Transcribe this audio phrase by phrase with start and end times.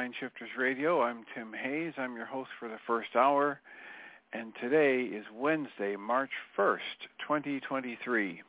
[0.00, 1.02] And Mind Shifters Radio.
[1.02, 1.92] I'm Tim Hayes.
[1.98, 3.60] I'm your host for the first hour.
[4.32, 6.78] And today is Wednesday, March 1st,
[7.28, 8.42] 2023.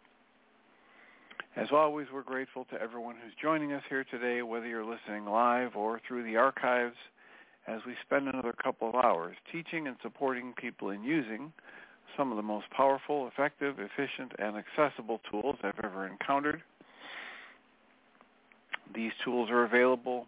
[1.58, 5.76] As always, we're grateful to everyone who's joining us here today, whether you're listening live
[5.76, 6.96] or through the archives,
[7.68, 11.52] as we spend another couple of hours teaching and supporting people in using
[12.16, 16.62] some of the most powerful, effective, efficient, and accessible tools I've ever encountered.
[18.96, 20.28] These tools are available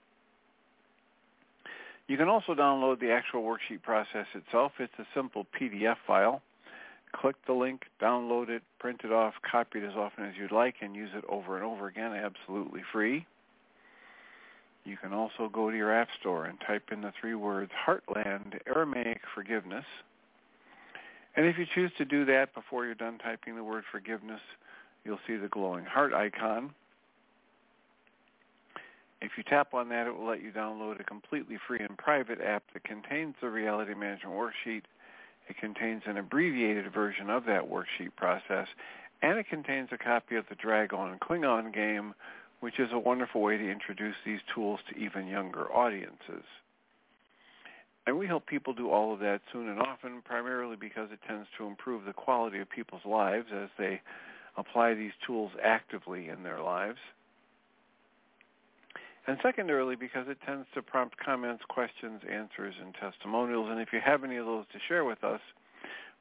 [2.11, 4.73] You can also download the actual worksheet process itself.
[4.79, 6.41] It's a simple PDF file.
[7.13, 10.75] Click the link, download it, print it off, copy it as often as you'd like,
[10.81, 13.25] and use it over and over again absolutely free.
[14.83, 18.59] You can also go to your app store and type in the three words Heartland
[18.67, 19.85] Aramaic Forgiveness.
[21.37, 24.41] And if you choose to do that before you're done typing the word forgiveness,
[25.05, 26.71] you'll see the glowing heart icon.
[29.21, 32.41] If you tap on that, it will let you download a completely free and private
[32.41, 34.83] app that contains the Reality Management Worksheet.
[35.47, 38.67] It contains an abbreviated version of that worksheet process,
[39.21, 42.15] and it contains a copy of the Dragon Klingon game,
[42.61, 46.45] which is a wonderful way to introduce these tools to even younger audiences.
[48.07, 51.47] And we help people do all of that soon and often, primarily because it tends
[51.59, 54.01] to improve the quality of people's lives as they
[54.57, 56.97] apply these tools actively in their lives
[59.27, 63.69] and secondarily because it tends to prompt comments, questions, answers, and testimonials.
[63.69, 65.41] And if you have any of those to share with us,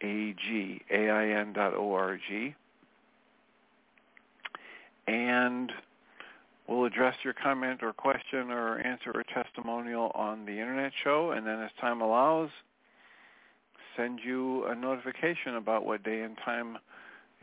[0.00, 2.54] W-H-Y-A-G-A-I-N dot O-R-G.
[5.06, 5.72] And
[6.66, 11.32] we'll address your comment or question or answer or testimonial on the internet show.
[11.32, 12.50] And then as time allows,
[13.96, 16.78] send you a notification about what day and time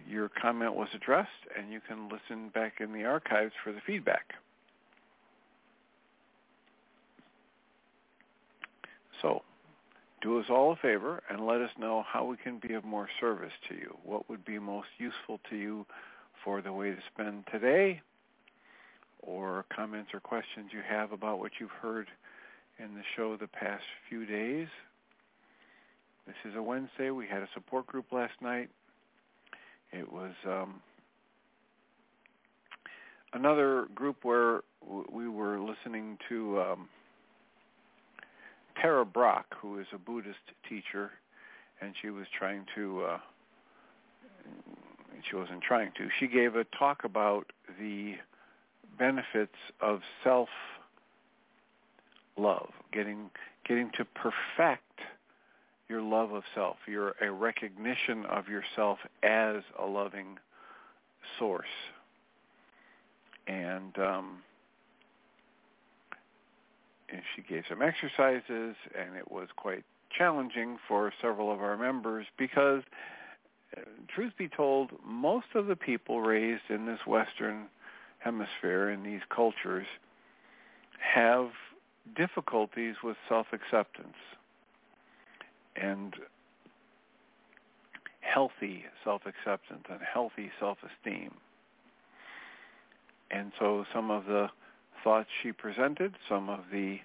[0.08, 4.34] your comment was addressed, and you can listen back in the archives for the feedback.
[9.22, 9.42] So
[10.26, 13.08] do us all a favor and let us know how we can be of more
[13.22, 13.96] service to you.
[14.04, 15.86] What would be most useful to you
[16.44, 18.02] for the way to spend today
[19.20, 22.08] or comments or questions you have about what you've heard
[22.80, 24.68] in the show the past few days.
[26.26, 27.12] This is a Wednesday.
[27.12, 28.72] We had a support group last night.
[29.92, 30.82] It was um,
[33.34, 34.62] another group where
[35.12, 36.90] we were listening to um,
[38.82, 40.38] Tara Brach, who is a Buddhist
[40.68, 41.12] teacher,
[41.82, 43.18] and she was trying to, uh,
[45.30, 48.16] she wasn't trying to, she gave a talk about the
[48.98, 50.50] benefits of self
[52.38, 53.30] love, getting
[53.68, 54.82] getting to perfect
[55.90, 60.38] your love of self, your a recognition of yourself as a loving
[61.40, 61.66] source.
[63.48, 64.38] And um,
[67.16, 69.84] and she gave some exercises, and it was quite
[70.16, 72.84] challenging for several of our members because,
[73.76, 73.82] uh,
[74.14, 77.68] truth be told, most of the people raised in this Western
[78.20, 79.88] hemisphere in these cultures
[81.00, 81.52] have
[82.16, 84.18] difficulties with self-acceptance
[85.76, 86.16] and
[88.20, 91.34] healthy self-acceptance and healthy self-esteem.
[93.32, 94.50] And so some of the
[95.06, 96.98] thoughts she presented, some of the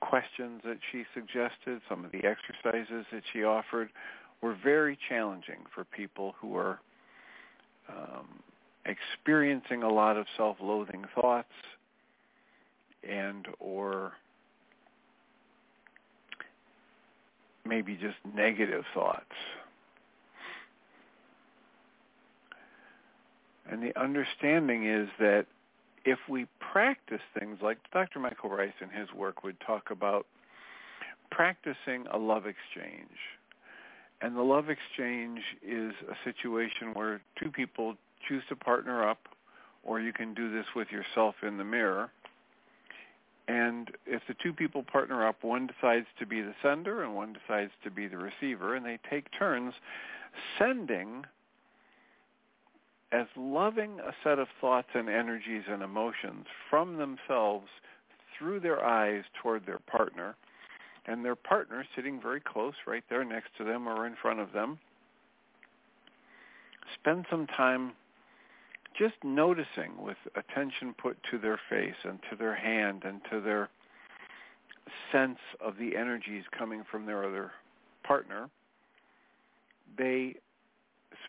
[0.00, 3.88] questions that she suggested, some of the exercises that she offered
[4.42, 6.80] were very challenging for people who are
[7.88, 8.26] um,
[8.84, 11.48] experiencing a lot of self-loathing thoughts
[13.08, 14.12] and or
[17.64, 19.24] maybe just negative thoughts.
[23.70, 25.46] And the understanding is that
[26.04, 28.18] if we practice things like Dr.
[28.18, 30.26] Michael Ryce in his work would talk about
[31.30, 33.18] practicing a love exchange.
[34.20, 37.96] And the love exchange is a situation where two people
[38.28, 39.18] choose to partner up,
[39.82, 42.10] or you can do this with yourself in the mirror.
[43.48, 47.34] And if the two people partner up, one decides to be the sender and one
[47.34, 49.74] decides to be the receiver, and they take turns
[50.58, 51.24] sending
[53.14, 57.68] as loving a set of thoughts and energies and emotions from themselves
[58.36, 60.34] through their eyes toward their partner,
[61.06, 64.52] and their partner sitting very close right there next to them or in front of
[64.52, 64.78] them.
[66.94, 67.92] Spend some time
[68.98, 73.68] just noticing with attention put to their face and to their hand and to their
[75.12, 77.52] sense of the energies coming from their other
[78.02, 78.48] partner,
[79.96, 80.34] they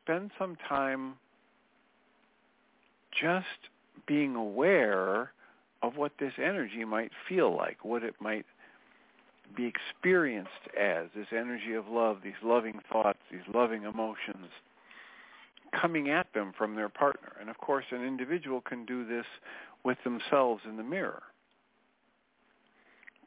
[0.01, 1.13] spend some time
[3.19, 3.45] just
[4.07, 5.31] being aware
[5.81, 8.45] of what this energy might feel like, what it might
[9.55, 14.47] be experienced as, this energy of love, these loving thoughts, these loving emotions
[15.79, 17.33] coming at them from their partner.
[17.39, 19.25] And of course, an individual can do this
[19.83, 21.23] with themselves in the mirror.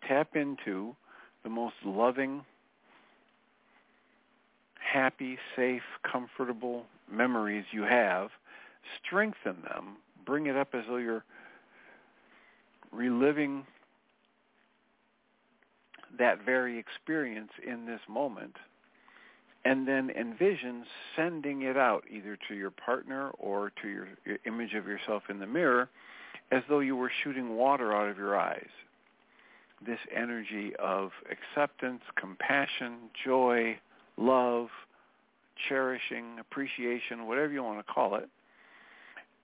[0.06, 0.94] Tap into
[1.44, 2.44] the most loving,
[4.80, 8.30] happy, safe, comfortable memories you have,
[9.04, 11.24] strengthen them, bring it up as though you're
[12.92, 13.66] reliving
[16.18, 18.56] that very experience in this moment
[19.64, 20.84] and then envision
[21.16, 25.38] sending it out either to your partner or to your, your, image of yourself in
[25.38, 25.88] the mirror
[26.50, 28.68] as though you were shooting water out of your eyes.
[29.84, 33.78] This energy of acceptance, compassion, joy,
[34.16, 34.68] love,
[35.68, 38.28] cherishing, appreciation, whatever you want to call it.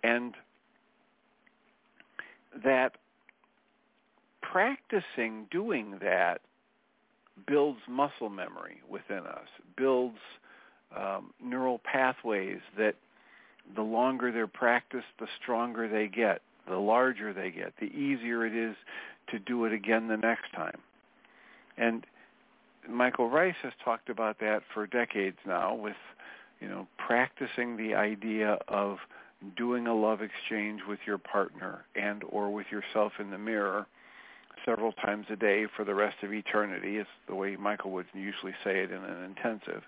[0.05, 0.35] And
[2.63, 2.97] that
[4.43, 6.41] practicing doing that
[7.47, 10.19] builds muscle memory within us, builds
[10.97, 12.95] um, neural pathways that
[13.75, 18.55] the longer they're practiced, the stronger they get, the larger they get, the easier it
[18.55, 18.77] is
[19.31, 20.79] to do it again the next time.
[21.79, 22.07] And
[22.89, 25.97] Michael Ryce has talked about that for decades now with,
[26.61, 28.99] you know, practicing the idea of
[29.57, 33.87] doing a love exchange with your partner and or with yourself in the mirror
[34.65, 38.55] several times a day for the rest of eternity is the way Michael would usually
[38.65, 39.83] say it in an intensive.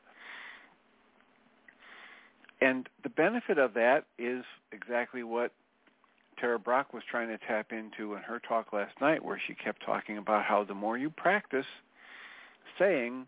[2.60, 5.52] And the benefit of that is exactly what
[6.38, 9.84] Tara Brach was trying to tap into in her talk last night where she kept
[9.84, 11.66] talking about how the more you practice
[12.78, 13.26] saying,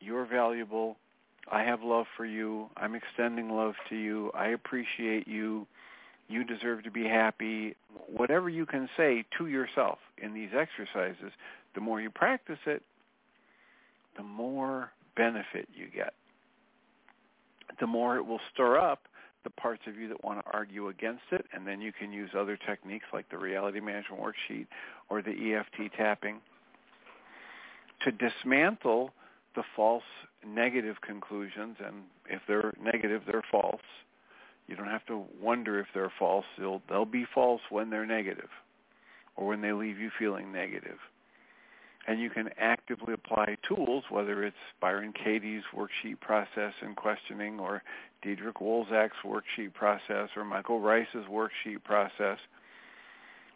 [0.00, 0.96] you're valuable,
[1.50, 5.66] I have love for you, I'm extending love to you, I appreciate you,
[6.28, 7.74] you deserve to be happy,
[8.06, 11.32] whatever you can say to yourself in these exercises,
[11.74, 12.82] the more you practice it,
[14.16, 16.14] the more benefit you get.
[17.80, 19.08] The more it will stir up
[19.44, 22.30] the parts of you that want to argue against it, and then you can use
[22.38, 24.66] other techniques like the reality management worksheet
[25.10, 26.40] or the EFT tapping
[28.04, 29.12] to dismantle
[29.54, 30.02] the false
[30.46, 33.80] negative conclusions, and if they're negative, they're false.
[34.66, 36.44] You don't have to wonder if they're false.
[36.58, 38.48] They'll, they'll be false when they're negative
[39.36, 40.98] or when they leave you feeling negative
[42.06, 47.82] and you can actively apply tools, whether it's Byron Katie's worksheet process and questioning or
[48.24, 52.38] Diederik Wolzak's worksheet process or Michael Ryce's worksheet process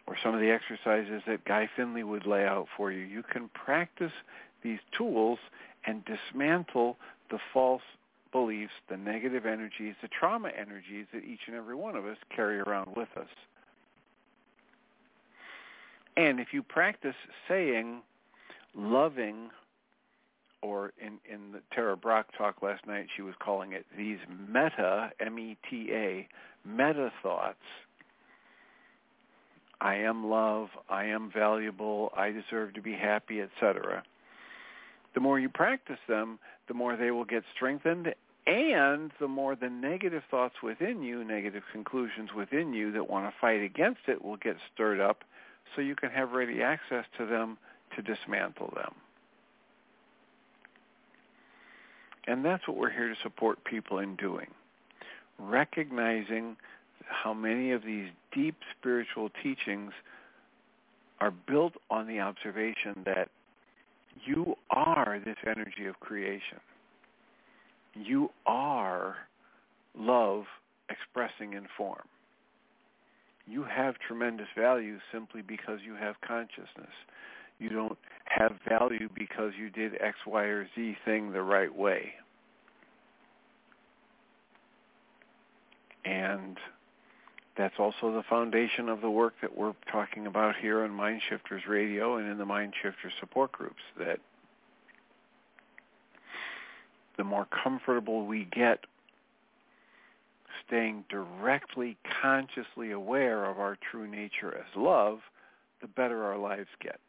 [0.05, 3.01] or some of the exercises that Guy Finley would lay out for you.
[3.01, 4.13] You can practice
[4.63, 5.39] these tools
[5.87, 6.97] and dismantle
[7.31, 7.81] the false
[8.31, 12.59] beliefs, the negative energies, the trauma energies that each and every one of us carry
[12.59, 13.27] around with us.
[16.17, 17.15] And if you practice
[17.47, 18.01] saying,
[18.75, 19.49] loving,
[20.61, 24.17] or in, in the Tara Brach talk last night, she was calling it these
[24.49, 26.27] meta, M-E-T-A,
[26.65, 27.55] meta thoughts.
[29.79, 34.03] I am love, I am valuable, I deserve to be happy, etc.
[35.17, 38.13] The more you practice them, the more they will get strengthened
[38.45, 43.33] and the more the negative thoughts within you, negative conclusions within you that want to
[43.41, 45.23] fight against it will get stirred up
[45.75, 47.57] so you can have ready access to them
[47.95, 48.93] to dismantle them.
[52.27, 54.51] And that's what we're here to support people in doing.
[55.39, 56.57] Recognizing
[57.07, 59.93] how many of these deep spiritual teachings
[61.19, 63.29] are built on the observation that
[64.25, 66.59] you are this energy of creation.
[67.95, 69.15] You are
[69.97, 70.43] love
[70.89, 72.07] expressing in form.
[73.45, 76.93] You have tremendous value simply because you have consciousness
[77.59, 82.13] you don't have value because you did X, Y, or Z thing the right way.
[86.05, 86.57] And
[87.57, 91.63] that's also the foundation of the work that we're talking about here on Mind Shifters
[91.67, 94.19] Radio and in the Mind Shifters support groups, that
[97.17, 98.79] the more comfortable we get
[100.67, 105.19] staying directly consciously aware of our true nature as love,
[105.81, 106.99] the better our lives get.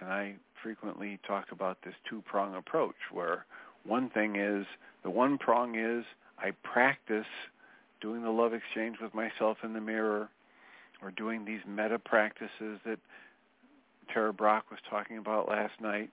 [0.00, 3.46] And I frequently talk about this two-prong approach where
[3.84, 4.66] one thing is,
[5.04, 6.04] the one prong is
[6.38, 7.26] I practice
[8.00, 10.28] doing the love exchange with myself in the mirror
[11.02, 12.98] or doing these meta practices that
[14.12, 16.10] Tara Brach was talking about last night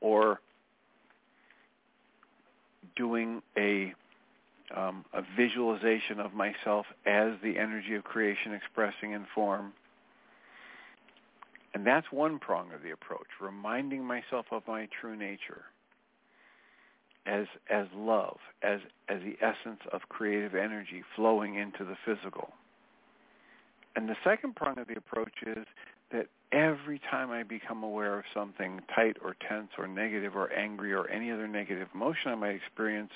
[0.00, 0.40] or
[2.96, 3.94] doing a
[4.74, 9.72] um, a visualization of myself as the energy of creation expressing in form.
[11.74, 15.64] And that's one prong of the approach, reminding myself of my true nature
[17.26, 22.52] as as love, as as the essence of creative energy flowing into the physical.
[23.96, 25.66] And the second prong of the approach is
[26.12, 30.92] that every time I become aware of something tight or tense or negative or angry
[30.92, 33.10] or any other negative emotion I might experience,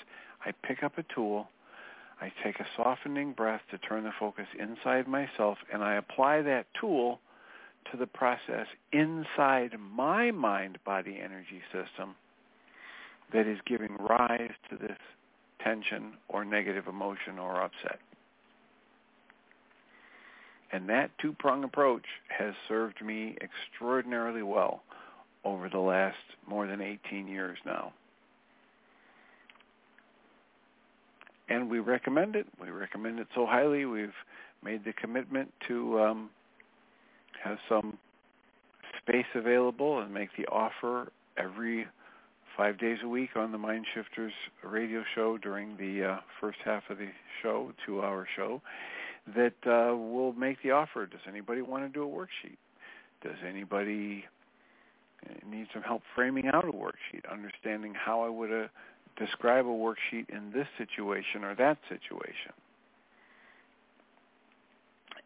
[0.45, 1.47] I pick up a tool,
[2.21, 6.67] I take a softening breath to turn the focus inside myself, and I apply that
[6.79, 7.19] tool
[7.91, 12.15] to the process inside my mind-body energy system
[13.33, 14.97] that is giving rise to this
[15.63, 17.99] tension or negative emotion or upset.
[20.71, 22.05] And that two-prong approach
[22.37, 24.83] has served me extraordinarily well
[25.43, 26.17] over the last
[26.47, 27.93] more than 18 years now.
[31.47, 32.47] And we recommend it.
[32.59, 33.85] We recommend it so highly.
[33.85, 34.09] We've
[34.63, 36.29] made the commitment to um,
[37.43, 37.97] have some
[39.01, 41.85] space available and make the offer every
[42.55, 44.33] five days a week on the Mind Shifters
[44.63, 47.09] radio show during the uh, first half of the
[47.41, 48.61] show, two-hour show,
[49.35, 51.05] that uh, will make the offer.
[51.05, 52.57] Does anybody want to do a worksheet?
[53.21, 54.25] Does anybody
[55.25, 58.67] uh, need some help framing out a worksheet, understanding how I would uh,
[59.17, 62.53] describe a worksheet in this situation or that situation.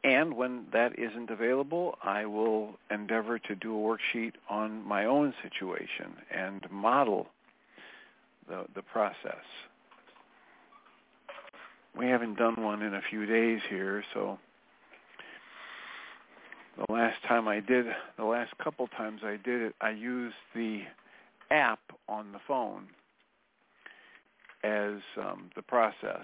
[0.03, 5.33] And when that isn't available, I will endeavor to do a worksheet on my own
[5.43, 7.27] situation and model
[8.47, 9.43] the, the process.
[11.97, 14.39] We haven't done one in a few days here, so
[16.77, 17.87] the last time I did,
[18.17, 20.83] the last couple times I did it, I used the
[21.51, 22.87] app on the phone
[24.63, 26.23] as um, the process.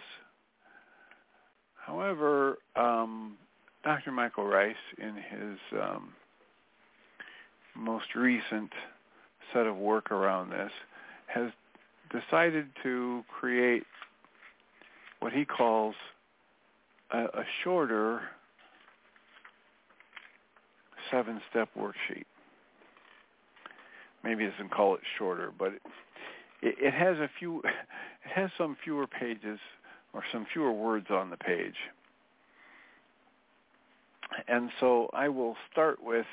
[1.76, 3.38] However, um,
[3.86, 4.12] Dr.
[4.12, 6.10] Michael Ryce, in his um,
[7.76, 8.72] most recent
[9.54, 10.72] set of work around this,
[11.28, 11.52] has
[12.12, 13.84] decided to create
[15.20, 15.94] what he calls
[17.12, 18.22] a, a shorter
[21.12, 22.26] seven-step worksheet.
[24.24, 25.74] Maybe he doesn't call it shorter, but
[26.64, 29.60] it, it, has a few, it has some fewer pages
[30.12, 31.76] or some fewer words on the page.
[34.48, 36.26] And so I will start with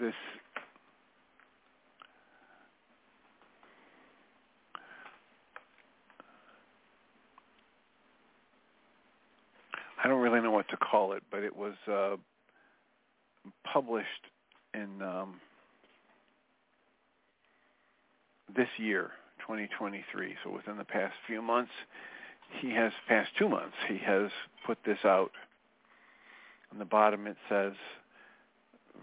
[0.00, 0.14] this
[10.04, 12.16] I don't really know what to call it, but it was uh,
[13.64, 14.06] published
[14.74, 15.40] in um,
[18.54, 20.34] this year, 2023.
[20.44, 21.72] So within the past few months,
[22.60, 24.30] he has past two months, he has
[24.66, 25.30] put this out.
[26.74, 27.72] On the bottom it says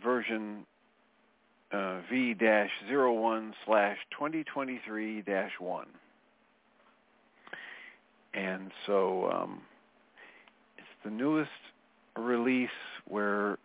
[0.04, 0.66] version
[1.72, 5.86] uh, V-01 slash 2023-1.
[8.34, 9.62] And so um,
[10.78, 11.50] it's the newest
[12.18, 12.70] release
[13.08, 13.58] where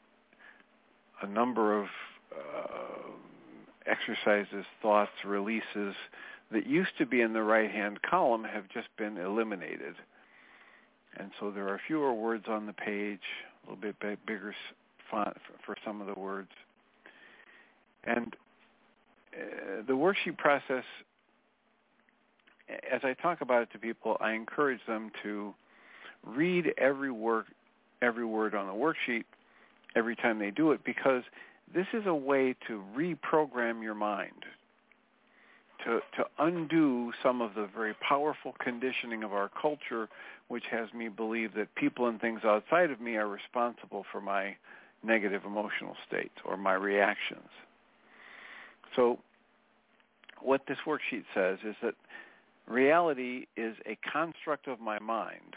[1.22, 1.86] a number of
[2.32, 3.10] uh,
[3.86, 5.94] exercises, thoughts, releases
[6.52, 9.96] that used to be in the right-hand column have just been eliminated.
[11.18, 13.18] And so there are fewer words on the page,
[13.66, 13.96] a little bit
[14.26, 14.54] bigger
[15.10, 16.50] font for some of the words.
[18.04, 18.36] And
[19.34, 20.84] uh, the worksheet process,
[22.68, 25.54] as I talk about it to people, I encourage them to
[26.24, 27.46] read every word,
[28.02, 29.24] every word on the worksheet
[29.94, 31.22] every time they do it because
[31.74, 34.44] this is a way to reprogram your mind,
[35.84, 40.08] to, to undo some of the very powerful conditioning of our culture,
[40.48, 44.56] which has me believe that people and things outside of me are responsible for my
[45.02, 47.48] negative emotional states or my reactions.
[48.94, 49.18] So
[50.40, 51.94] what this worksheet says is that
[52.66, 55.56] reality is a construct of my mind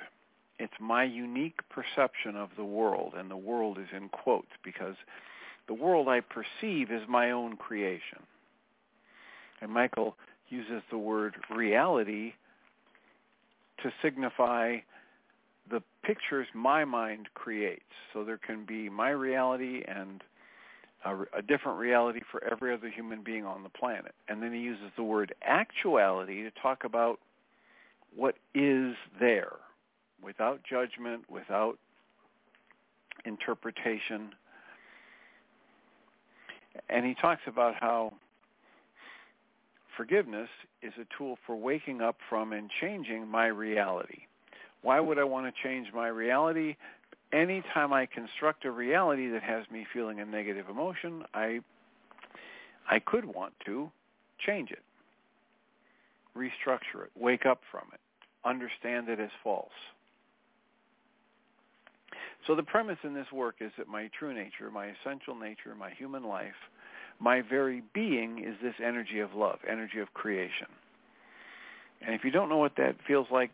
[0.60, 4.95] it's my unique perception of the world, and the world is in quotes because
[5.67, 8.19] the world I perceive is my own creation.
[9.62, 10.15] And Michael
[10.50, 12.34] uses the word reality
[13.84, 14.78] to signify
[15.69, 17.84] the pictures my mind creates.
[18.13, 20.24] So there can be my reality and
[21.06, 24.13] a, a, different reality for every other human being on the planet.
[24.28, 27.19] And then he uses the word actuality to talk about
[28.15, 29.54] what is there
[30.22, 31.78] without judgment, without
[33.26, 34.32] interpretation.
[36.89, 38.13] And he talks about how
[39.95, 40.49] forgiveness
[40.82, 44.21] is a tool for waking up from and changing my reality.
[44.82, 46.75] Why would I want to change my reality?
[47.34, 51.60] Anytime I construct a reality that has me feeling a negative emotion, I
[52.89, 53.91] I could want to
[54.43, 54.82] change it,
[56.36, 57.99] restructure it, wake up from it,
[58.43, 59.69] understand it as false.
[62.47, 65.91] So the premise in this work is that my true nature, my essential nature, my
[65.91, 66.56] human life,
[67.19, 70.67] my very being is this energy of love, energy of creation.
[72.01, 73.51] And if you don't know what that feels like,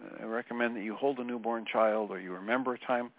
[0.00, 3.10] uh, I recommend that you hold a newborn child or you remember a time.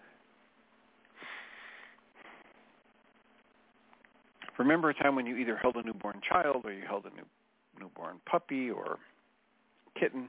[4.58, 7.26] Remember a time when you either held a newborn child or you held a new,
[7.78, 8.98] newborn puppy or
[9.98, 10.28] kitten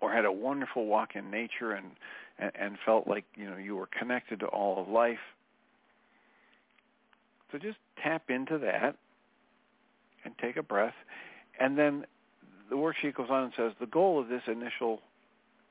[0.00, 1.92] or had a wonderful walk in nature and
[2.38, 5.18] and, and felt like you know you were connected to all of life.
[7.52, 8.96] So just tap into that
[10.24, 10.94] and take a breath,
[11.60, 12.04] and then
[12.70, 15.00] the worksheet goes on and says the goal of this initial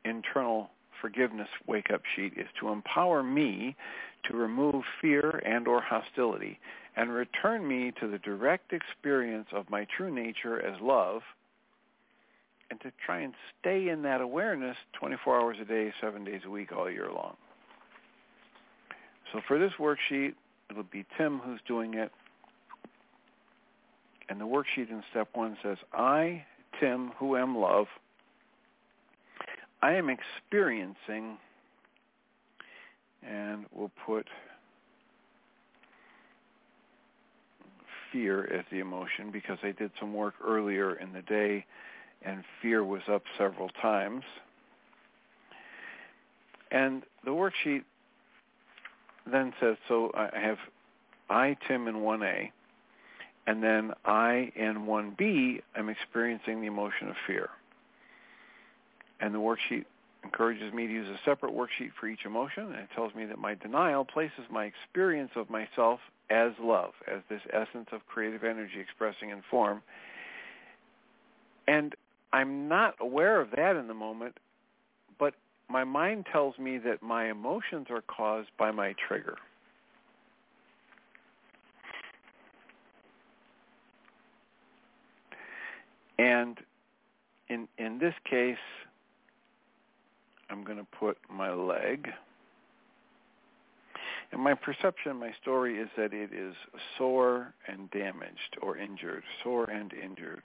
[0.05, 0.69] internal
[1.01, 3.75] forgiveness wake-up sheet is to empower me
[4.29, 6.59] to remove fear and or hostility
[6.95, 11.21] and return me to the direct experience of my true nature as love
[12.69, 16.49] and to try and stay in that awareness 24 hours a day, seven days a
[16.49, 17.35] week, all year long.
[19.31, 20.35] So for this worksheet,
[20.69, 22.11] it'll be Tim who's doing it.
[24.29, 26.45] And the worksheet in step one says, I,
[26.79, 27.87] Tim, who am love,
[29.81, 31.37] I am experiencing,
[33.21, 34.27] and we'll put
[38.11, 41.65] fear as the emotion because I did some work earlier in the day
[42.21, 44.23] and fear was up several times.
[46.71, 47.83] And the worksheet
[49.25, 50.57] then says, so I have
[51.29, 52.51] I, Tim, in 1A,
[53.47, 57.49] and then I, in 1B, am experiencing the emotion of fear.
[59.19, 59.85] And the worksheet
[60.23, 63.39] encourages me to use a separate worksheet for each emotion, and it tells me that
[63.39, 68.79] my denial places my experience of myself as love, as this essence of creative energy
[68.79, 69.81] expressing in form.
[71.67, 71.95] And
[72.31, 74.37] I'm not aware of that in the moment,
[75.73, 79.37] my mind tells me that my emotions are caused by my trigger.
[86.19, 86.59] And
[87.49, 88.55] in in this case,
[90.51, 92.07] I'm going to put my leg.
[94.31, 96.53] And my perception, my story is that it is
[96.99, 100.43] sore and damaged or injured, sore and injured.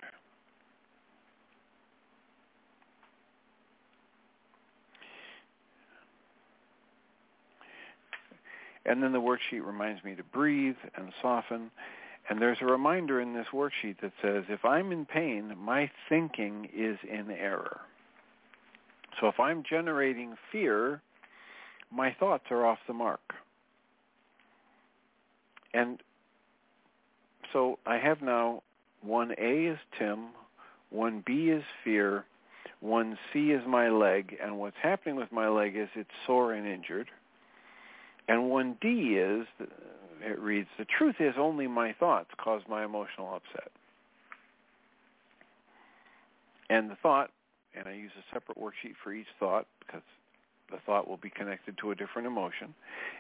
[8.88, 11.70] And then the worksheet reminds me to breathe and soften.
[12.30, 16.70] And there's a reminder in this worksheet that says, if I'm in pain, my thinking
[16.74, 17.80] is in error.
[19.20, 21.02] So if I'm generating fear,
[21.92, 23.20] my thoughts are off the mark.
[25.74, 26.02] And
[27.52, 28.62] so I have now
[29.06, 30.28] 1A is Tim,
[30.94, 32.24] 1B is fear,
[32.82, 37.08] 1C is my leg, and what's happening with my leg is it's sore and injured.
[38.28, 39.64] And 1D is, uh,
[40.20, 43.70] it reads, the truth is only my thoughts cause my emotional upset.
[46.70, 47.30] And the thought,
[47.74, 50.02] and I use a separate worksheet for each thought because
[50.70, 52.74] the thought will be connected to a different emotion.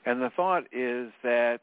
[0.04, 1.60] And the thought is that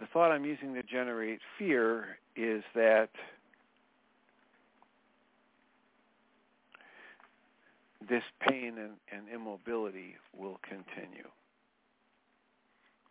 [0.00, 3.10] the thought I'm using to generate fear is that
[8.08, 11.28] this pain and, and immobility will continue.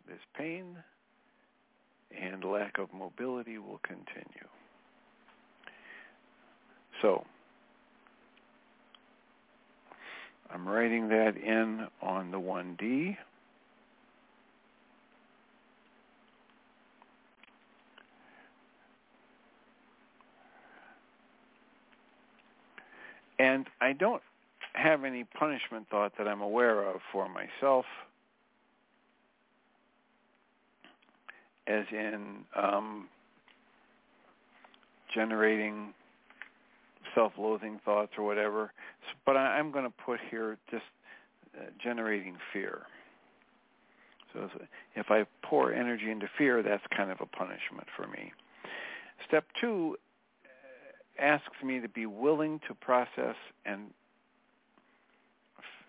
[0.06, 0.76] This pain
[2.20, 4.48] and lack of mobility will continue.
[7.00, 7.24] So
[10.52, 13.16] I'm writing that in on the 1D.
[23.38, 24.22] And I don't
[24.82, 27.84] have any punishment thought that I'm aware of for myself,
[31.66, 33.08] as in um,
[35.14, 35.94] generating
[37.14, 38.72] self-loathing thoughts or whatever.
[39.24, 40.84] But I, am going to put here just
[41.56, 42.82] uh, generating fear.
[44.32, 44.48] So
[44.96, 48.32] if I pour energy into fear, that's kind of a punishment for me.
[49.28, 49.96] Step two
[50.44, 53.90] uh, asks me to be willing to process and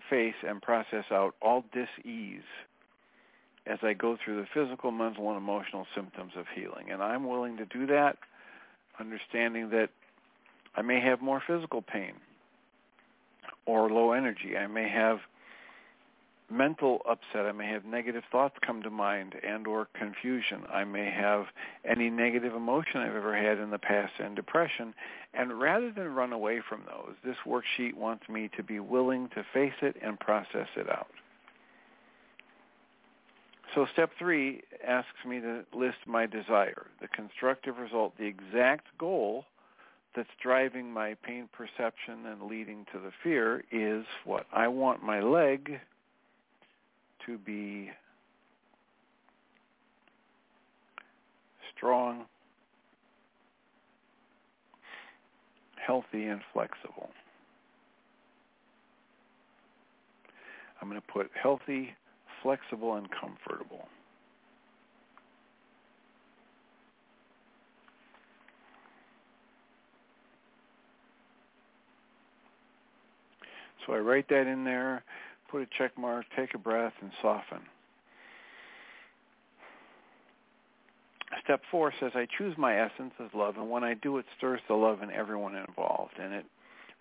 [0.09, 2.41] face and process out all dis-ease
[3.65, 6.91] as I go through the physical, mental, and emotional symptoms of healing.
[6.91, 8.17] And I'm willing to do that,
[8.99, 9.89] understanding that
[10.75, 12.13] I may have more physical pain
[13.65, 14.57] or low energy.
[14.57, 15.19] I may have
[16.51, 17.45] mental upset.
[17.45, 20.63] I may have negative thoughts come to mind and or confusion.
[20.71, 21.45] I may have
[21.85, 24.93] any negative emotion I've ever had in the past and depression.
[25.33, 29.45] And rather than run away from those, this worksheet wants me to be willing to
[29.53, 31.07] face it and process it out.
[33.73, 39.45] So step three asks me to list my desire, the constructive result, the exact goal
[40.15, 44.45] that's driving my pain perception and leading to the fear is what?
[44.53, 45.79] I want my leg
[47.25, 47.89] to be
[51.75, 52.25] strong,
[55.75, 57.09] healthy, and flexible.
[60.81, 61.93] I'm going to put healthy,
[62.41, 63.87] flexible, and comfortable.
[73.85, 75.03] So I write that in there
[75.53, 77.59] put a check mark, take a breath, and soften.
[81.43, 84.61] Step four says, I choose my essence as love, and when I do, it stirs
[84.67, 86.13] the love in everyone involved.
[86.19, 86.45] And it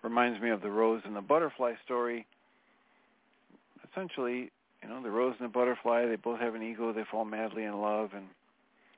[0.03, 2.27] reminds me of the rose and the butterfly story.
[3.91, 4.51] Essentially,
[4.83, 7.63] you know, the rose and the butterfly, they both have an ego, they fall madly
[7.63, 8.25] in love, and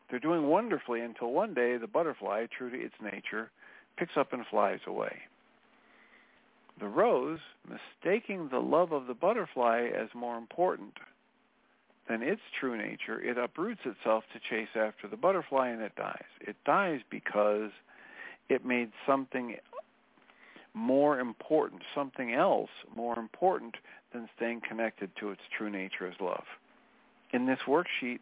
[0.09, 3.51] They're doing wonderfully until one day the butterfly, true to its nature,
[3.97, 5.13] picks up and flies away.
[6.79, 10.93] The rose, mistaking the love of the butterfly as more important
[12.09, 16.25] than its true nature, it uproots itself to chase after the butterfly and it dies.
[16.41, 17.71] It dies because
[18.49, 19.55] it made something
[20.73, 23.75] more important, something else more important
[24.11, 26.43] than staying connected to its true nature as love.
[27.31, 28.19] In this worksheet,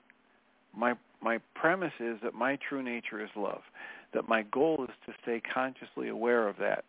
[0.75, 3.61] my my premise is that my true nature is love,
[4.13, 6.83] that my goal is to stay consciously aware of that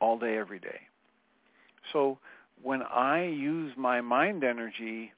[0.00, 0.80] all day, every day.
[1.92, 2.18] So
[2.62, 5.12] when I use my mind energy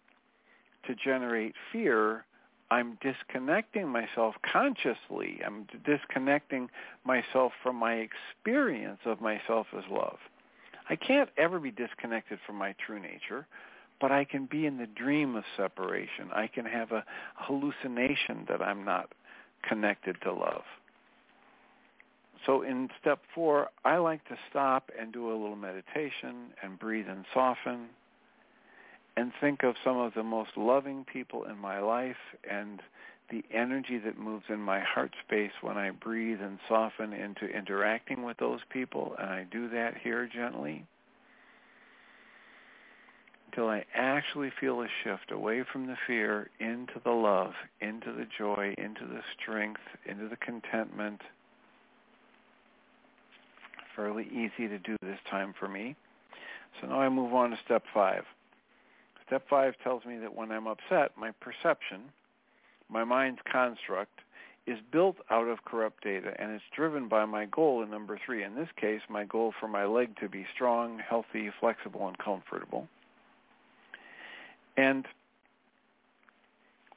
[0.87, 2.25] to generate fear,
[2.71, 5.41] I'm disconnecting myself consciously.
[5.45, 6.71] I'm disconnecting
[7.05, 10.19] myself from my experience of myself as love.
[10.89, 13.47] I can't ever be disconnected from my true nature,
[14.01, 16.31] but I can be in the dream of separation.
[16.33, 19.13] I can have a hallucination that I'm not
[19.69, 20.63] connected to love.
[22.47, 27.09] So in step four, I like to stop and do a little meditation and breathe
[27.09, 27.89] and soften
[29.17, 32.17] and think of some of the most loving people in my life
[32.49, 32.81] and
[33.31, 38.25] the energy that moves in my heart space when I breathe and soften into interacting
[38.25, 39.15] with those people.
[39.19, 40.87] And I do that here gently
[43.47, 48.27] until I actually feel a shift away from the fear into the love, into the
[48.39, 51.21] joy, into the strength, into the contentment.
[53.97, 55.97] Fairly easy to do this time for me.
[56.81, 58.25] So now I move on to step five.
[59.27, 62.03] Step five tells me that when I'm upset, my perception,
[62.89, 64.21] my mind's construct,
[64.67, 68.45] is built out of corrupt data and it's driven by my goal in number three.
[68.45, 72.89] In this case, my goal for my leg to be strong, healthy, flexible, and comfortable.
[74.77, 75.07] And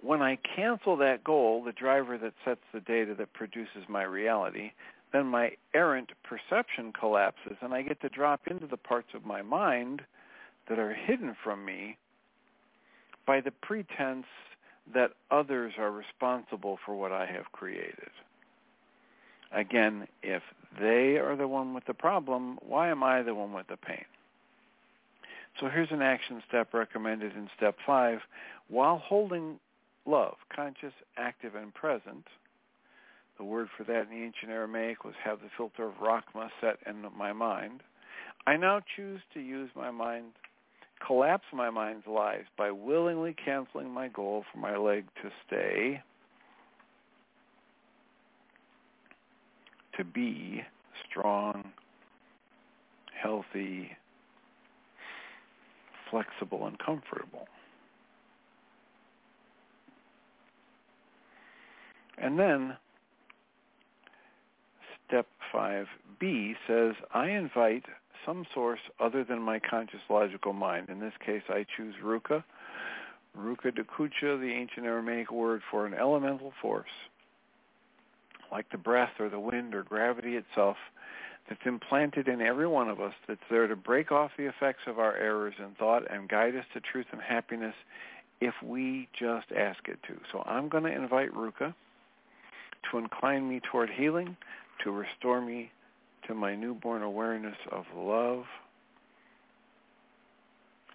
[0.02, 4.72] when I cancel that goal, the driver that sets the data that produces my reality,
[5.14, 9.42] then my errant perception collapses and I get to drop into the parts of my
[9.42, 10.02] mind
[10.68, 11.98] that are hidden from me
[13.26, 14.26] by the pretense
[14.94, 18.10] that others are responsible for what I have created.
[19.52, 20.42] Again, if
[20.80, 24.06] they are the one with the problem, why am I the one with the pain?
[25.60, 28.22] So here's an action step recommended in step five.
[28.68, 29.60] While holding
[30.06, 32.26] love, conscious, active, and present,
[33.38, 36.78] the word for that in the ancient Aramaic was have the filter of Rachma set
[36.86, 37.82] in my mind.
[38.46, 40.34] I now choose to use my mind
[41.06, 46.02] collapse my mind's lies by willingly canceling my goal for my leg to stay,
[49.98, 50.62] to be
[51.10, 51.72] strong,
[53.22, 53.92] healthy,
[56.10, 57.48] flexible, and comfortable.
[62.18, 62.78] And then
[65.14, 67.84] step 5b says, I invite
[68.26, 70.90] some source other than my conscious logical mind.
[70.90, 72.44] In this case, I choose Ruka.
[73.38, 76.90] Ruka Dakucha, the ancient Aramaic word for an elemental force,
[78.52, 80.78] like the breath or the wind or gravity itself,
[81.48, 84.98] that's implanted in every one of us that's there to break off the effects of
[84.98, 87.76] our errors in thought and guide us to truth and happiness
[88.42, 90.16] if we just ask it to.
[90.32, 91.74] So I'm going to invite Ruka
[92.92, 94.38] to incline me toward healing,
[94.84, 95.72] to restore me
[96.28, 98.46] to my newborn awareness of love,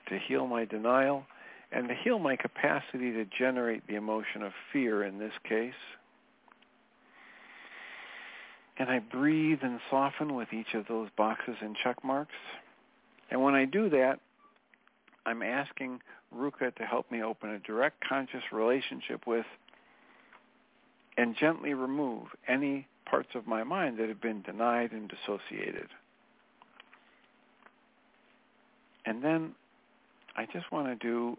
[0.09, 1.25] to heal my denial,
[1.71, 5.75] and to heal my capacity to generate the emotion of fear in this case.
[8.79, 12.35] And I breathe and soften with each of those boxes and check marks.
[13.31, 14.21] And when I do that,
[15.27, 16.01] I'm asking
[16.35, 19.47] Ruka to help me open a direct conscious relationship with
[21.19, 25.89] and gently remove any parts of my mind that have been denied and dissociated.
[29.05, 29.55] And then
[30.37, 31.37] I just want to do,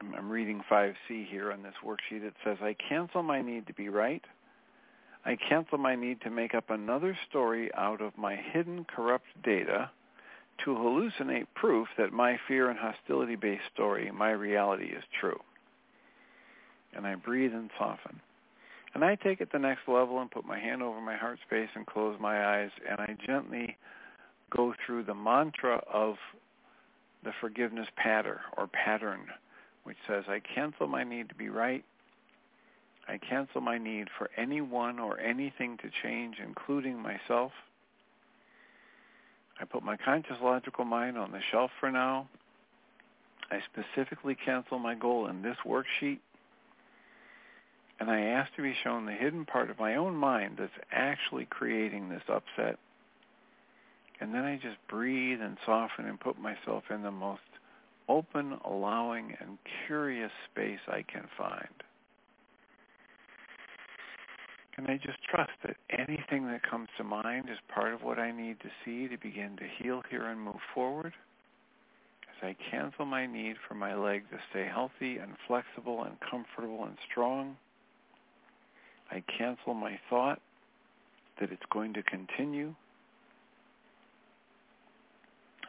[0.00, 2.22] I'm reading 5C here on this worksheet.
[2.22, 4.24] It says, I cancel my need to be right.
[5.24, 9.90] I cancel my need to make up another story out of my hidden corrupt data
[10.64, 15.40] to hallucinate proof that my fear and hostility-based story, my reality, is true.
[16.94, 18.20] And I breathe and soften.
[18.94, 21.68] And I take it the next level and put my hand over my heart space
[21.74, 23.76] and close my eyes and I gently
[24.50, 26.14] go through the mantra of
[27.24, 29.26] the forgiveness pattern or pattern,
[29.84, 31.84] which says, I cancel my need to be right.
[33.08, 37.52] I cancel my need for anyone or anything to change, including myself.
[39.60, 42.28] I put my conscious logical mind on the shelf for now.
[43.50, 46.18] I specifically cancel my goal in this worksheet
[47.98, 51.46] And I ask to be shown the hidden part of my own mind that's actually
[51.46, 52.78] creating this upset.
[54.20, 57.40] And then I just breathe and soften and put myself in the most
[58.08, 61.68] open, allowing, and curious space I can find.
[64.76, 68.30] And I just trust that anything that comes to mind is part of what I
[68.30, 71.14] need to see to begin to heal here and move forward.
[72.28, 76.84] As I cancel my need for my leg to stay healthy and flexible and comfortable
[76.84, 77.56] and strong,
[79.10, 80.40] I cancel my thought
[81.40, 82.74] that it's going to continue.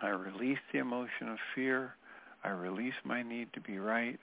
[0.02, 1.96] I release the emotion of fear.
[2.44, 4.20] I release my need to be right.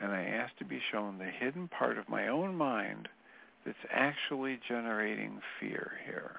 [0.00, 3.08] And I ask to be shown the hidden part of my own mind
[3.64, 6.36] that's actually generating fear here.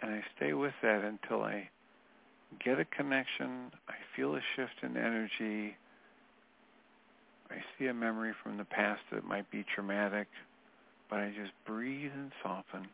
[0.00, 1.68] And I stay with that until I
[2.64, 5.76] get a connection, I feel a shift in energy,
[7.50, 10.28] I see a memory from the past that might be traumatic,
[11.10, 12.88] but I just breathe and soften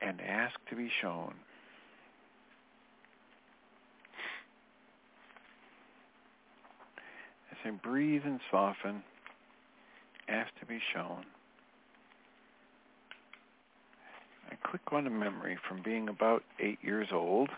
[0.00, 1.34] and ask to be shown.
[7.68, 9.02] I breathe and soften,
[10.28, 11.24] ask to be shown.
[14.50, 17.50] I click on a memory from being about eight years old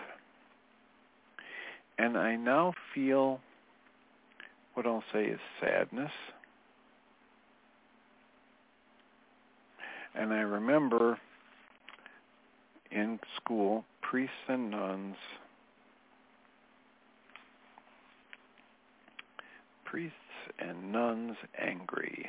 [2.00, 3.40] and I now feel
[4.72, 6.10] what I'll say is sadness.
[10.14, 11.18] And I remember
[12.90, 15.16] in school, priests and nuns,
[19.84, 20.16] priests
[20.58, 22.26] and nuns angry.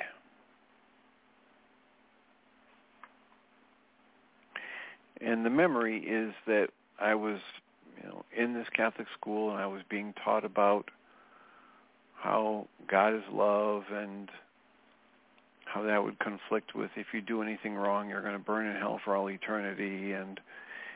[5.21, 6.67] And the memory is that
[6.99, 7.39] I was
[8.01, 10.89] you know, in this Catholic school, and I was being taught about
[12.15, 14.29] how God is love and
[15.65, 18.75] how that would conflict with if you do anything wrong, you're going to burn in
[18.75, 20.39] hell for all eternity, and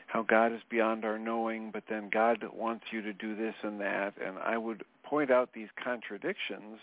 [0.06, 3.80] how God is beyond our knowing, but then God wants you to do this and
[3.80, 4.14] that.
[4.24, 6.78] And I would point out these contradictions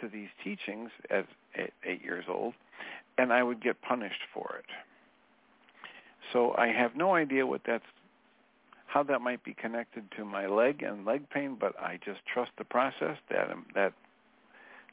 [0.00, 1.26] to these teachings at
[1.84, 2.54] eight years old,
[3.18, 4.66] and I would get punished for it.
[6.32, 7.84] So I have no idea what that's
[8.94, 12.52] how that might be connected to my leg and leg pain, but I just trust
[12.56, 13.92] the process that um, that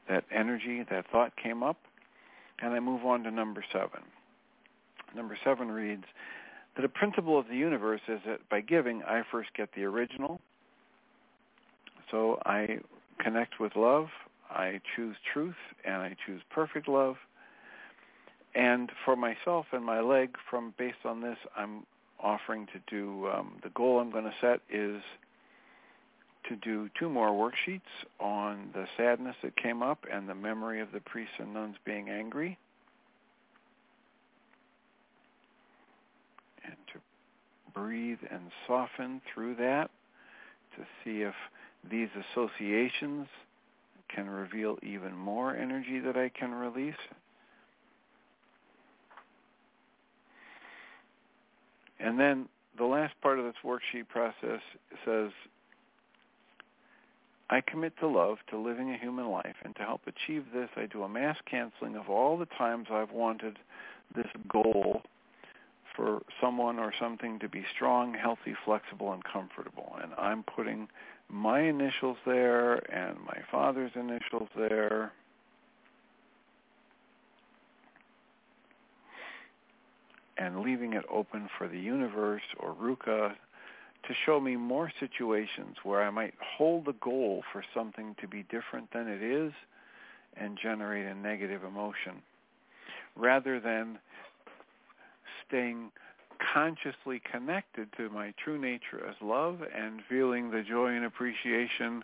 [0.10, 1.78] that energy, that thought came up,
[2.60, 4.02] and I move on to number seven.
[5.16, 6.06] Number seven reads
[6.76, 10.42] that a principle of the universe is that by giving, I first get the original.
[12.10, 12.80] So I
[13.20, 14.08] connect with love,
[14.50, 17.18] I choose truth, and I choose perfect love.
[18.56, 21.86] And for myself and my leg, from based on this, I'm
[22.24, 25.02] offering to do, um, the goal I'm going to set is
[26.50, 27.82] to do two more worksheets
[28.20, 32.10] on the sadness that came up and the memory of the priests and nuns being
[32.10, 32.58] angry.
[36.64, 37.00] And to
[37.74, 39.92] breathe and soften through that
[40.78, 41.36] to see if
[41.90, 43.28] these associations
[44.14, 46.96] can reveal even more energy that I can release
[52.04, 54.62] And then the last part of this worksheet process
[55.06, 55.30] says,
[57.50, 60.86] I commit to love, to living a human life, and to help achieve this, I
[60.86, 63.60] do a mass canceling of all the times I've wanted
[64.16, 65.02] this goal
[65.96, 69.98] for someone or something to be strong, healthy, flexible, and comfortable.
[70.02, 70.88] And I'm putting
[71.30, 75.12] my initials there and my father's initials there
[80.42, 83.34] and leaving it open for the universe or Ruka
[84.08, 88.44] to show me more situations where I might hold the goal for something to be
[88.50, 89.54] different than it is
[90.36, 92.24] and generate a negative emotion
[93.16, 94.00] rather than
[95.48, 95.92] staying
[96.54, 102.04] consciously connected to my true nature as love and feeling the joy and appreciation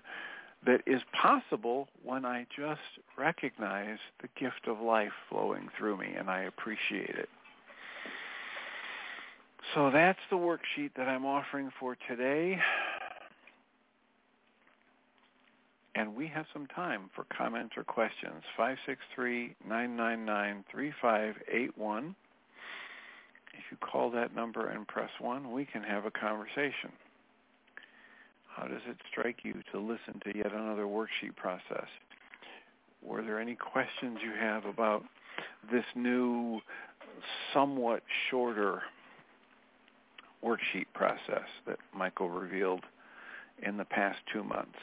[0.63, 2.81] that is possible when I just
[3.17, 7.29] recognize the gift of life flowing through me and I appreciate it.
[9.75, 12.59] So that's the worksheet that I'm offering for today.
[15.95, 18.43] And we have some time for comments or questions.
[19.67, 22.15] 563-999-3581.
[23.53, 26.91] If you call that number and press 1, we can have a conversation.
[28.55, 31.87] How does it strike you to listen to yet another worksheet process?
[33.03, 35.03] Were there any questions you have about
[35.71, 36.61] this new,
[37.53, 38.83] somewhat shorter
[40.43, 42.83] worksheet process that Michael revealed
[43.61, 44.77] in the past two months.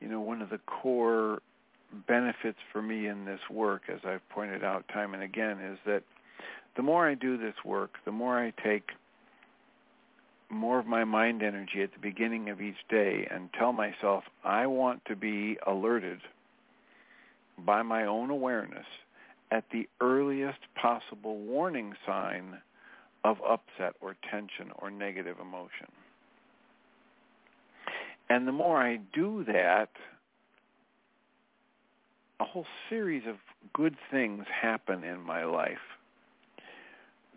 [0.00, 1.40] You know, one of the core
[2.06, 6.02] benefits for me in this work, as I've pointed out time and again, is that
[6.76, 8.90] the more I do this work, the more I take
[10.48, 14.66] more of my mind energy at the beginning of each day and tell myself I
[14.66, 16.20] want to be alerted
[17.64, 18.86] by my own awareness
[19.50, 22.58] at the earliest possible warning sign
[23.24, 25.86] of upset or tension or negative emotion.
[28.28, 29.90] And the more I do that,
[32.40, 33.36] a whole series of
[33.72, 35.78] good things happen in my life.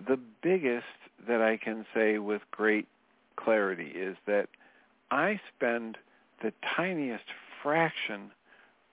[0.07, 0.85] The biggest
[1.27, 2.87] that I can say with great
[3.35, 4.49] clarity is that
[5.11, 5.97] I spend
[6.41, 7.25] the tiniest
[7.61, 8.31] fraction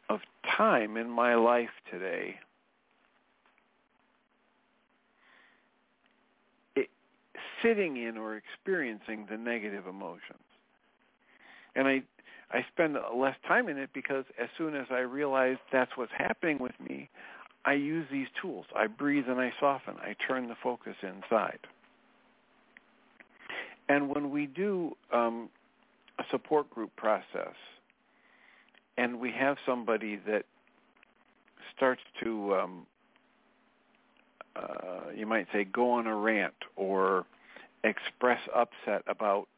[0.08, 0.20] of
[0.56, 2.36] time in my life today
[6.74, 6.88] it,
[7.62, 10.38] sitting in or experiencing the negative emotions.
[11.74, 12.02] And I
[12.52, 16.58] I spend less time in it because as soon as I realize that's what's happening
[16.58, 17.08] with me,
[17.64, 18.66] I use these tools.
[18.74, 19.94] I breathe and I soften.
[20.00, 21.58] I turn the focus inside.
[23.88, 25.48] And when we do um,
[26.18, 27.54] a support group process,
[28.96, 30.44] and we have somebody that
[31.76, 32.86] starts to, um,
[34.54, 37.26] uh, you might say, go on a rant or
[37.84, 39.48] express upset about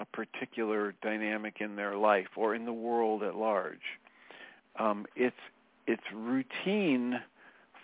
[0.00, 3.98] a particular dynamic in their life or in the world at large,
[4.78, 5.36] um, it's
[5.86, 7.20] it's routine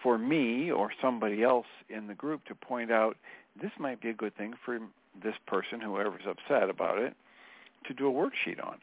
[0.02, 3.16] for me or somebody else in the group to point out
[3.60, 4.80] this might be a good thing for
[5.22, 7.14] this person, whoever's upset about it,
[7.86, 8.78] to do a worksheet on.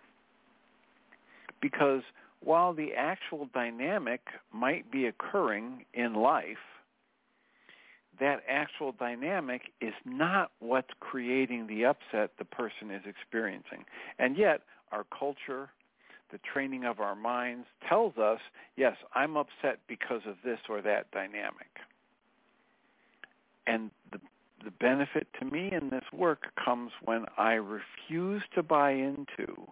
[1.62, 2.02] Because
[2.42, 4.22] while the actual dynamic
[4.54, 6.58] might be occurring in life,
[8.20, 13.86] that actual dynamic is not what's creating the upset the person is experiencing.
[14.18, 15.70] And yet, our culture,
[16.32, 18.40] the training of our minds tells us,
[18.76, 21.70] yes, I'm upset because of this or that dynamic.
[23.68, 24.20] And the
[24.64, 29.68] the benefit to me in this work comes when I refuse to buy into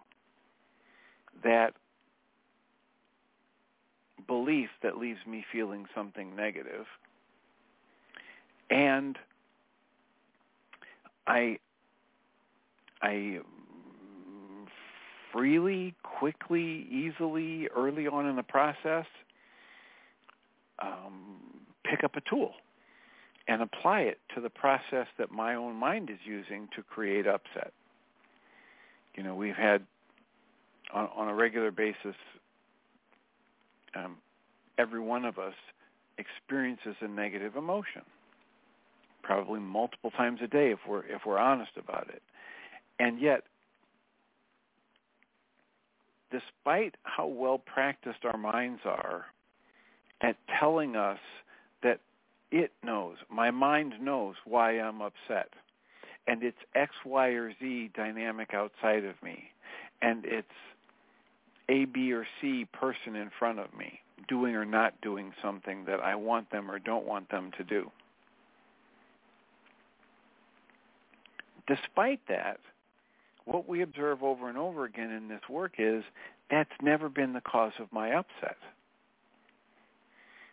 [1.43, 1.73] that
[4.27, 6.85] belief that leaves me feeling something negative
[8.69, 9.17] and
[11.25, 11.59] I
[13.01, 13.39] I
[15.31, 19.05] freely, quickly, easily, early on in the process,
[20.79, 21.37] um,
[21.83, 22.53] pick up a tool
[23.47, 27.71] and apply it to the process that my own mind is using to create upset.
[29.15, 29.85] You know, we've had
[30.93, 32.15] on, on a regular basis,
[33.95, 34.17] um,
[34.77, 35.53] every one of us
[36.17, 38.01] experiences a negative emotion,
[39.23, 42.21] probably multiple times a day if we're if we're honest about it.
[42.99, 43.43] And yet,
[46.31, 49.25] despite how well practiced our minds are
[50.21, 51.19] at telling us
[51.83, 51.99] that
[52.51, 55.49] it knows, my mind knows why I'm upset.
[56.29, 59.51] And it's X, Y, or Z dynamic outside of me.
[60.01, 60.47] And it's
[61.69, 65.99] A, B, or C person in front of me doing or not doing something that
[65.99, 67.91] I want them or don't want them to do.
[71.67, 72.59] Despite that,
[73.45, 76.03] what we observe over and over again in this work is
[76.49, 78.57] that's never been the cause of my upset.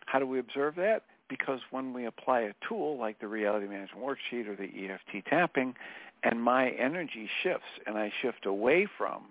[0.05, 1.03] How do we observe that?
[1.27, 5.75] because when we apply a tool like the reality management worksheet or the EFT tapping
[6.23, 9.23] and my energy shifts and I shift away from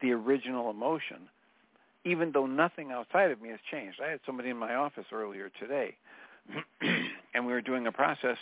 [0.00, 1.28] the original emotion,
[2.04, 4.00] even though nothing outside of me has changed.
[4.04, 5.96] I had somebody in my office earlier today
[7.34, 8.36] and we were doing a process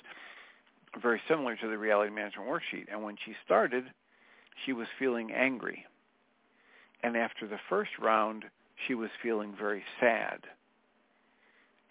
[1.00, 2.86] very similar to the reality management worksheet.
[2.90, 3.84] And when she started,
[4.64, 5.84] she was feeling angry.
[7.02, 8.44] And after the first round,
[8.86, 10.40] she was feeling very sad.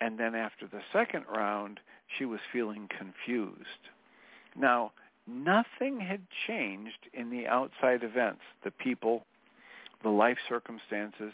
[0.01, 1.79] And then after the second round,
[2.17, 3.89] she was feeling confused.
[4.55, 4.91] Now,
[5.27, 9.25] nothing had changed in the outside events, the people,
[10.03, 11.33] the life circumstances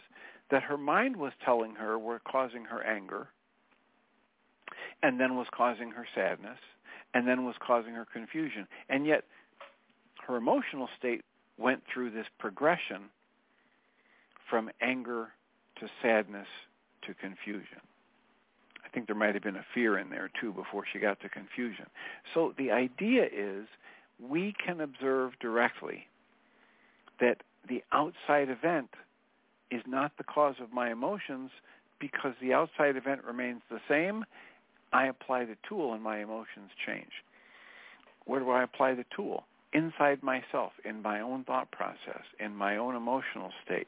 [0.50, 3.30] that her mind was telling her were causing her anger,
[5.02, 6.60] and then was causing her sadness,
[7.14, 8.68] and then was causing her confusion.
[8.90, 9.24] And yet,
[10.28, 11.24] her emotional state
[11.58, 13.10] went through this progression
[14.50, 15.30] from anger
[15.80, 16.48] to sadness
[17.08, 17.80] to confusion.
[18.86, 21.30] I think there might have been a fear in there too before she got to
[21.30, 21.86] confusion.
[22.34, 23.68] So the idea is
[24.20, 26.08] we can observe directly
[27.20, 27.38] that
[27.68, 28.90] the outside event
[29.70, 31.52] is not the cause of my emotions
[32.00, 34.26] because the outside event remains the same.
[34.92, 37.12] I apply the tool and my emotions change.
[38.26, 39.46] Where do I apply the tool?
[39.74, 43.88] Inside myself, in my own thought process, in my own emotional state,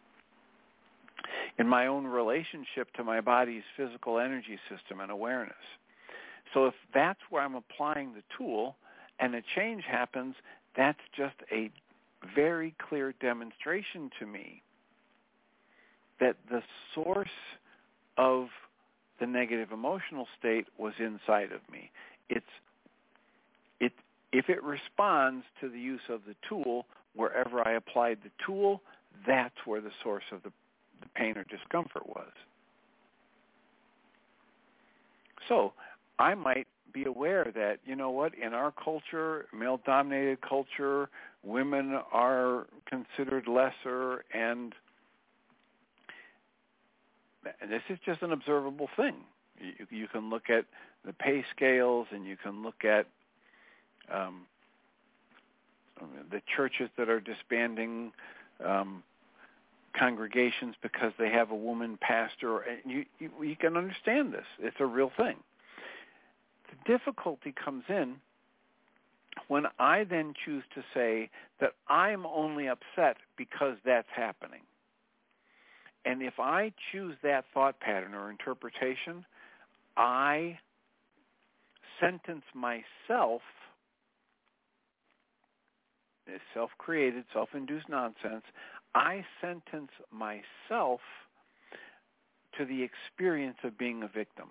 [1.60, 5.56] in my own relationship to my body's physical energy system and awareness.
[6.54, 8.78] So if that's where I'm applying the tool
[9.20, 10.36] and a change happens,
[10.76, 11.70] that's just a
[12.36, 14.62] very clear demonstration to me
[16.20, 16.62] that the
[16.94, 17.28] source
[18.18, 18.48] of
[19.20, 21.92] the negative emotional state was inside of me.
[22.30, 22.46] It's
[23.80, 23.94] it
[24.32, 28.82] if it responds to the use of the tool, wherever I applied the tool,
[29.28, 30.52] that's where the source of the,
[31.02, 32.32] the pain or discomfort was.
[35.48, 35.74] So
[36.20, 41.10] I might be aware that, you know what, in our culture, male-dominated culture,
[41.44, 44.74] women are considered lesser and
[47.62, 49.16] and this is just an observable thing.
[49.60, 50.66] You, you can look at
[51.06, 53.06] the pay scales and you can look at
[54.10, 54.44] um,
[56.32, 58.14] the churches that are disbanding
[58.64, 59.04] um,
[59.98, 62.60] congregations because they have a woman pastor.
[62.60, 64.46] And you, you, you can understand this.
[64.60, 65.38] It's a real thing.
[66.70, 68.16] The difficulty comes in
[69.48, 71.30] when I then choose to say
[71.60, 74.62] that I'm only upset because that's happening.
[76.06, 79.26] And if I choose that thought pattern or interpretation,
[79.96, 80.60] I
[82.00, 83.42] sentence myself
[86.26, 88.44] this self-created, self-induced nonsense,
[88.96, 91.02] I sentence myself
[92.58, 94.50] to the experience of being a victim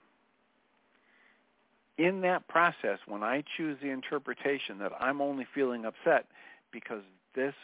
[1.98, 6.26] in that process, when I choose the interpretation that I'm only feeling upset
[6.72, 7.02] because
[7.34, 7.54] this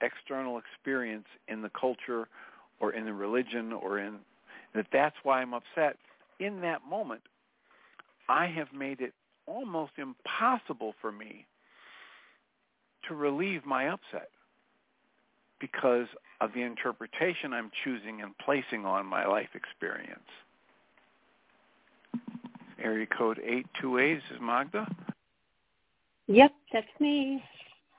[0.00, 2.28] external experience in the culture
[2.80, 4.16] or in the religion or in
[4.74, 5.96] that that's why I'm upset,
[6.38, 7.22] in that moment,
[8.28, 9.12] I have made it
[9.46, 11.46] almost impossible for me
[13.08, 14.28] to relieve my upset
[15.60, 16.06] because
[16.40, 20.20] of the interpretation I'm choosing and placing on my life experience.
[22.82, 24.86] Area code 828 this is Magda.
[26.26, 27.42] Yep, that's me.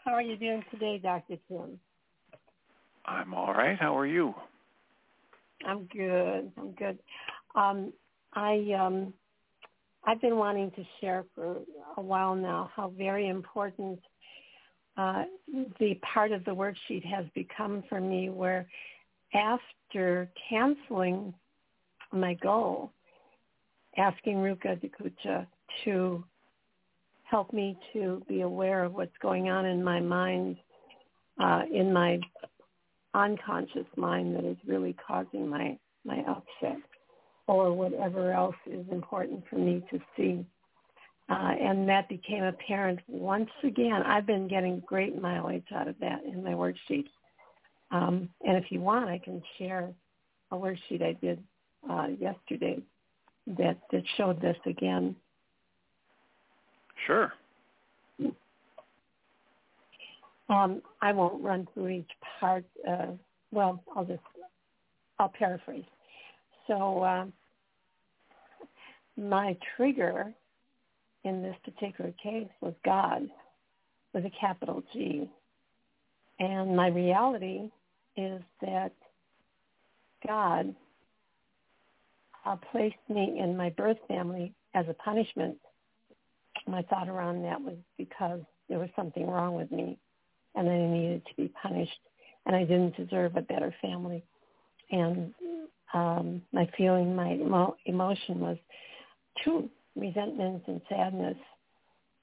[0.03, 1.37] How are you doing today, Dr.
[1.47, 1.79] Tim?
[3.05, 3.77] I'm all right.
[3.79, 4.33] How are you?
[5.65, 6.51] I'm good.
[6.57, 6.97] I'm good.
[7.55, 7.93] Um,
[8.33, 9.13] I um,
[10.05, 11.57] I've been wanting to share for
[11.97, 13.99] a while now how very important
[14.97, 15.23] uh,
[15.79, 18.29] the part of the worksheet has become for me.
[18.29, 18.67] Where
[19.33, 21.33] after canceling
[22.11, 22.91] my goal,
[23.97, 25.45] asking Ruka Dakucha
[25.85, 26.23] to
[27.23, 30.57] help me to be aware of what's going on in my mind,
[31.39, 32.19] uh, in my
[33.13, 36.81] unconscious mind that is really causing my, my upset
[37.47, 40.45] or whatever else is important for me to see.
[41.29, 44.03] Uh, and that became apparent once again.
[44.05, 47.05] I've been getting great mileage out of that in my worksheet.
[47.91, 49.93] Um, and if you want, I can share
[50.51, 51.41] a worksheet I did
[51.89, 52.81] uh, yesterday
[53.47, 55.15] that that showed this again.
[57.07, 57.33] Sure.
[60.49, 62.65] Um, I won't run through each part.
[62.87, 63.07] Uh,
[63.51, 64.19] well, I'll just
[65.17, 65.85] I'll paraphrase.
[66.67, 67.25] So uh,
[69.17, 70.33] my trigger
[71.23, 73.29] in this particular case was God
[74.13, 75.29] with a capital G,
[76.39, 77.69] and my reality
[78.17, 78.91] is that
[80.27, 80.75] God
[82.45, 85.57] uh, placed me in my birth family as a punishment.
[86.67, 89.97] My thought around that was because there was something wrong with me
[90.55, 91.99] and I needed to be punished
[92.45, 94.23] and I didn't deserve a better family.
[94.91, 95.33] And
[95.93, 98.57] um, my feeling, my emo- emotion was
[99.43, 101.37] true resentment and sadness.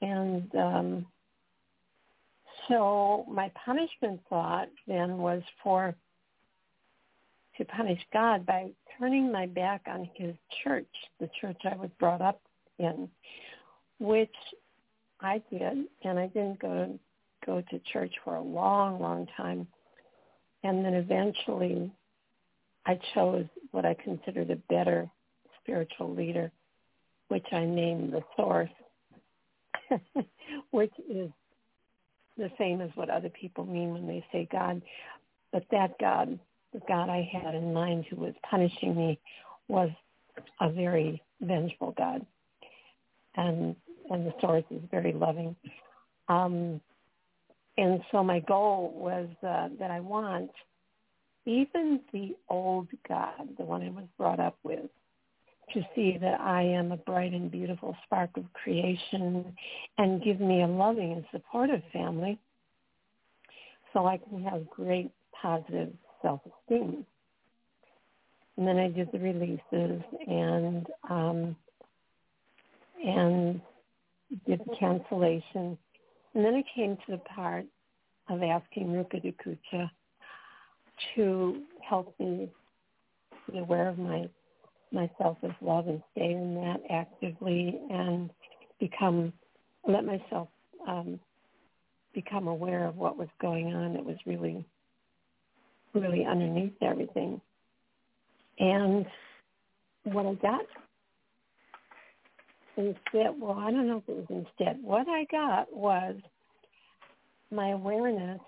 [0.00, 1.06] And um,
[2.68, 5.94] so my punishment thought then was for
[7.58, 10.88] to punish God by turning my back on his church,
[11.20, 12.40] the church I was brought up
[12.78, 13.08] in,
[13.98, 14.34] which
[15.20, 16.98] I did, and I didn't go to
[17.44, 19.66] go to church for a long, long time.
[20.64, 21.90] And then eventually
[22.86, 25.08] I chose what I considered a better
[25.60, 26.50] spiritual leader,
[27.28, 28.70] which I named the source,
[30.70, 31.30] which is
[32.36, 34.82] the same as what other people mean when they say God.
[35.52, 36.38] But that God
[36.72, 39.18] the God I had in mind who was punishing me
[39.68, 39.90] was
[40.60, 42.24] a very vengeful God.
[43.36, 43.76] And
[44.10, 45.54] and the source is very loving.
[46.28, 46.80] Um,
[47.76, 50.50] and so my goal was uh, that I want
[51.48, 54.90] even the old God, the one I was brought up with,
[55.72, 59.54] to see that I am a bright and beautiful spark of creation
[59.96, 62.38] and give me a loving and supportive family
[63.92, 65.10] so I can have great
[65.40, 65.92] positive
[66.22, 67.04] self-esteem.
[68.56, 71.56] And then I did the releases and um,
[73.04, 73.60] and
[74.46, 75.78] did the cancellation.
[76.34, 77.64] And then I came to the part
[78.28, 79.90] of asking Rupa Dakucha
[81.14, 82.50] to help me
[83.50, 84.28] be aware of my
[84.90, 88.30] myself as love and stay in that actively and
[88.80, 89.32] become
[89.86, 90.48] let myself
[90.86, 91.20] um,
[92.14, 94.64] become aware of what was going on that was really
[96.00, 97.40] really underneath everything.
[98.58, 99.06] And
[100.04, 100.66] what I got
[102.76, 104.82] instead, well, I don't know if it was instead.
[104.82, 106.16] What I got was
[107.50, 108.40] my awareness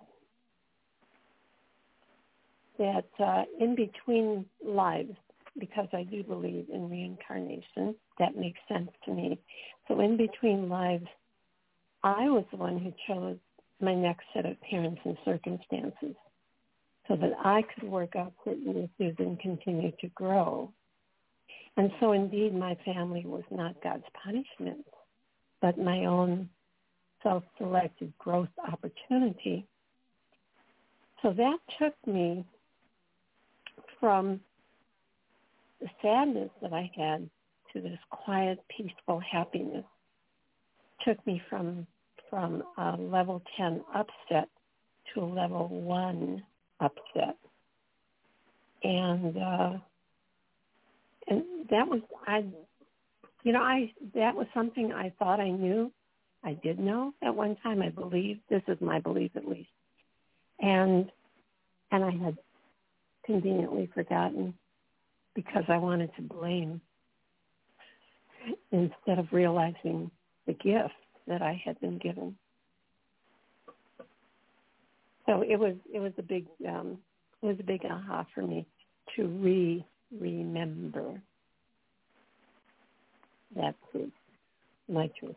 [2.78, 5.14] that uh, in between lives,
[5.58, 9.38] because I do believe in reincarnation, that makes sense to me.
[9.88, 11.06] So in between lives,
[12.02, 13.36] I was the one who chose
[13.80, 16.14] my next set of parents and circumstances
[17.08, 20.72] so that I could work out certain issues and continue to grow.
[21.76, 24.84] And so indeed my family was not God's punishment,
[25.60, 26.48] but my own
[27.22, 29.66] self-selected growth opportunity.
[31.22, 32.44] So that took me
[33.98, 34.40] from
[35.80, 37.28] the sadness that I had
[37.72, 39.84] to this quiet, peaceful happiness.
[41.04, 41.86] Took me from
[42.30, 44.48] from a level 10 upset
[45.12, 46.42] to a level 1
[46.80, 47.36] upset.
[48.82, 49.72] And uh
[51.28, 52.44] and that was I
[53.42, 55.92] you know, I that was something I thought I knew.
[56.42, 57.82] I did know at one time.
[57.82, 59.68] I believe this is my belief at least.
[60.58, 61.10] And
[61.90, 62.38] and I had
[63.24, 64.54] conveniently forgotten
[65.34, 66.80] because I wanted to blame
[68.72, 70.10] instead of realizing
[70.46, 70.94] the gift
[71.26, 72.36] that I had been given.
[75.30, 76.98] So it was it was a big um,
[77.40, 78.66] it was a big aha for me
[79.14, 79.86] to re
[80.18, 81.22] remember
[83.54, 84.10] that truth,
[84.88, 85.36] my truth.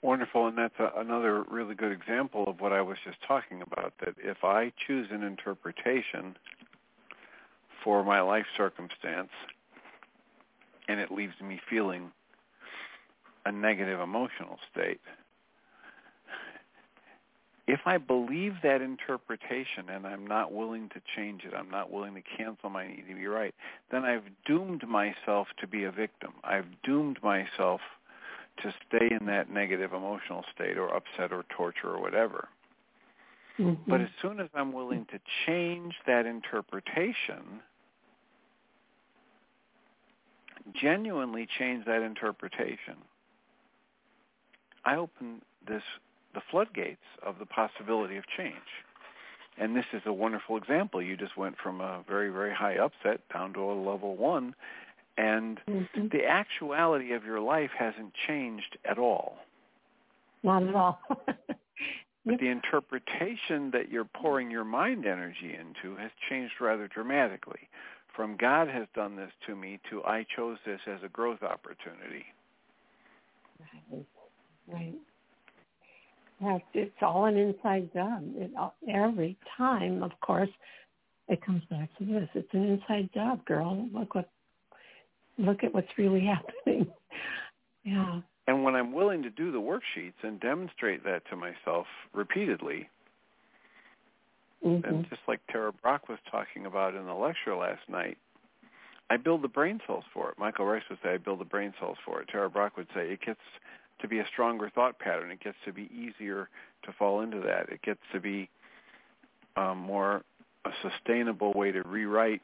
[0.00, 3.92] Wonderful, and that's a, another really good example of what I was just talking about.
[4.00, 6.34] That if I choose an interpretation
[7.84, 9.30] for my life circumstance,
[10.88, 12.10] and it leaves me feeling
[13.44, 15.00] a negative emotional state,
[17.68, 22.14] if I believe that interpretation and I'm not willing to change it, I'm not willing
[22.14, 23.54] to cancel my need to be right,
[23.90, 26.32] then I've doomed myself to be a victim.
[26.42, 27.80] I've doomed myself
[28.62, 32.48] to stay in that negative emotional state or upset or torture or whatever.
[33.58, 33.90] Mm-hmm.
[33.90, 37.60] But as soon as I'm willing to change that interpretation,
[40.74, 42.96] genuinely change that interpretation,
[44.84, 45.82] I open this
[46.34, 48.54] the floodgates of the possibility of change.
[49.58, 51.02] And this is a wonderful example.
[51.02, 54.54] You just went from a very, very high upset down to a level one,
[55.18, 56.08] and mm-hmm.
[56.10, 59.36] the actuality of your life hasn't changed at all.
[60.42, 61.00] Not at all.
[61.16, 67.68] but the interpretation that you're pouring your mind energy into has changed rather dramatically.
[68.16, 72.24] From God has done this to me to I chose this as a growth opportunity.
[73.90, 74.06] Right.
[74.66, 74.94] Right.
[76.42, 78.22] Yes, it's all an inside job.
[78.34, 78.50] It,
[78.92, 80.48] every time, of course,
[81.28, 82.28] it comes back to this.
[82.34, 83.88] It's an inside job, girl.
[83.92, 84.28] Look what,
[85.38, 86.20] look at what's really
[86.66, 86.86] happening.
[87.84, 88.20] Yeah.
[88.48, 92.88] And when I'm willing to do the worksheets and demonstrate that to myself repeatedly,
[94.64, 94.88] mm-hmm.
[94.88, 98.18] and just like Tara Brach was talking about in the lecture last night,
[99.10, 100.38] I build the brain cells for it.
[100.38, 102.28] Michael Ryce would say I build the brain cells for it.
[102.28, 103.40] Tara Brach would say it gets
[104.02, 105.30] to be a stronger thought pattern.
[105.30, 106.48] It gets to be easier
[106.84, 107.68] to fall into that.
[107.70, 108.48] It gets to be
[109.56, 110.22] um, more
[110.64, 112.42] a sustainable way to rewrite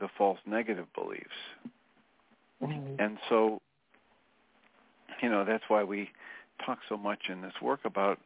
[0.00, 1.26] the false negative beliefs.
[2.62, 3.00] Mm-hmm.
[3.00, 3.60] And so,
[5.22, 6.10] you know, that's why we
[6.64, 8.18] talk so much in this work about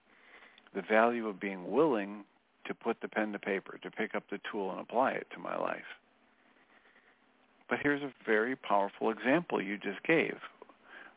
[0.75, 2.25] the value of being willing
[2.67, 5.41] to put the pen to paper, to pick up the tool and apply it to
[5.41, 5.81] my life.
[7.69, 10.37] But here's a very powerful example you just gave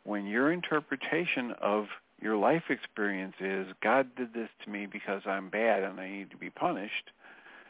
[0.06, 1.88] when your interpretation of
[2.22, 6.32] your life experience is God did this to me because I'm bad and I need
[6.32, 7.12] to be punished,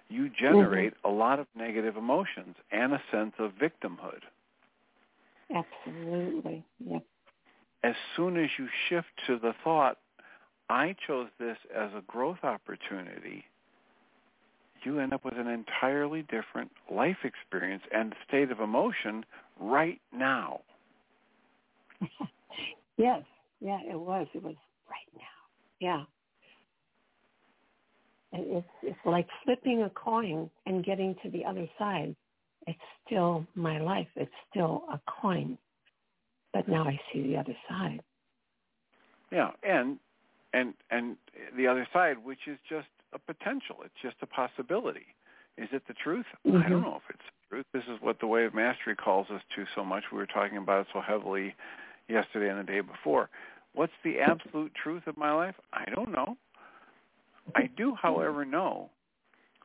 [0.10, 1.10] you generate mm-hmm.
[1.10, 4.22] a lot of negative emotions and a sense of victimhood.
[5.54, 6.64] Absolutely.
[6.86, 7.04] Yep.
[7.84, 9.98] As soon as you shift to the thought,
[10.70, 13.46] I chose this as a growth opportunity,
[14.84, 19.26] you end up with an entirely different life experience and state of emotion
[19.60, 20.62] right now.
[22.98, 23.24] yes,
[23.60, 24.28] yeah, it was.
[24.34, 24.56] It was
[24.90, 25.22] right now.
[25.80, 26.04] Yeah.
[28.38, 32.16] It's it's like flipping a coin and getting to the other side.
[32.68, 34.08] It's still my life.
[34.16, 35.58] It's still a coin,
[36.54, 38.02] but now I see the other side.
[39.32, 40.00] Yeah, and
[40.54, 41.16] and and
[41.56, 43.78] the other side, which is just a potential.
[43.86, 45.08] It's just a possibility.
[45.58, 46.26] Is it the truth?
[46.46, 46.58] Mm-hmm.
[46.58, 47.66] I don't know if it's the truth.
[47.72, 50.04] This is what the way of mastery calls us to so much.
[50.12, 51.56] We were talking about it so heavily
[52.08, 53.30] yesterday and the day before.
[53.74, 55.56] What's the absolute truth of my life?
[55.74, 56.38] I don't know.
[57.56, 58.90] I do, however, know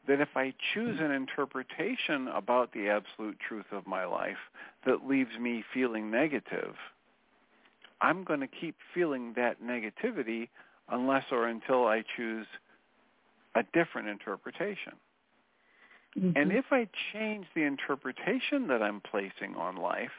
[0.08, 4.36] that if I choose an interpretation about the absolute truth of my life
[4.84, 6.74] that leaves me feeling negative,
[8.00, 10.48] I'm going to keep feeling that negativity
[10.88, 12.46] unless or until I choose
[13.54, 14.94] a different interpretation.
[16.18, 16.36] Mm-hmm.
[16.36, 20.10] And if I change the interpretation that I'm placing on life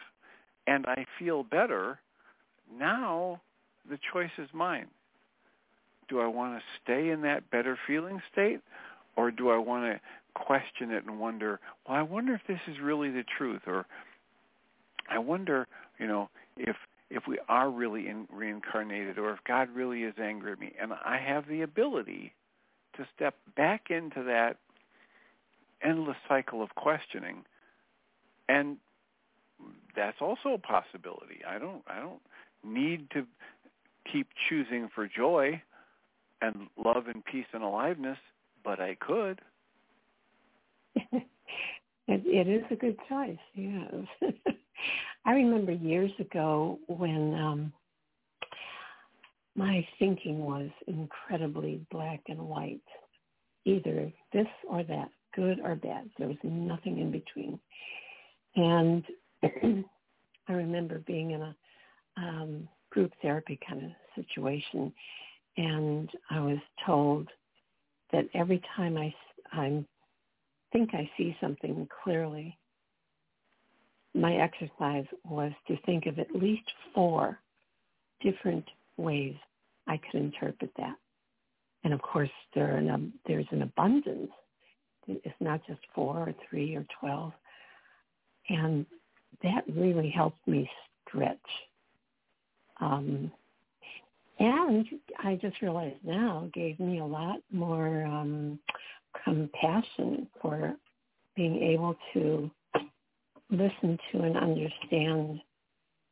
[0.67, 1.99] and I feel better,
[2.78, 3.41] now
[3.89, 4.88] the choice is mine.
[6.09, 8.59] Do I want to stay in that better feeling state
[9.15, 9.99] or do I want to
[10.34, 13.86] question it and wonder, well, I wonder if this is really the truth or
[15.09, 15.67] I wonder,
[15.99, 16.76] you know, if
[17.09, 20.72] if we are really in, reincarnated or if God really is angry at me.
[20.82, 22.34] And I have the ability
[22.95, 24.55] to step back into that
[25.84, 27.43] endless cycle of questioning.
[28.47, 28.78] And
[29.95, 31.41] that's also a possibility.
[31.47, 32.22] I don't I don't
[32.64, 33.26] need to
[34.12, 35.62] keep choosing for joy
[36.41, 38.18] and love and peace and aliveness,
[38.64, 39.41] but I could.
[40.95, 41.24] it,
[42.07, 43.93] it is a good choice, yes.
[45.26, 47.74] I remember years ago when um
[49.55, 52.82] my thinking was incredibly black and white,
[53.66, 56.09] either this or that, good or bad.
[56.18, 57.59] There was nothing in between.
[58.55, 59.03] And
[60.47, 61.55] I remember being in a
[62.18, 64.93] um, group therapy kind of situation,
[65.57, 67.28] and I was told
[68.12, 69.14] that every time I,
[69.51, 69.84] I
[70.72, 72.57] think I see something clearly,
[74.14, 77.39] my exercise was to think of at least four
[78.22, 78.66] different
[78.97, 79.36] ways
[79.88, 80.95] I could interpret that.
[81.84, 84.32] And of course, there an, there's an abundance.
[85.07, 87.34] It's not just four or three or 12.
[88.49, 88.86] And
[89.43, 90.70] that really helped me
[91.07, 91.39] stretch.
[92.82, 93.32] Um,
[94.40, 94.86] and
[95.24, 98.60] I just realized now gave me a lot more um,
[99.24, 100.74] compassion for
[101.36, 102.50] being able to
[103.52, 105.42] listen to and understand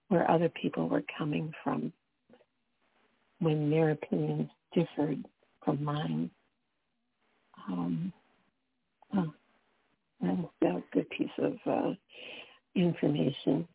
[0.09, 1.91] where other people were coming from
[3.39, 5.23] when their opinions differed
[5.63, 6.29] from mine.
[7.67, 8.13] Um,
[9.15, 9.33] oh,
[10.21, 11.93] that was a good piece of uh,
[12.75, 13.67] information.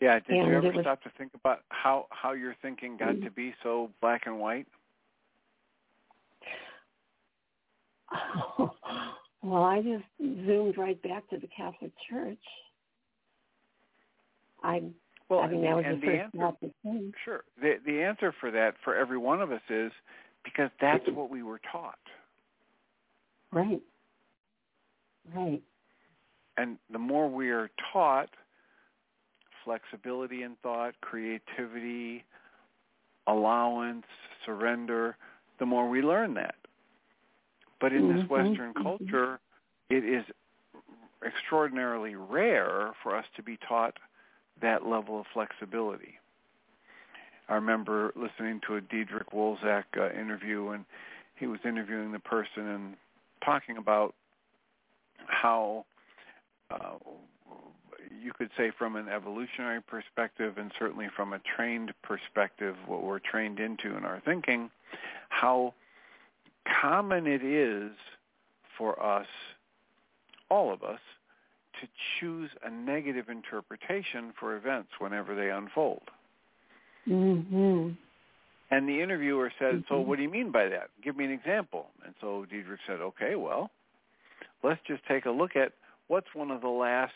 [0.00, 3.20] Yeah, did and you ever was, stop to think about how how your thinking got
[3.22, 4.66] to be so black and white?
[8.12, 8.74] Oh,
[9.42, 12.38] well, I just zoomed right back to the Catholic Church.
[14.62, 14.82] I
[15.28, 17.12] well, I mean, that was and the the first answer.
[17.24, 17.44] Sure.
[17.60, 19.92] The the answer for that for every one of us is
[20.44, 21.98] because that's what we were taught.
[23.52, 23.80] Right.
[25.34, 25.62] Right.
[26.56, 28.28] And the more we are taught
[29.64, 32.24] flexibility in thought, creativity,
[33.26, 34.06] allowance,
[34.44, 35.16] surrender,
[35.58, 36.56] the more we learn that.
[37.80, 38.82] But in this Western mm-hmm.
[38.82, 39.40] culture,
[39.90, 40.24] it is
[41.24, 43.98] extraordinarily rare for us to be taught
[44.62, 46.14] that level of flexibility.
[47.48, 50.84] I remember listening to a Diederik Wolsak uh, interview, and
[51.36, 52.94] he was interviewing the person and
[53.44, 54.14] talking about
[55.26, 55.84] how
[56.70, 56.96] uh,
[58.24, 63.18] you could say from an evolutionary perspective and certainly from a trained perspective, what we're
[63.18, 64.70] trained into in our thinking,
[65.28, 65.74] how
[66.80, 67.92] common it is
[68.78, 69.26] for us,
[70.50, 71.00] all of us,
[71.80, 76.02] to choose a negative interpretation for events whenever they unfold.
[77.06, 77.90] Mm-hmm.
[78.70, 79.94] And the interviewer said, mm-hmm.
[79.94, 80.88] so what do you mean by that?
[81.02, 81.88] Give me an example.
[82.04, 83.70] And so Diederik said, okay, well,
[84.62, 85.72] let's just take a look at
[86.08, 87.12] what's one of the last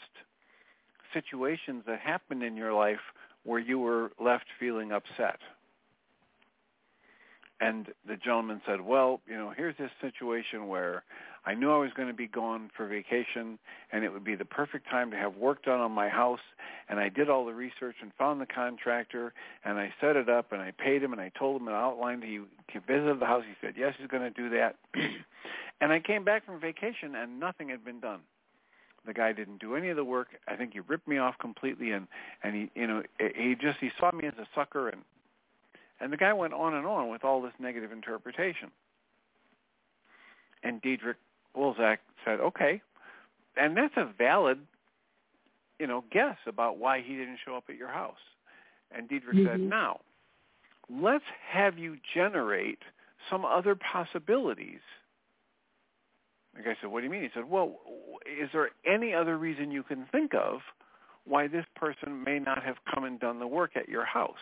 [1.13, 3.01] situations that happened in your life
[3.45, 5.39] where you were left feeling upset.
[7.61, 11.03] And the gentleman said, well, you know, here's this situation where
[11.45, 13.59] I knew I was going to be gone for vacation,
[13.91, 16.41] and it would be the perfect time to have work done on my house.
[16.89, 19.33] And I did all the research and found the contractor,
[19.65, 22.23] and I set it up, and I paid him, and I told him and outlined
[22.23, 22.41] he
[22.87, 23.45] visited the house.
[23.49, 24.77] He said yes, he's going to do that.
[25.81, 28.21] and I came back from vacation, and nothing had been done.
[29.09, 30.29] The guy didn't do any of the work.
[30.47, 32.07] I think he ripped me off completely, and
[32.43, 35.01] and he you know he just he saw me as a sucker, and
[35.99, 38.71] and the guy went on and on with all this negative interpretation.
[40.63, 41.15] And Diederik
[41.57, 42.83] Wolsak said, okay,
[43.57, 44.59] and that's a valid,
[45.79, 48.17] you know, guess about why he didn't show up at your house.
[48.95, 49.47] And Diederik mm-hmm.
[49.47, 50.01] said, now,
[50.91, 52.81] let's have you generate
[53.31, 54.81] some other possibilities.
[56.59, 57.23] The guy said, what do you mean?
[57.23, 57.77] He said, well,
[58.27, 60.59] is there any other reason you can think of
[61.25, 64.35] why this person may not have come and done the work at your house?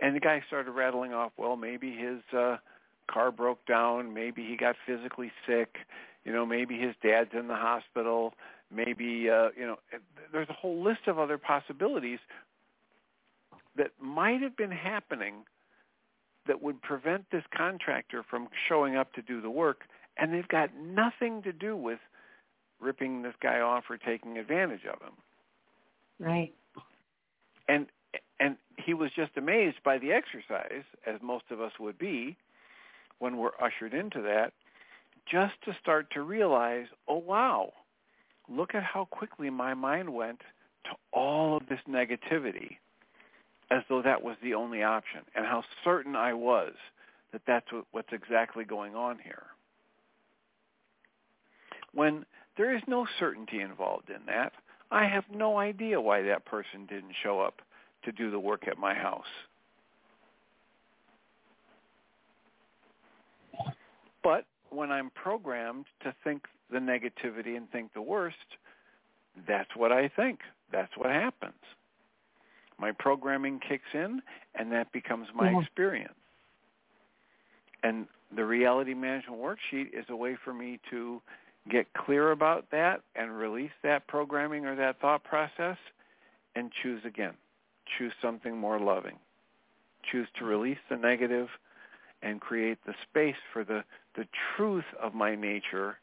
[0.00, 2.56] And the guy started rattling off, well, maybe his uh,
[3.10, 5.76] car broke down, maybe he got physically sick,
[6.24, 8.32] you know, maybe his dad's in the hospital,
[8.74, 9.76] maybe uh, you know,
[10.32, 12.18] there's a whole list of other possibilities
[13.76, 15.44] that might have been happening
[16.46, 19.82] that would prevent this contractor from showing up to do the work
[20.16, 21.98] and they've got nothing to do with
[22.80, 25.14] ripping this guy off or taking advantage of him.
[26.18, 26.52] Right.
[27.68, 27.86] And
[28.38, 32.36] and he was just amazed by the exercise, as most of us would be,
[33.18, 34.52] when we're ushered into that,
[35.30, 37.72] just to start to realize, oh wow,
[38.48, 40.40] look at how quickly my mind went
[40.84, 42.76] to all of this negativity
[43.70, 46.74] as though that was the only option and how certain I was
[47.32, 49.44] that that's what, what's exactly going on here.
[51.94, 52.24] When
[52.56, 54.52] there is no certainty involved in that,
[54.90, 57.62] I have no idea why that person didn't show up
[58.04, 59.24] to do the work at my house.
[64.22, 68.36] But when I'm programmed to think the negativity and think the worst,
[69.46, 70.40] that's what I think.
[70.72, 71.54] That's what happens.
[72.78, 74.20] My programming kicks in,
[74.54, 75.60] and that becomes my yeah.
[75.60, 76.14] experience.
[77.82, 81.20] And the reality management worksheet is a way for me to
[81.70, 85.76] get clear about that and release that programming or that thought process
[86.54, 87.34] and choose again.
[87.98, 89.16] Choose something more loving.
[90.10, 91.48] Choose to release the negative
[92.22, 93.82] and create the space for the,
[94.16, 95.98] the truth of my nature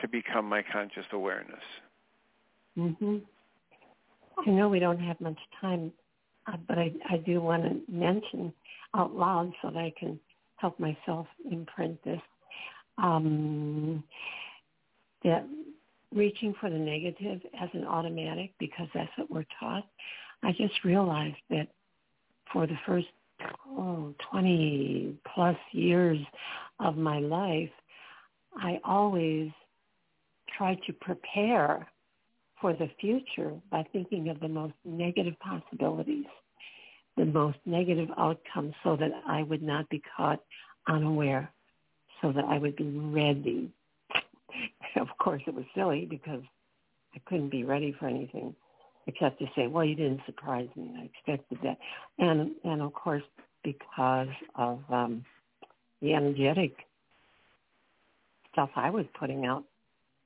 [0.00, 1.62] to become my conscious awareness.
[2.76, 3.22] Mhm.
[4.38, 5.92] I know we don't have much time,
[6.46, 8.52] uh, but I, I do want to mention
[8.94, 10.20] out loud so that I can
[10.56, 12.20] help myself imprint this.
[12.98, 14.04] Um,
[15.26, 15.46] that
[16.14, 19.84] reaching for the negative as an automatic because that's what we're taught.
[20.42, 21.68] I just realized that
[22.52, 23.08] for the first
[23.68, 26.18] oh, 20 plus years
[26.80, 27.70] of my life,
[28.56, 29.50] I always
[30.56, 31.86] try to prepare
[32.60, 36.24] for the future by thinking of the most negative possibilities,
[37.16, 40.40] the most negative outcomes so that I would not be caught
[40.88, 41.52] unaware,
[42.22, 43.70] so that I would be ready.
[45.00, 46.42] of course, it was silly because
[47.14, 48.54] I couldn't be ready for anything
[49.06, 50.92] except to say, well, you didn't surprise me.
[50.98, 51.78] I expected that.
[52.18, 53.22] And, and of course,
[53.62, 55.24] because of um,
[56.02, 56.72] the energetic
[58.52, 59.64] stuff I was putting out,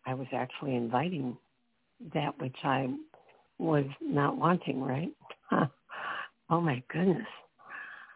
[0.06, 1.36] I was actually inviting
[2.14, 2.88] that which I
[3.58, 5.10] was not wanting, right?
[6.50, 7.26] oh my goodness.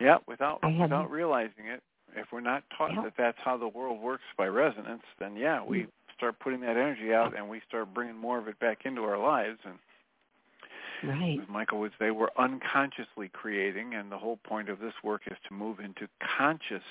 [0.01, 1.83] Yeah, without without realizing it,
[2.17, 3.03] if we're not taught yeah.
[3.03, 5.89] that that's how the world works by resonance, then yeah, we mm.
[6.25, 9.19] Start putting that energy out and we start bringing more of it back into our
[9.19, 9.75] lives and
[11.03, 11.39] Right.
[11.43, 15.37] As Michael would say, we're unconsciously creating, and the whole point of this work is
[15.49, 16.09] to move into
[16.39, 16.85] conscious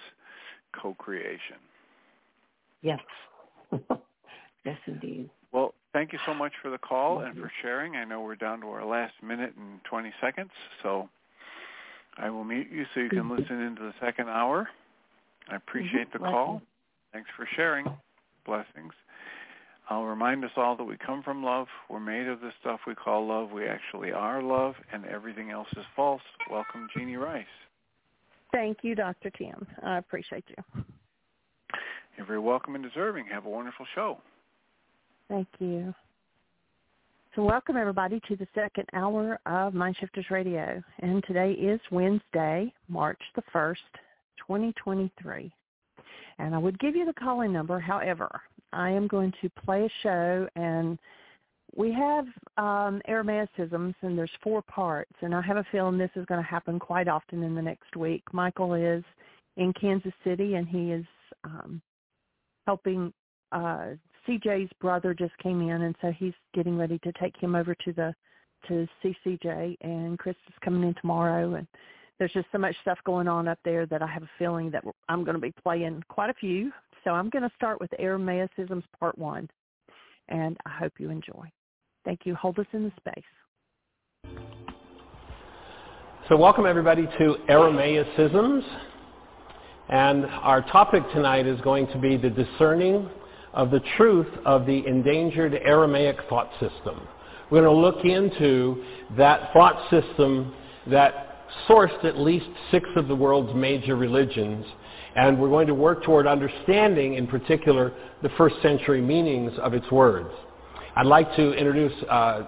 [0.80, 1.58] co-creation.
[2.84, 3.00] Yes.
[4.66, 5.32] yes, indeed.
[5.52, 7.96] Well, thank you so much for the call and for sharing.
[7.96, 10.52] I know we're down to our last minute and 20 seconds,
[10.84, 11.10] so
[12.18, 13.40] I will mute you so you can mm-hmm.
[13.40, 14.70] listen into the second hour.
[15.50, 16.62] I appreciate the call.
[17.14, 17.88] Thanks for sharing.
[18.46, 18.94] Blessings.
[19.90, 21.68] I'll remind us all that we come from love.
[21.90, 23.52] We're made of the stuff we call love.
[23.52, 26.22] We actually are love, and everything else is false.
[26.50, 27.46] Welcome, Jeanie Ryce.
[28.52, 29.30] Thank you, Dr.
[29.32, 29.68] Tim.
[29.84, 30.84] I appreciate you.
[32.18, 33.26] You're very welcome and deserving.
[33.32, 34.20] Have a wonderful show.
[35.28, 35.94] Thank you.
[37.36, 40.84] So welcome everybody to the second hour of Mindshifters Radio.
[41.00, 43.76] And today is Wednesday, March the 1st,
[44.38, 45.52] 2023.
[46.40, 47.80] And I would give you the calling number.
[47.80, 50.98] However, I am going to play a show and
[51.76, 52.26] we have
[52.58, 56.48] um, Aramaicisms and there's four parts and I have a feeling this is going to
[56.48, 58.24] happen quite often in the next week.
[58.32, 59.04] Michael is
[59.58, 61.06] in Kansas City and he is
[61.44, 61.82] um,
[62.66, 63.14] helping
[63.52, 63.92] uh,
[64.28, 67.94] CJ's brother just came in, and so he's getting ready to take him over to
[67.94, 68.14] the
[68.68, 69.76] to see CJ.
[69.82, 71.68] And Chris is coming in tomorrow, and
[72.20, 74.84] there's just so much stuff going on up there that I have a feeling that
[75.10, 76.72] I'm going to be playing quite a few.
[77.04, 79.50] So I'm going to start with Aramaicisms Part One,
[80.30, 81.52] and I hope you enjoy.
[82.06, 82.36] Thank you.
[82.36, 84.34] Hold us in the space.
[86.30, 88.64] So welcome everybody to Aramaicisms.
[89.90, 93.10] And our topic tonight is going to be the discerning
[93.54, 97.02] of the truth of the endangered Aramaic thought system.
[97.52, 98.84] We're going to look into
[99.18, 100.54] that thought system
[100.88, 101.33] that
[101.68, 104.66] sourced at least six of the world's major religions.
[105.16, 109.90] And we're going to work toward understanding, in particular, the first century meanings of its
[109.92, 110.30] words.
[110.96, 112.44] I'd like to introduce uh,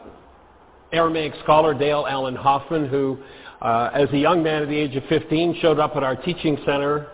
[0.91, 3.19] Aramaic scholar Dale Allen Hoffman, who,
[3.61, 6.57] uh, as a young man at the age of 15, showed up at our teaching
[6.65, 7.07] center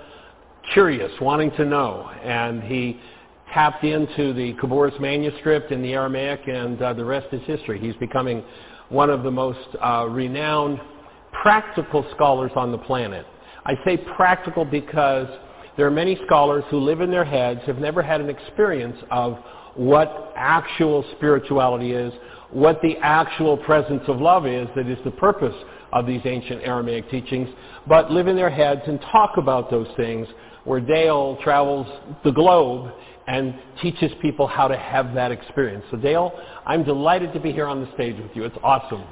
[0.73, 2.09] curious, wanting to know.
[2.23, 2.99] And he
[3.53, 7.79] tapped into the Khabouris manuscript in the Aramaic, and uh, the rest is history.
[7.79, 8.43] He's becoming
[8.89, 10.79] one of the most uh, renowned
[11.41, 13.25] practical scholars on the planet.
[13.65, 15.27] I say practical because
[15.77, 19.37] there are many scholars who live in their heads, have never had an experience of
[19.75, 22.13] what actual spirituality is,
[22.51, 25.55] what the actual presence of love is that is the purpose
[25.93, 27.49] of these ancient Aramaic teachings,
[27.87, 30.27] but live in their heads and talk about those things
[30.65, 31.87] where Dale travels
[32.23, 32.91] the globe
[33.27, 35.85] and teaches people how to have that experience.
[35.89, 36.33] So Dale,
[36.65, 38.43] I'm delighted to be here on the stage with you.
[38.43, 39.03] It's awesome.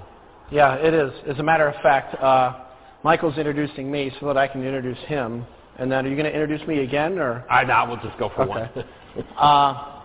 [0.51, 1.11] Yeah, it is.
[1.27, 2.65] As a matter of fact, uh,
[3.03, 5.45] Michael's introducing me so that I can introduce him.
[5.77, 7.45] And then are you going to introduce me again, or?
[7.49, 8.83] I now we'll just go for okay.
[9.15, 9.25] one.
[9.37, 10.01] uh,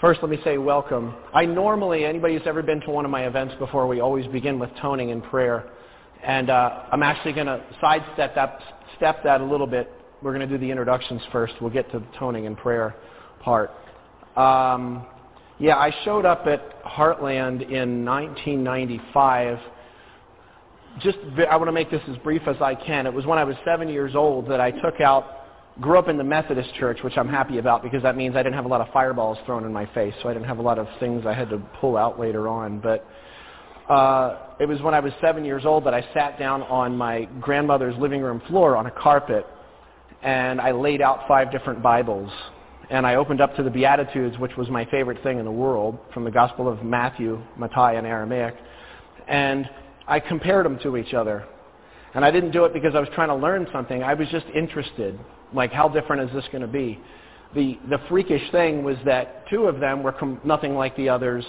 [0.00, 1.14] first, let me say welcome.
[1.32, 4.58] I normally, anybody who's ever been to one of my events before, we always begin
[4.58, 5.70] with toning and prayer.
[6.22, 8.60] And uh, I'm actually going to sidestep that,
[8.96, 9.90] step that a little bit
[10.22, 11.54] we're going to do the introductions first.
[11.60, 12.94] We'll get to the toning and prayer
[13.40, 13.70] part.
[14.36, 15.06] Um,
[15.60, 19.58] yeah, I showed up at Heartland in 1995.
[21.00, 21.18] Just,
[21.50, 23.06] I want to make this as brief as I can.
[23.06, 25.26] It was when I was seven years old that I took out,
[25.80, 28.56] grew up in the Methodist church, which I'm happy about because that means I didn't
[28.56, 30.78] have a lot of fireballs thrown in my face, so I didn't have a lot
[30.78, 32.80] of things I had to pull out later on.
[32.80, 33.06] But
[33.90, 37.24] uh, it was when I was seven years old that I sat down on my
[37.40, 39.46] grandmother's living room floor on a carpet
[40.22, 42.30] and I laid out five different Bibles.
[42.90, 45.96] And I opened up to the Beatitudes, which was my favorite thing in the world,
[46.12, 48.54] from the Gospel of Matthew, Matthias, and Aramaic.
[49.28, 49.70] And
[50.08, 51.46] I compared them to each other.
[52.14, 54.02] And I didn't do it because I was trying to learn something.
[54.02, 55.18] I was just interested.
[55.52, 56.98] Like, how different is this going to be?
[57.54, 61.44] The, the freakish thing was that two of them were com- nothing like the others,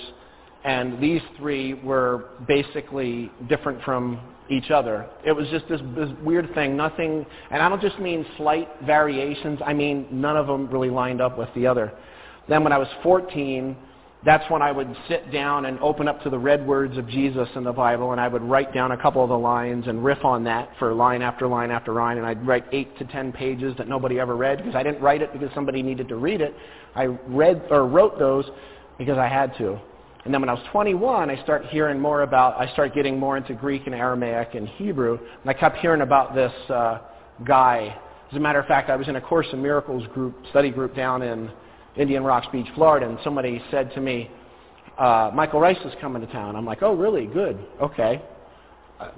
[0.63, 4.19] and these three were basically different from
[4.51, 5.07] each other.
[5.25, 6.75] It was just this, this weird thing.
[6.75, 9.59] Nothing, and I don't just mean slight variations.
[9.65, 11.91] I mean none of them really lined up with the other.
[12.49, 13.75] Then when I was 14,
[14.23, 17.47] that's when I would sit down and open up to the red words of Jesus
[17.55, 20.23] in the Bible, and I would write down a couple of the lines and riff
[20.23, 23.75] on that for line after line after line, and I'd write eight to ten pages
[23.77, 26.55] that nobody ever read because I didn't write it because somebody needed to read it.
[26.93, 28.45] I read or wrote those
[28.99, 29.79] because I had to.
[30.23, 33.37] And then when I was 21, I start hearing more about, I start getting more
[33.37, 35.17] into Greek and Aramaic and Hebrew.
[35.17, 36.99] And I kept hearing about this uh,
[37.43, 37.95] guy.
[38.29, 40.95] As a matter of fact, I was in a Course in Miracles group, study group
[40.95, 41.49] down in
[41.97, 44.29] Indian Rocks Beach, Florida, and somebody said to me,
[44.97, 46.55] uh, Michael Ryce is coming to town.
[46.55, 47.25] I'm like, oh, really?
[47.25, 47.57] Good.
[47.81, 48.21] Okay.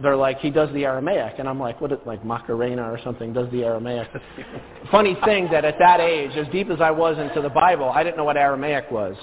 [0.02, 1.36] They're like, he does the Aramaic.
[1.40, 4.08] And I'm like, what, is, like Macarena or something, does the Aramaic.
[4.92, 8.04] Funny thing that at that age, as deep as I was into the Bible, I
[8.04, 9.18] didn't know what Aramaic was.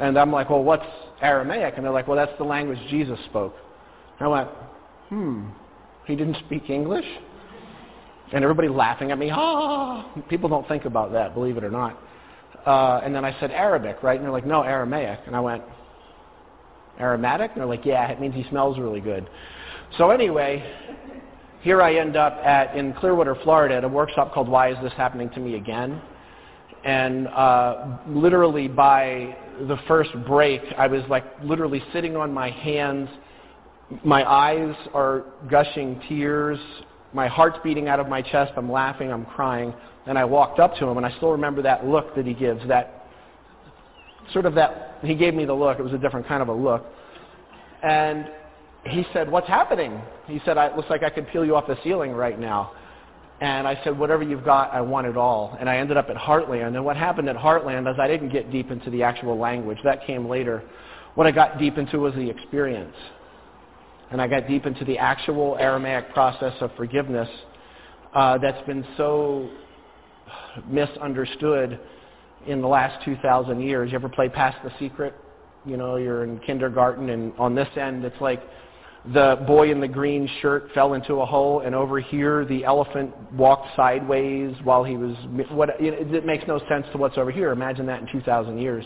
[0.00, 0.86] And I'm like, well, what's
[1.20, 1.74] Aramaic?
[1.76, 3.54] And they're like, well, that's the language Jesus spoke.
[4.18, 4.48] And I went,
[5.08, 5.48] hmm,
[6.06, 7.06] he didn't speak English?
[8.32, 10.10] And everybody laughing at me, ah!
[10.28, 11.98] People don't think about that, believe it or not.
[12.66, 14.16] Uh, and then I said Arabic, right?
[14.16, 15.20] And they're like, no, Aramaic.
[15.26, 15.62] And I went,
[17.00, 17.52] Aromatic?
[17.52, 19.28] And they're like, yeah, it means he smells really good.
[19.96, 20.64] So anyway,
[21.60, 24.92] here I end up at in Clearwater, Florida, at a workshop called Why Is This
[24.94, 26.00] Happening to Me Again?
[26.84, 29.36] And uh, literally by
[29.66, 33.08] the first break, I was like literally sitting on my hands.
[34.04, 36.58] My eyes are gushing tears.
[37.12, 38.52] My heart's beating out of my chest.
[38.56, 39.10] I'm laughing.
[39.10, 39.72] I'm crying.
[40.06, 42.66] And I walked up to him, and I still remember that look that he gives.
[42.68, 43.06] That
[44.32, 45.78] sort of that he gave me the look.
[45.78, 46.84] It was a different kind of a look.
[47.82, 48.30] And
[48.84, 51.78] he said, "What's happening?" He said, "It looks like I could peel you off the
[51.82, 52.72] ceiling right now."
[53.40, 55.56] And I said, whatever you've got, I want it all.
[55.60, 56.74] And I ended up at Heartland.
[56.74, 59.78] And what happened at Heartland is I didn't get deep into the actual language.
[59.84, 60.62] That came later.
[61.14, 62.96] What I got deep into was the experience.
[64.10, 67.28] And I got deep into the actual Aramaic process of forgiveness
[68.14, 69.48] uh, that's been so
[70.66, 71.78] misunderstood
[72.46, 73.90] in the last 2,000 years.
[73.92, 75.14] You ever play Pass the Secret?
[75.64, 78.42] You know, you're in kindergarten, and on this end, it's like
[79.12, 83.14] the boy in the green shirt fell into a hole, and over here the elephant
[83.32, 85.16] walked sideways while he was.
[85.50, 87.52] What it, it makes no sense to what's over here.
[87.52, 88.84] Imagine that in 2,000 years.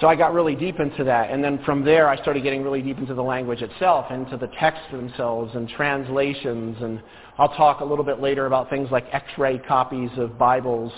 [0.00, 2.82] So I got really deep into that, and then from there I started getting really
[2.82, 7.02] deep into the language itself, into the texts themselves and translations, and
[7.38, 10.92] I'll talk a little bit later about things like X-ray copies of Bibles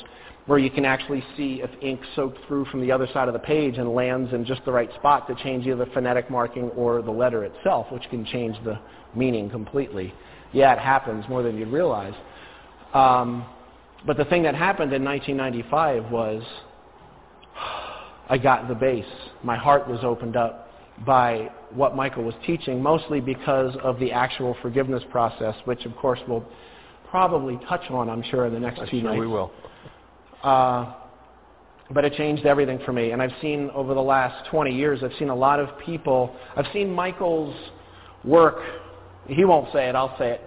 [0.48, 3.38] where you can actually see if ink soaked through from the other side of the
[3.38, 7.02] page and lands in just the right spot to change either the phonetic marking or
[7.02, 8.78] the letter itself, which can change the
[9.14, 10.12] meaning completely.
[10.54, 12.14] Yeah, it happens more than you'd realize.
[12.94, 13.44] Um,
[14.06, 16.42] but the thing that happened in 1995 was
[18.30, 19.04] I got the base.
[19.44, 20.70] My heart was opened up
[21.04, 26.20] by what Michael was teaching, mostly because of the actual forgiveness process, which of course
[26.26, 26.46] we'll
[27.10, 29.20] probably touch on, I'm sure, in the next I'm two sure nights.
[29.20, 29.52] we will.
[30.42, 30.94] Uh,
[31.90, 33.12] but it changed everything for me.
[33.12, 36.66] And I've seen over the last 20 years, I've seen a lot of people, I've
[36.72, 37.54] seen Michael's
[38.24, 38.58] work,
[39.26, 40.42] he won't say it, I'll say it,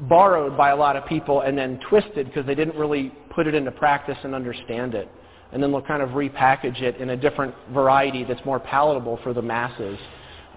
[0.00, 3.54] borrowed by a lot of people and then twisted because they didn't really put it
[3.54, 5.08] into practice and understand it.
[5.52, 9.32] And then they'll kind of repackage it in a different variety that's more palatable for
[9.32, 9.98] the masses.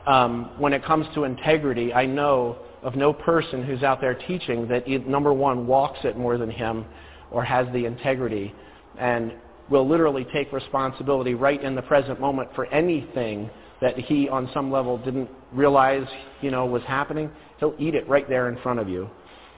[0.07, 4.67] Um, when it comes to integrity, I know of no person who's out there teaching
[4.69, 6.85] that, number one, walks it more than him,
[7.31, 8.53] or has the integrity
[8.99, 9.33] and
[9.69, 13.49] will literally take responsibility right in the present moment for anything
[13.81, 16.07] that he on some level didn't realize
[16.41, 19.09] you know was happening he'll eat it right there in front of you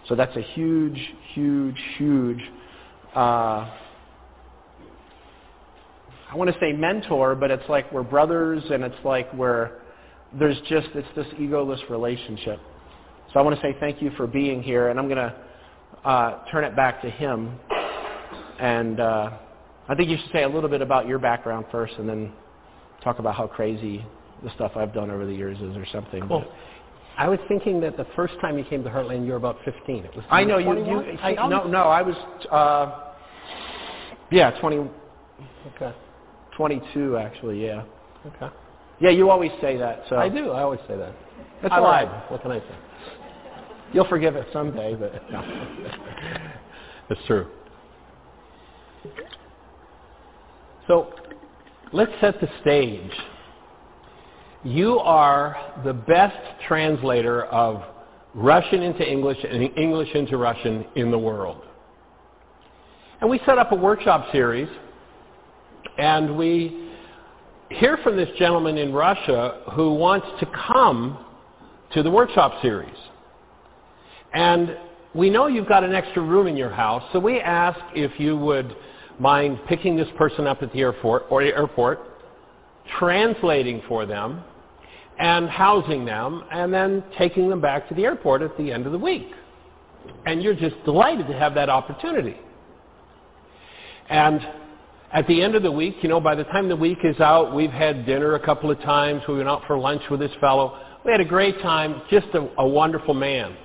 [0.07, 0.99] so that's a huge
[1.33, 2.41] huge huge
[3.15, 3.69] uh,
[6.31, 9.71] I want to say mentor, but it's like we're brothers and it's like we're,
[10.37, 12.59] there's just, it's this egoless relationship.
[13.33, 15.35] So I want to say thank you for being here and I'm going to
[16.03, 17.57] uh, turn it back to him.
[18.59, 19.31] And uh,
[19.87, 22.31] I think you should say a little bit about your background first, and then
[23.03, 24.05] talk about how crazy
[24.43, 26.27] the stuff I've done over the years is, or something.
[26.27, 26.45] Cool.
[27.17, 30.05] I was thinking that the first time you came to Heartland, you were about 15.
[30.05, 30.23] It was.
[30.29, 30.73] I know you.
[30.85, 32.15] you I, no, no, I was.
[32.49, 33.13] Uh,
[34.31, 34.89] yeah, 20.
[35.75, 35.93] Okay.
[36.55, 37.65] 22 actually.
[37.65, 37.83] Yeah.
[38.25, 38.53] Okay.
[38.99, 40.03] Yeah, you always say that.
[40.09, 40.51] So I do.
[40.51, 41.13] I always say that.
[41.61, 42.07] That's I lied.
[42.07, 42.31] right.
[42.31, 42.75] What can I say?
[43.93, 45.41] You'll forgive it someday, but no.
[47.09, 47.47] That's true.
[50.87, 51.13] So
[51.91, 53.11] let's set the stage.
[54.63, 56.37] You are the best
[56.67, 57.83] translator of
[58.35, 61.61] Russian into English and English into Russian in the world.
[63.21, 64.69] And we set up a workshop series,
[65.97, 66.89] and we
[67.69, 71.25] hear from this gentleman in Russia who wants to come
[71.93, 72.95] to the workshop series.
[74.33, 74.77] And
[75.13, 78.37] we know you've got an extra room in your house, so we ask if you
[78.37, 78.75] would
[79.19, 81.99] mind picking this person up at the airport or the airport,
[82.99, 84.43] translating for them,
[85.19, 88.91] and housing them, and then taking them back to the airport at the end of
[88.91, 89.27] the week.
[90.25, 92.37] And you're just delighted to have that opportunity.
[94.09, 94.41] And
[95.11, 97.53] at the end of the week, you know, by the time the week is out,
[97.53, 99.21] we've had dinner a couple of times.
[99.27, 100.79] We went out for lunch with this fellow.
[101.03, 102.01] We had a great time.
[102.09, 103.55] Just a, a wonderful man.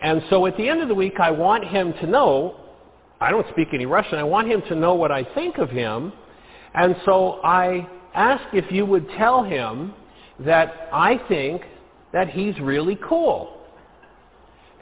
[0.00, 2.56] And so at the end of the week, I want him to know,
[3.20, 6.12] I don't speak any Russian, I want him to know what I think of him.
[6.74, 9.94] And so I ask if you would tell him
[10.40, 11.62] that I think
[12.12, 13.60] that he's really cool.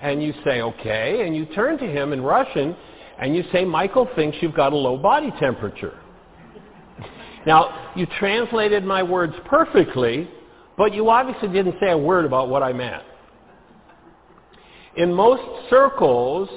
[0.00, 2.76] And you say, okay, and you turn to him in Russian
[3.18, 5.96] and you say, Michael thinks you've got a low body temperature.
[7.46, 10.28] now, you translated my words perfectly,
[10.76, 13.02] but you obviously didn't say a word about what I meant.
[14.96, 16.48] In most circles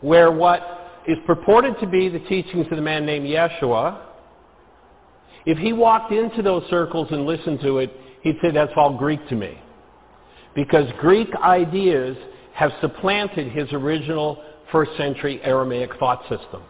[0.00, 4.00] where what is purported to be the teachings of the man named Yeshua,
[5.46, 7.92] if he walked into those circles and listened to it,
[8.22, 9.58] he'd say that's all Greek to me.
[10.54, 12.16] Because Greek ideas
[12.54, 14.42] have supplanted his original
[14.72, 16.62] first century Aramaic thought system.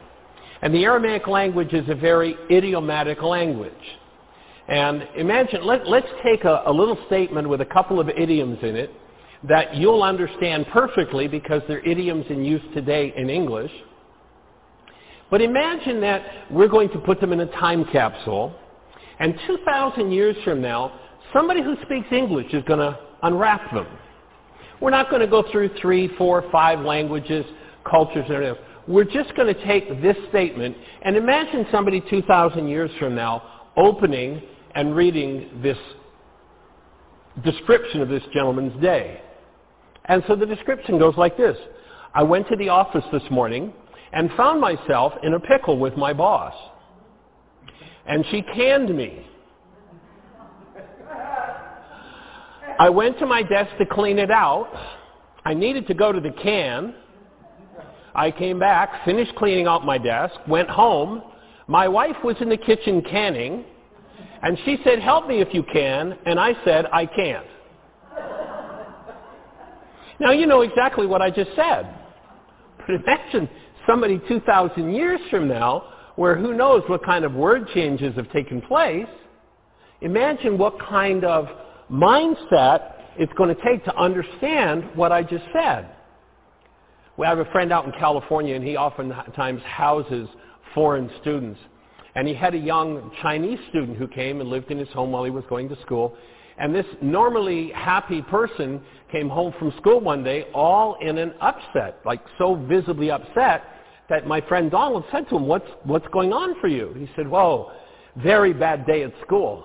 [0.61, 3.73] And the Aramaic language is a very idiomatic language.
[4.69, 8.77] And imagine, let, us take a, a little statement with a couple of idioms in
[8.77, 8.93] it
[9.45, 13.71] that you'll understand perfectly because they're idioms in use today in English.
[15.31, 18.55] But imagine that we're going to put them in a time capsule,
[19.21, 20.99] and 2,000 years from now,
[21.33, 23.87] somebody who speaks English is going to unwrap them.
[24.81, 27.45] We're not going to go through three, four, five languages,
[27.89, 28.65] cultures, and everything.
[28.87, 33.43] We're just going to take this statement and imagine somebody 2,000 years from now
[33.77, 34.41] opening
[34.75, 35.77] and reading this
[37.45, 39.21] description of this gentleman's day.
[40.09, 41.57] And so the description goes like this.
[42.15, 43.73] I went to the office this morning
[44.13, 46.55] and found myself in a pickle with my boss.
[48.09, 49.25] and she canned me.
[52.81, 54.71] I went to my desk to clean it out.
[55.45, 56.95] I needed to go to the can.
[58.15, 61.23] I came back, finished cleaning out my desk, went home.
[61.67, 63.65] My wife was in the kitchen canning,
[64.43, 67.47] and she said, help me if you can, and I said, I can't.
[70.21, 71.95] Now you know exactly what I just said.
[72.79, 73.49] But imagine
[73.87, 75.85] somebody 2,000 years from now
[76.17, 79.07] where who knows what kind of word changes have taken place.
[80.01, 81.47] Imagine what kind of
[81.91, 85.89] mindset it's going to take to understand what I just said.
[87.17, 90.29] We have a friend out in California, and he oftentimes houses
[90.73, 91.59] foreign students.
[92.15, 95.25] And he had a young Chinese student who came and lived in his home while
[95.25, 96.17] he was going to school.
[96.59, 98.81] And this normally happy person
[99.11, 103.65] came home from school one day all in an upset, like so visibly upset
[104.09, 106.95] that my friend Donald said to him, what's, what's going on for you?
[106.97, 107.73] He said, whoa,
[108.17, 109.65] very bad day at school.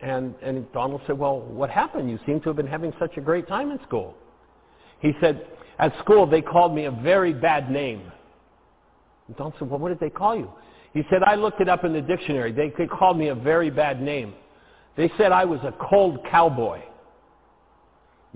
[0.00, 2.10] And, and Donald said, well, what happened?
[2.10, 4.14] You seem to have been having such a great time in school.
[5.00, 5.46] He said,
[5.78, 8.10] at school they called me a very bad name.
[9.28, 10.50] And Donald said, well, what did they call you?
[10.92, 12.52] He said, I looked it up in the dictionary.
[12.52, 14.34] They, they called me a very bad name.
[14.96, 16.80] They said I was a cold cowboy.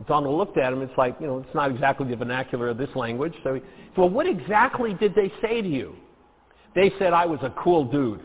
[0.06, 0.82] Donald looked at him.
[0.82, 3.34] It's like, you know, it's not exactly the vernacular of this language.
[3.42, 5.96] So he said, well, what exactly did they say to you?
[6.74, 8.20] They said I was a cool dude.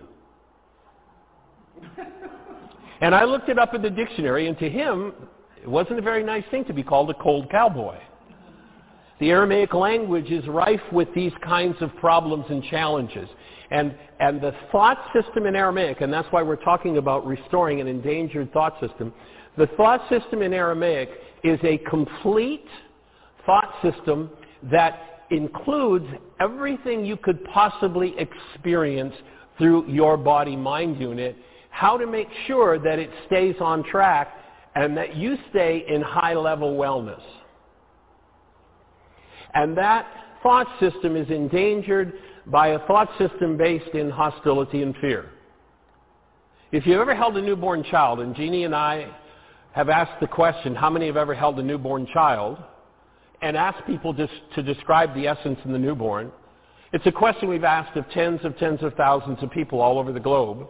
[3.02, 5.14] and I looked it up in the dictionary, and to him,
[5.62, 7.98] it wasn't a very nice thing to be called a cold cowboy.
[9.20, 13.30] The Aramaic language is rife with these kinds of problems and challenges.
[13.72, 17.88] And, and the thought system in Aramaic, and that's why we're talking about restoring an
[17.88, 19.14] endangered thought system,
[19.58, 21.10] the thought system in Aramaic
[21.44, 22.66] is a complete
[23.46, 24.30] thought system
[24.72, 26.06] that includes
[26.40, 29.14] everything you could possibly experience
[29.58, 31.36] through your body-mind unit,
[31.70, 34.30] how to make sure that it stays on track
[34.76, 37.22] and that you stay in high-level wellness.
[39.54, 40.08] And that
[40.42, 42.14] thought system is endangered
[42.48, 45.30] by a thought system based in hostility and fear.
[46.72, 49.08] If you've ever held a newborn child, and Jeanie and I
[49.74, 52.58] have asked the question, how many have ever held a newborn child,
[53.42, 56.32] and asked people just to describe the essence in the newborn,
[56.94, 60.14] it's a question we've asked of tens of tens of thousands of people all over
[60.14, 60.68] the globe.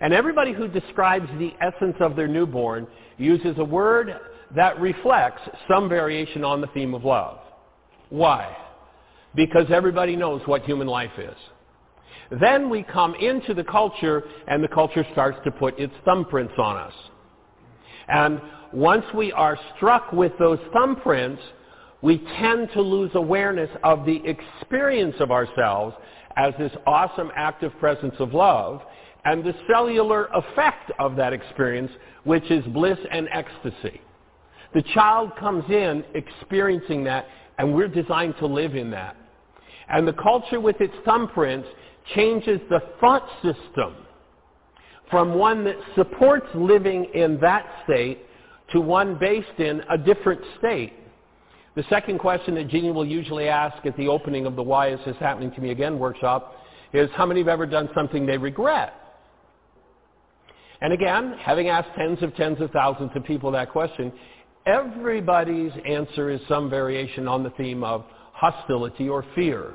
[0.00, 2.86] And everybody who describes the essence of their newborn
[3.18, 4.14] uses a word
[4.54, 7.40] that reflects some variation on the theme of love.
[8.08, 8.56] Why?
[9.34, 11.36] Because everybody knows what human life is.
[12.40, 16.76] Then we come into the culture and the culture starts to put its thumbprints on
[16.76, 16.94] us.
[18.08, 18.40] And
[18.72, 21.40] once we are struck with those thumbprints,
[22.02, 25.96] we tend to lose awareness of the experience of ourselves
[26.36, 28.82] as this awesome active presence of love
[29.24, 31.90] and the cellular effect of that experience,
[32.24, 34.00] which is bliss and ecstasy.
[34.74, 37.26] The child comes in experiencing that
[37.58, 39.16] and we're designed to live in that.
[39.88, 41.66] And the culture with its thumbprints
[42.14, 43.96] changes the thought system
[45.10, 48.18] from one that supports living in that state
[48.72, 50.92] to one based in a different state.
[51.74, 55.00] The second question that Jeanie will usually ask at the opening of the Why Is
[55.06, 56.54] This Happening to Me Again workshop
[56.92, 58.94] is how many have ever done something they regret?
[60.80, 64.12] And again, having asked tens of tens of thousands of people that question,
[64.66, 69.74] everybody's answer is some variation on the theme of hostility or fear.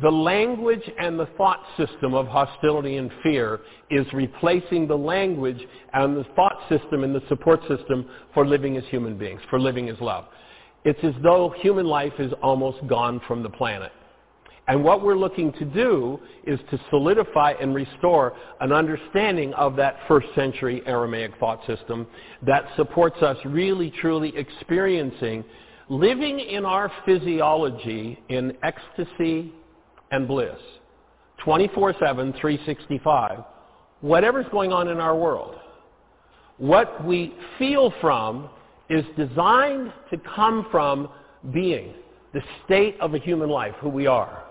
[0.00, 3.60] The language and the thought system of hostility and fear
[3.90, 5.60] is replacing the language
[5.92, 9.90] and the thought system and the support system for living as human beings, for living
[9.90, 10.24] as love.
[10.84, 13.92] It's as though human life is almost gone from the planet.
[14.66, 19.98] And what we're looking to do is to solidify and restore an understanding of that
[20.08, 22.06] first century Aramaic thought system
[22.46, 25.44] that supports us really truly experiencing
[25.88, 29.52] living in our physiology in ecstasy
[30.12, 30.58] and bliss
[31.44, 31.98] 24-7,
[32.40, 33.40] 365,
[34.00, 35.56] whatever's going on in our world.
[36.58, 38.48] What we feel from
[38.88, 41.08] is designed to come from
[41.52, 41.94] being,
[42.32, 44.44] the state of a human life, who we are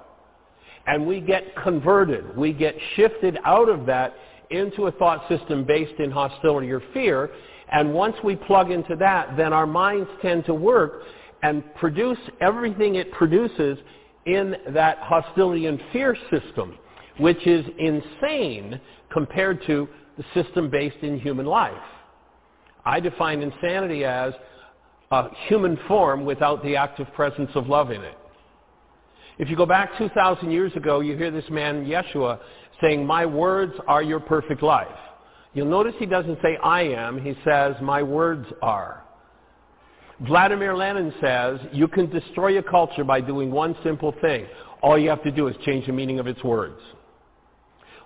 [0.87, 2.35] and we get converted.
[2.35, 4.15] We get shifted out of that
[4.49, 7.29] into a thought system based in hostility or fear.
[7.71, 11.03] And once we plug into that, then our minds tend to work
[11.43, 13.77] and produce everything it produces
[14.25, 16.77] in that hostility and fear system,
[17.17, 18.79] which is insane
[19.11, 19.87] compared to
[20.17, 21.73] the system based in human life.
[22.85, 24.33] I define insanity as
[25.11, 28.17] a human form without the active presence of love in it.
[29.37, 32.39] If you go back 2,000 years ago, you hear this man, Yeshua,
[32.81, 34.87] saying, my words are your perfect life.
[35.53, 39.03] You'll notice he doesn't say I am, he says my words are.
[40.21, 44.45] Vladimir Lenin says you can destroy a culture by doing one simple thing.
[44.83, 46.79] All you have to do is change the meaning of its words.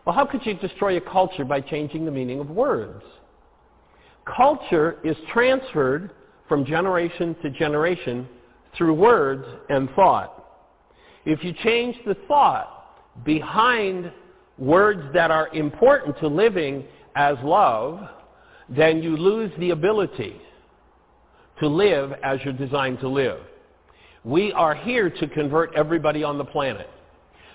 [0.05, 3.03] Well, how could you destroy a culture by changing the meaning of words?
[4.25, 6.11] Culture is transferred
[6.47, 8.29] from generation to generation
[8.77, 10.45] through words and thought.
[11.25, 14.11] If you change the thought behind
[14.57, 16.85] words that are important to living
[17.15, 17.99] as love,
[18.69, 20.39] then you lose the ability
[21.59, 23.39] to live as you're designed to live.
[24.23, 26.89] We are here to convert everybody on the planet,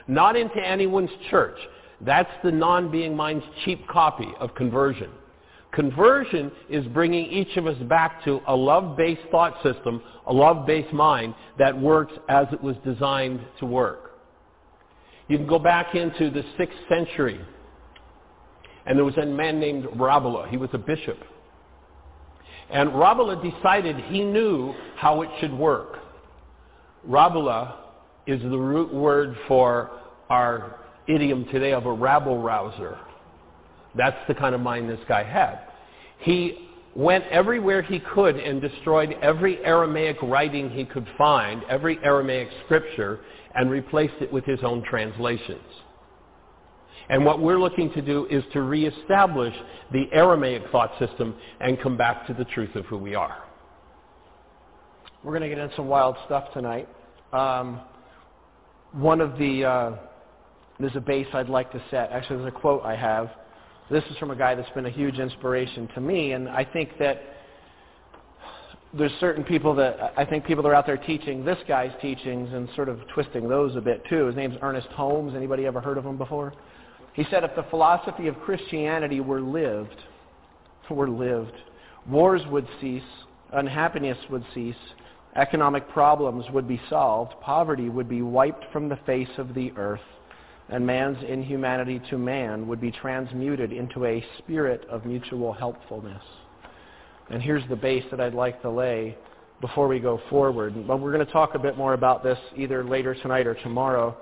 [0.06, 1.56] not into anyone's church.
[2.00, 5.10] That's the non-being mind's cheap copy of conversion.
[5.72, 11.34] Conversion is bringing each of us back to a love-based thought system, a love-based mind
[11.58, 14.18] that works as it was designed to work.
[15.28, 17.40] You can go back into the 6th century,
[18.86, 20.48] and there was a man named Rabelais.
[20.50, 21.18] He was a bishop.
[22.72, 25.98] And Rabelais decided he knew how it should work.
[27.04, 27.74] Rabelais
[28.26, 29.90] is the root word for
[30.28, 30.76] our
[31.08, 32.98] idiom today of a rabble rouser.
[33.96, 35.58] That's the kind of mind this guy had.
[36.20, 42.48] He went everywhere he could and destroyed every Aramaic writing he could find, every Aramaic
[42.64, 43.20] scripture,
[43.54, 45.62] and replaced it with his own translations.
[47.08, 49.54] And what we're looking to do is to reestablish
[49.92, 53.42] the Aramaic thought system and come back to the truth of who we are.
[55.24, 56.88] We're going to get into some wild stuff tonight.
[57.32, 57.80] Um,
[58.92, 59.96] one of the, uh,
[60.78, 62.10] there's a base I'd like to set.
[62.10, 63.30] Actually, there's a quote I have.
[63.90, 66.90] This is from a guy that's been a huge inspiration to me, and I think
[66.98, 67.22] that
[68.92, 72.68] there's certain people that I think people are out there teaching this guy's teachings and
[72.74, 74.26] sort of twisting those a bit too.
[74.26, 75.34] His name's Ernest Holmes.
[75.36, 76.52] Anybody ever heard of him before?
[77.12, 79.96] He said if the philosophy of Christianity were lived,
[80.90, 81.54] were lived,
[82.08, 83.02] wars would cease,
[83.52, 84.74] unhappiness would cease,
[85.36, 90.00] economic problems would be solved, poverty would be wiped from the face of the earth,
[90.68, 96.22] and man's inhumanity to man would be transmuted into a spirit of mutual helpfulness.
[97.30, 99.16] And here's the base that I'd like to lay
[99.60, 100.86] before we go forward.
[100.86, 104.16] But we're going to talk a bit more about this either later tonight or tomorrow.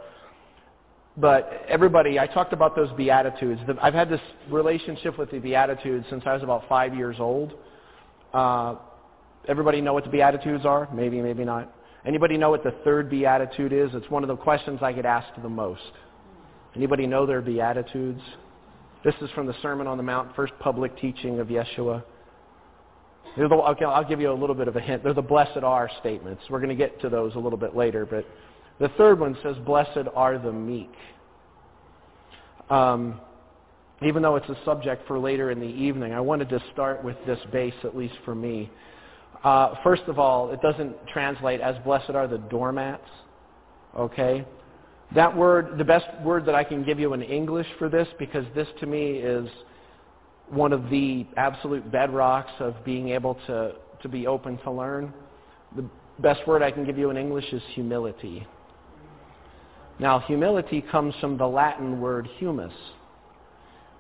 [1.21, 3.61] But everybody, I talked about those Beatitudes.
[3.83, 7.55] I've had this relationship with the Beatitudes since I was about five years old.
[8.33, 8.77] Uh,
[9.49, 10.89] everybody know what the Beatitudes are?
[10.95, 11.75] Maybe, maybe not.
[12.07, 13.91] Anybody know what the third Beatitude is?
[13.95, 15.91] It's one of the questions I get asked the most.
[16.77, 18.21] Anybody know their Beatitudes?
[19.05, 22.05] This is from the Sermon on the Mount, first public teaching of Yeshua.
[23.37, 25.03] The, I'll give you a little bit of a hint.
[25.03, 26.43] They're the blessed are statements.
[26.49, 28.07] We're going to get to those a little bit later.
[28.07, 28.25] But
[28.81, 30.93] the third one says, blessed are the meek.
[32.71, 33.21] Um,
[34.03, 37.17] even though it's a subject for later in the evening, I wanted to start with
[37.27, 38.71] this base, at least for me.
[39.43, 43.09] Uh, first of all, it doesn't translate as blessed are the doormats.
[43.97, 44.47] Okay?
[45.15, 48.45] That word, the best word that I can give you in English for this, because
[48.55, 49.49] this to me is
[50.49, 53.73] one of the absolute bedrocks of being able to,
[54.03, 55.13] to be open to learn.
[55.77, 55.85] The
[56.21, 58.47] best word I can give you in English is humility.
[59.99, 62.73] Now, humility comes from the Latin word humus,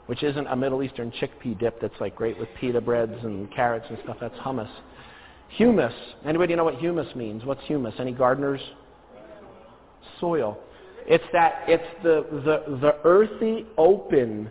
[0.07, 3.87] which isn't a Middle Eastern chickpea dip that's like great with pita breads and carrots
[3.89, 4.17] and stuff.
[4.21, 4.71] That's hummus.
[5.51, 5.95] Humus.
[6.25, 7.45] Anybody know what humus means?
[7.45, 7.95] What's humus?
[7.99, 8.61] Any gardeners?
[10.21, 10.59] Soil.
[11.07, 14.51] It's that it's the the, the earthy open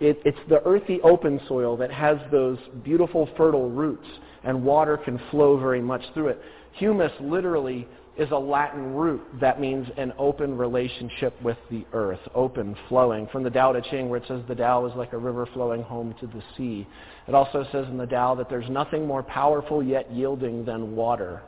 [0.00, 4.06] it, it's the earthy open soil that has those beautiful fertile roots
[4.44, 6.40] and water can flow very much through it.
[6.72, 7.86] Humus literally
[8.18, 13.28] is a Latin root that means an open relationship with the earth, open, flowing.
[13.30, 15.82] From the Tao Te Ching where it says the Tao is like a river flowing
[15.82, 16.86] home to the sea.
[17.28, 21.42] It also says in the Tao that there's nothing more powerful yet yielding than water.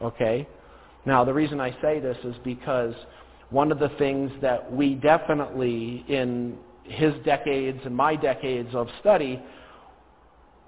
[0.00, 0.48] Okay?
[1.04, 2.94] Now the reason I say this is because
[3.50, 9.42] one of the things that we definitely in his decades and my decades of study,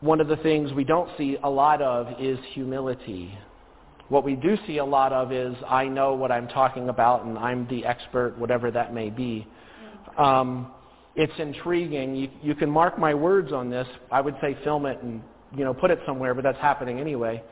[0.01, 3.39] one of the things we don't see a lot of is humility.
[4.11, 7.39] What we do see a lot of is I know what I'm talking about and
[7.39, 9.47] I'm the expert, whatever that may be.
[10.19, 10.73] Um,
[11.15, 12.17] it's intriguing.
[12.17, 13.87] You, you can mark my words on this.
[14.11, 15.23] I would say film it and
[15.57, 17.43] you know put it somewhere, but that's happening anyway.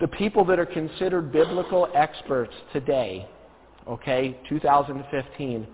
[0.00, 3.28] The people that are considered biblical experts today,
[3.86, 5.66] okay, 2015,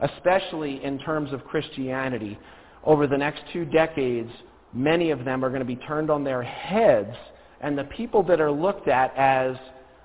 [0.00, 2.38] especially in terms of Christianity,
[2.84, 4.30] over the next two decades,
[4.72, 7.16] many of them are going to be turned on their heads,
[7.62, 9.56] and the people that are looked at as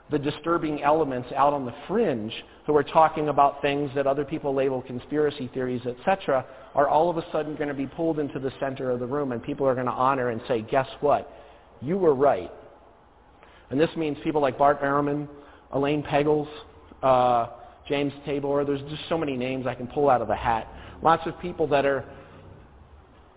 [0.09, 2.31] the disturbing elements out on the fringe
[2.65, 7.17] who are talking about things that other people label conspiracy theories, etc., are all of
[7.17, 9.73] a sudden going to be pulled into the center of the room and people are
[9.73, 11.29] going to honor and say, guess what?
[11.81, 12.51] You were right.
[13.69, 15.27] And this means people like Bart Ehrman,
[15.73, 16.47] Elaine Pagels,
[17.03, 17.47] uh,
[17.88, 18.63] James Tabor.
[18.63, 20.71] There's just so many names I can pull out of a hat.
[21.01, 22.05] Lots of people that are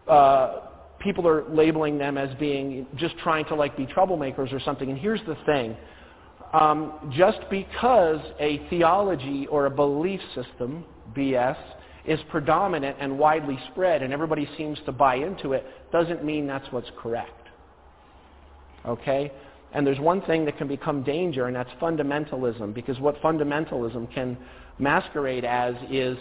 [0.08, 0.69] uh,
[1.00, 4.90] people are labeling them as being just trying to like be troublemakers or something.
[4.90, 5.76] And here's the thing.
[6.52, 10.84] Um, just because a theology or a belief system,
[11.16, 11.56] BS,
[12.04, 16.70] is predominant and widely spread and everybody seems to buy into it, doesn't mean that's
[16.72, 17.48] what's correct.
[18.86, 19.30] Okay?
[19.72, 24.36] And there's one thing that can become danger, and that's fundamentalism, because what fundamentalism can
[24.78, 26.18] masquerade as is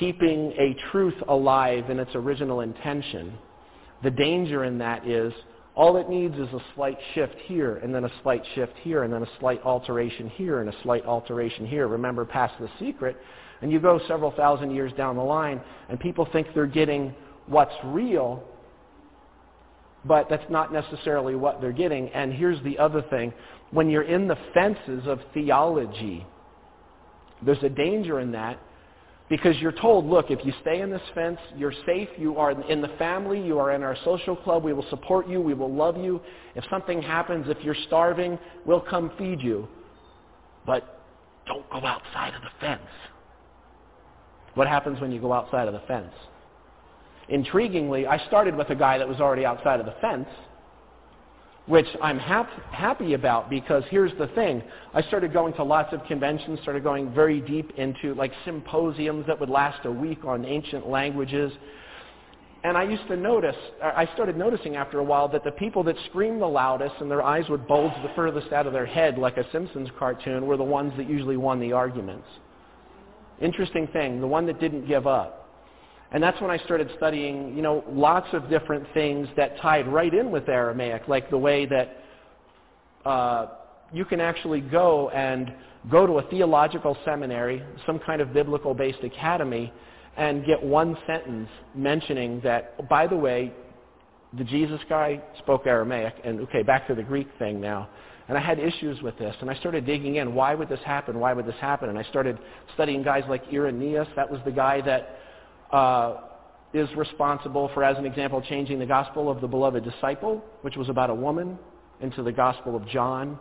[0.00, 3.34] keeping a truth alive in its original intention.
[4.02, 5.32] The danger in that is
[5.74, 9.12] all it needs is a slight shift here, and then a slight shift here, and
[9.12, 11.88] then a slight alteration here, and a slight alteration here.
[11.88, 13.16] Remember, past the secret.
[13.62, 17.14] And you go several thousand years down the line, and people think they're getting
[17.46, 18.42] what's real,
[20.04, 22.08] but that's not necessarily what they're getting.
[22.10, 23.32] And here's the other thing.
[23.70, 26.26] When you're in the fences of theology,
[27.40, 28.58] there's a danger in that
[29.32, 32.10] because you're told, look, if you stay in this fence, you're safe.
[32.18, 33.40] You are in the family.
[33.40, 34.62] You are in our social club.
[34.62, 35.40] We will support you.
[35.40, 36.20] We will love you.
[36.54, 39.66] If something happens, if you're starving, we'll come feed you.
[40.66, 41.00] But
[41.46, 42.82] don't go outside of the fence.
[44.52, 46.12] What happens when you go outside of the fence?
[47.32, 50.28] Intriguingly, I started with a guy that was already outside of the fence,
[51.66, 54.62] which I'm hap- happy about because here's the thing.
[54.94, 59.38] I started going to lots of conventions, started going very deep into like symposiums that
[59.38, 61.52] would last a week on ancient languages.
[62.64, 65.82] And I used to notice, uh, I started noticing after a while that the people
[65.84, 69.18] that screamed the loudest and their eyes would bulge the furthest out of their head
[69.18, 72.26] like a Simpsons cartoon were the ones that usually won the arguments.
[73.40, 75.41] Interesting thing, the one that didn't give up.
[76.12, 80.12] And that's when I started studying, you know, lots of different things that tied right
[80.12, 81.96] in with Aramaic, like the way that
[83.06, 83.46] uh,
[83.92, 85.52] you can actually go and
[85.90, 89.72] go to a theological seminary, some kind of biblical-based academy,
[90.16, 93.52] and get one sentence mentioning that, by the way,
[94.36, 97.88] the Jesus guy spoke Aramaic, and okay, back to the Greek thing now.
[98.28, 100.34] And I had issues with this, and I started digging in.
[100.34, 101.18] Why would this happen?
[101.18, 101.88] Why would this happen?
[101.88, 102.38] And I started
[102.74, 104.08] studying guys like Irenaeus.
[104.14, 105.18] That was the guy that
[105.72, 106.16] uh,
[106.74, 110.88] is responsible for, as an example, changing the gospel of the beloved disciple, which was
[110.88, 111.58] about a woman,
[112.00, 113.38] into the gospel of John,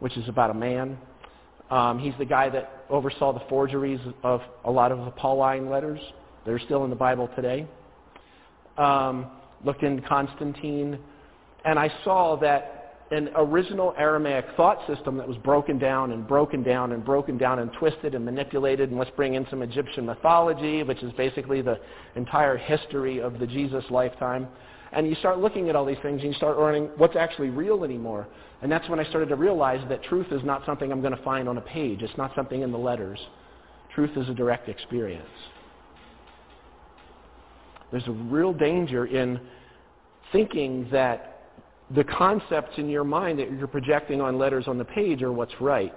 [0.00, 0.98] which is about a man.
[1.70, 6.00] Um, he's the guy that oversaw the forgeries of a lot of the Pauline letters.
[6.44, 7.66] that are still in the Bible today.
[8.76, 9.26] Um,
[9.64, 10.98] looked in Constantine,
[11.64, 12.73] and I saw that
[13.14, 17.60] an original Aramaic thought system that was broken down and broken down and broken down
[17.60, 18.90] and twisted and manipulated.
[18.90, 21.78] And let's bring in some Egyptian mythology, which is basically the
[22.16, 24.48] entire history of the Jesus lifetime.
[24.92, 27.84] And you start looking at all these things and you start learning what's actually real
[27.84, 28.26] anymore.
[28.62, 31.22] And that's when I started to realize that truth is not something I'm going to
[31.22, 32.02] find on a page.
[32.02, 33.18] It's not something in the letters.
[33.94, 35.28] Truth is a direct experience.
[37.90, 39.40] There's a real danger in
[40.32, 41.33] thinking that
[41.90, 45.52] the concepts in your mind that you're projecting on letters on the page are what's
[45.60, 45.94] right,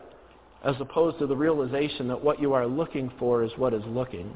[0.64, 4.34] as opposed to the realization that what you are looking for is what is looking.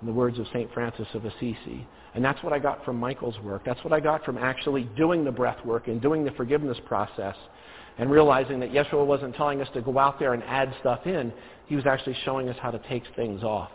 [0.00, 0.72] In the words of St.
[0.74, 1.86] Francis of Assisi.
[2.14, 3.62] And that's what I got from Michael's work.
[3.64, 7.36] That's what I got from actually doing the breath work and doing the forgiveness process
[7.98, 11.32] and realizing that Yeshua wasn't telling us to go out there and add stuff in.
[11.66, 13.70] He was actually showing us how to take things off.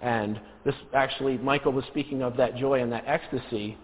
[0.00, 3.78] And this actually, Michael was speaking of that joy and that ecstasy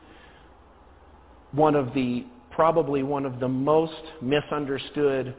[1.52, 5.34] one of the probably one of the most misunderstood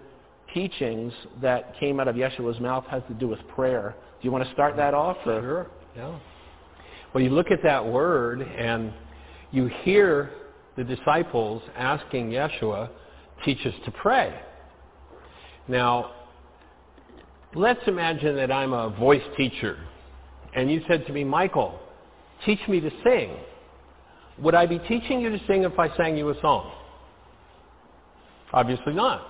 [0.54, 1.12] teachings
[1.42, 3.96] that came out of Yeshua's mouth has to do with prayer.
[4.22, 5.18] Do you want to start that off?
[5.26, 5.42] Or?
[5.42, 5.68] Sure.
[5.96, 6.18] Yeah.
[7.14, 8.94] Well, you look at that word and
[9.52, 10.32] you hear
[10.78, 12.90] the disciples asking Yeshua,
[13.44, 14.40] teach us to pray.
[15.68, 16.12] Now,
[17.54, 19.78] let's imagine that I'm a voice teacher
[20.54, 21.80] and you said to me, Michael,
[22.46, 23.32] teach me to sing.
[24.42, 26.72] Would I be teaching you to sing if I sang you a song?
[28.54, 29.26] Obviously not.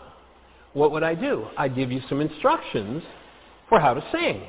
[0.74, 1.48] What would I do?
[1.58, 3.04] I'd give you some instructions
[3.68, 4.44] for how to sing.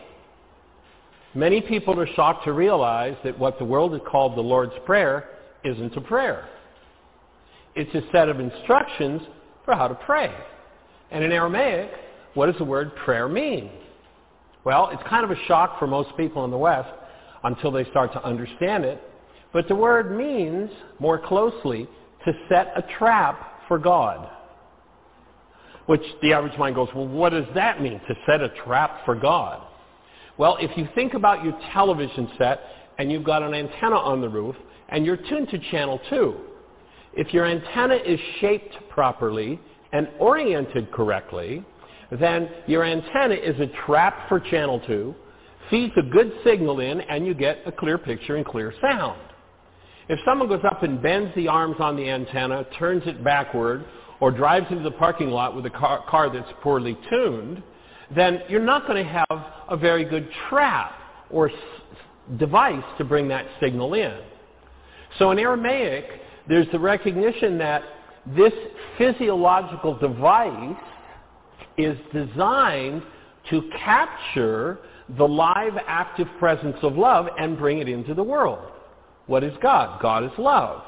[1.35, 5.28] Many people are shocked to realize that what the world has called the Lord's Prayer
[5.65, 6.49] isn't a prayer.
[7.74, 9.23] It's a set of instructions
[9.65, 10.35] for how to pray.
[11.11, 11.91] And in Aramaic,
[12.35, 13.70] what does the word prayer mean?
[14.65, 16.91] Well, it's kind of a shock for most people in the West
[17.45, 19.01] until they start to understand it.
[19.52, 21.89] But the word means, more closely,
[22.24, 24.28] to set a trap for God.
[25.86, 29.14] Which the average mind goes, well, what does that mean, to set a trap for
[29.14, 29.66] God?
[30.39, 32.60] Well, if you think about your television set
[32.98, 34.55] and you've got an antenna on the roof
[34.89, 36.35] and you're tuned to channel 2,
[37.14, 39.60] if your antenna is shaped properly
[39.93, 41.64] and oriented correctly,
[42.20, 45.14] then your antenna is a trap for channel 2,
[45.70, 49.20] feeds a good signal in, and you get a clear picture and clear sound.
[50.11, 53.85] If someone goes up and bends the arms on the antenna, turns it backward,
[54.19, 57.62] or drives into the parking lot with a car, car that's poorly tuned,
[58.16, 60.95] then you're not going to have a very good trap
[61.31, 61.57] or s-
[62.39, 64.19] device to bring that signal in.
[65.20, 66.07] So in Aramaic,
[66.49, 67.85] there's the recognition that
[68.37, 68.53] this
[68.99, 70.77] physiological device
[71.78, 73.05] is designed
[73.51, 74.81] to capture
[75.16, 78.73] the live active presence of love and bring it into the world.
[79.31, 80.02] What is God?
[80.02, 80.82] God is love.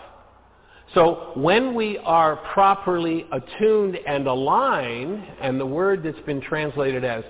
[0.94, 7.22] So when we are properly attuned and aligned, and the word that's been translated as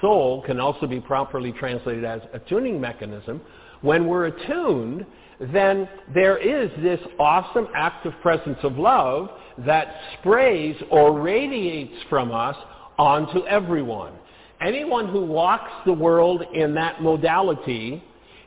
[0.00, 3.40] soul can also be properly translated as a tuning mechanism,
[3.80, 5.04] when we're attuned,
[5.52, 9.30] then there is this awesome active presence of love
[9.66, 12.54] that sprays or radiates from us
[12.96, 14.12] onto everyone.
[14.60, 18.04] Anyone who walks the world in that modality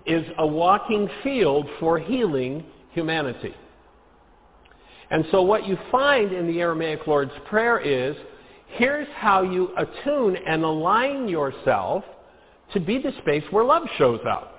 [0.08, 3.54] is a walking field for healing humanity.
[5.10, 8.16] And so what you find in the Aramaic Lord's Prayer is,
[8.70, 12.04] here's how you attune and align yourself
[12.74, 14.56] to be the space where love shows up.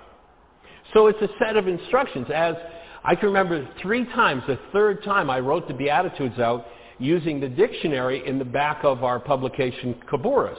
[0.93, 2.27] So it's a set of instructions.
[2.33, 2.55] As
[3.03, 6.65] I can remember three times, the third time I wrote the Beatitudes out
[6.97, 10.57] using the dictionary in the back of our publication, Khabouris,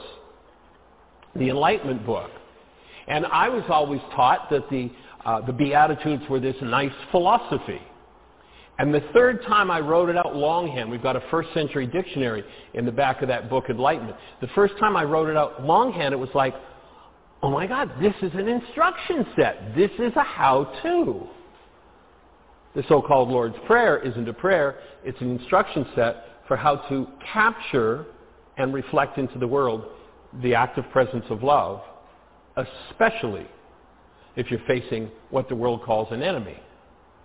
[1.35, 2.31] the Enlightenment book.
[3.07, 4.91] And I was always taught that the,
[5.25, 7.81] uh, the Beatitudes were this nice philosophy.
[8.79, 12.43] And the third time I wrote it out longhand, we've got a first century dictionary
[12.73, 14.17] in the back of that book, Enlightenment.
[14.39, 16.55] The first time I wrote it out longhand, it was like,
[17.43, 19.75] oh my God, this is an instruction set.
[19.75, 21.27] This is a how-to.
[22.73, 28.05] The so-called Lord's Prayer isn't a prayer, it's an instruction set for how to capture
[28.57, 29.85] and reflect into the world
[30.41, 31.81] the active presence of love,
[32.55, 33.47] especially
[34.35, 36.57] if you're facing what the world calls an enemy.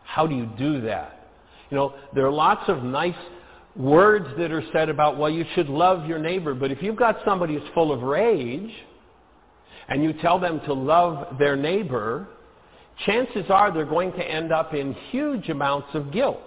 [0.04, 1.28] How do you do that?
[1.70, 3.14] You know, there are lots of nice
[3.74, 7.18] words that are said about, well, you should love your neighbor, but if you've got
[7.24, 8.72] somebody who's full of rage,
[9.88, 12.26] and you tell them to love their neighbor,
[13.04, 16.40] chances are they're going to end up in huge amounts of guilt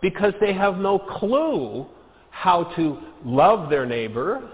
[0.00, 1.86] because they have no clue
[2.30, 4.50] how to love their neighbor.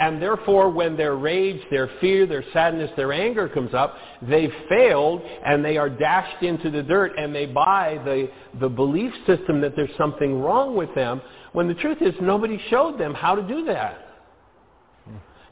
[0.00, 5.20] And therefore, when their rage, their fear, their sadness, their anger comes up, they've failed
[5.44, 9.76] and they are dashed into the dirt and they buy the, the belief system that
[9.76, 11.20] there's something wrong with them
[11.52, 14.06] when the truth is nobody showed them how to do that.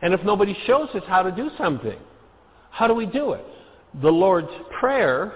[0.00, 1.98] And if nobody shows us how to do something,
[2.70, 3.44] how do we do it?
[4.00, 5.34] The Lord's Prayer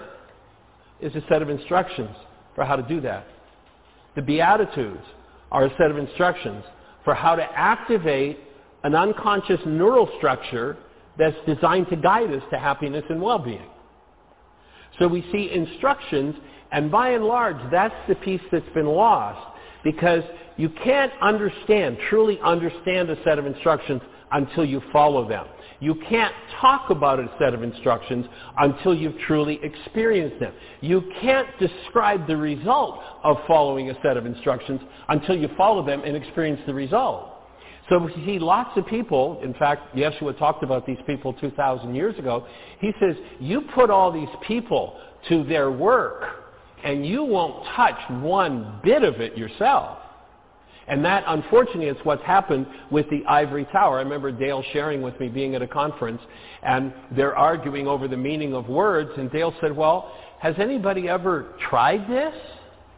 [1.01, 2.15] is a set of instructions
[2.55, 3.27] for how to do that.
[4.15, 5.03] The Beatitudes
[5.51, 6.63] are a set of instructions
[7.03, 8.39] for how to activate
[8.83, 10.77] an unconscious neural structure
[11.17, 13.69] that's designed to guide us to happiness and well-being.
[14.99, 16.35] So we see instructions,
[16.71, 20.23] and by and large, that's the piece that's been lost because
[20.57, 24.01] you can't understand, truly understand a set of instructions
[24.31, 25.45] until you follow them.
[25.79, 28.25] You can't talk about a set of instructions
[28.57, 30.53] until you've truly experienced them.
[30.81, 36.01] You can't describe the result of following a set of instructions until you follow them
[36.05, 37.32] and experience the result.
[37.89, 42.17] So we see lots of people, in fact, Yeshua talked about these people 2,000 years
[42.17, 42.47] ago.
[42.79, 44.97] He says, you put all these people
[45.29, 46.23] to their work
[46.83, 49.97] and you won't touch one bit of it yourself.
[50.87, 53.99] And that, unfortunately, is what's happened with the ivory tower.
[53.99, 56.21] I remember Dale sharing with me being at a conference,
[56.61, 61.55] and they're arguing over the meaning of words, and Dale said, well, has anybody ever
[61.69, 62.35] tried this?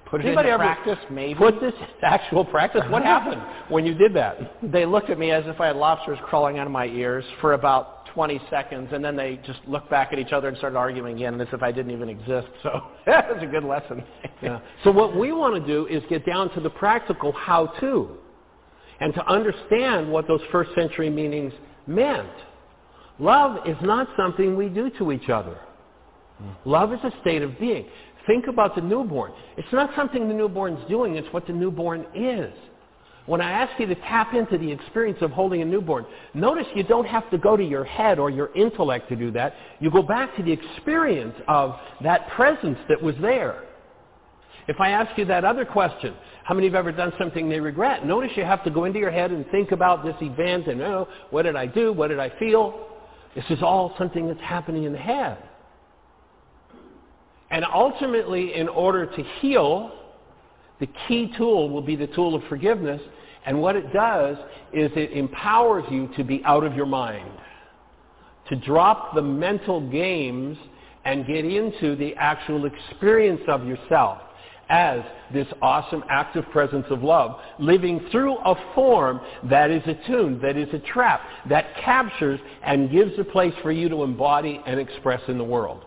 [0.05, 1.35] Put it anybody into ever practice, maybe.
[1.35, 2.83] Put this into actual practice?
[2.89, 4.57] What happened when you did that?
[4.61, 7.53] They looked at me as if I had lobsters crawling out of my ears for
[7.53, 11.17] about 20 seconds, and then they just looked back at each other and started arguing
[11.17, 12.47] again as if I didn't even exist.
[12.63, 14.03] So that was a good lesson.
[14.41, 14.59] Yeah.
[14.83, 18.17] So what we want to do is get down to the practical how-to
[19.01, 21.53] and to understand what those first century meanings
[21.87, 22.29] meant.
[23.19, 25.57] Love is not something we do to each other.
[26.37, 26.69] Hmm.
[26.69, 27.85] Love is a state of being.
[28.27, 29.31] Think about the newborn.
[29.57, 32.53] It's not something the newborn's doing, it's what the newborn is.
[33.25, 36.83] When I ask you to tap into the experience of holding a newborn, notice you
[36.83, 39.55] don't have to go to your head or your intellect to do that.
[39.79, 43.63] You go back to the experience of that presence that was there.
[44.67, 48.05] If I ask you that other question, how many have ever done something they regret?
[48.05, 51.07] Notice you have to go into your head and think about this event and, oh,
[51.31, 51.93] what did I do?
[51.93, 52.87] What did I feel?
[53.35, 55.37] This is all something that's happening in the head.
[57.51, 59.91] And ultimately, in order to heal,
[60.79, 63.01] the key tool will be the tool of forgiveness.
[63.45, 64.37] And what it does
[64.73, 67.31] is it empowers you to be out of your mind,
[68.49, 70.57] to drop the mental games
[71.05, 74.19] and get into the actual experience of yourself
[74.69, 75.01] as
[75.31, 80.67] this awesome active presence of love, living through a form that is attuned, that is
[80.73, 85.37] a trap, that captures and gives a place for you to embody and express in
[85.37, 85.85] the world.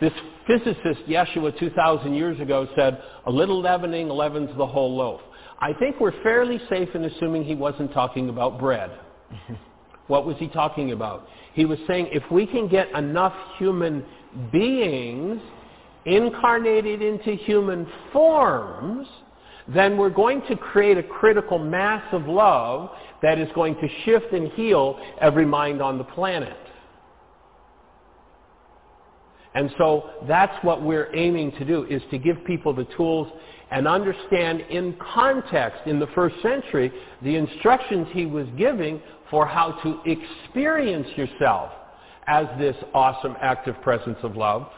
[0.00, 0.12] This
[0.46, 5.20] physicist, Yeshua, 2,000 years ago said, a little leavening leavens the whole loaf.
[5.60, 8.90] I think we're fairly safe in assuming he wasn't talking about bread.
[10.06, 11.28] what was he talking about?
[11.54, 14.04] He was saying if we can get enough human
[14.52, 15.40] beings
[16.06, 19.08] incarnated into human forms,
[19.66, 22.90] then we're going to create a critical mass of love
[23.22, 26.56] that is going to shift and heal every mind on the planet.
[29.54, 33.28] And so that's what we're aiming to do, is to give people the tools
[33.70, 36.92] and understand in context, in the first century,
[37.22, 39.00] the instructions he was giving
[39.30, 41.70] for how to experience yourself
[42.26, 44.68] as this awesome active presence of love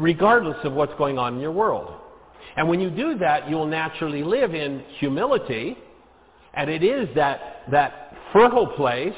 [0.00, 1.92] regardless of what's going on in your world.
[2.56, 5.76] And when you do that, you'll naturally live in humility,
[6.54, 9.14] and it is that, that fertile place,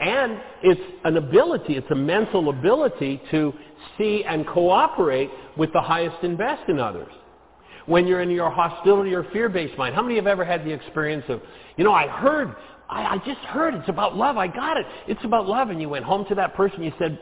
[0.00, 3.54] and it's an ability, it's a mental ability to
[3.98, 7.12] see and cooperate with the highest and best in others.
[7.86, 11.24] When you're in your hostility or fear-based mind, how many have ever had the experience
[11.28, 11.40] of,
[11.76, 12.54] you know, I heard
[12.92, 14.36] I, I just heard it's about love.
[14.36, 14.84] I got it.
[15.08, 15.70] It's about love.
[15.70, 16.82] And you went home to that person.
[16.82, 17.18] You said,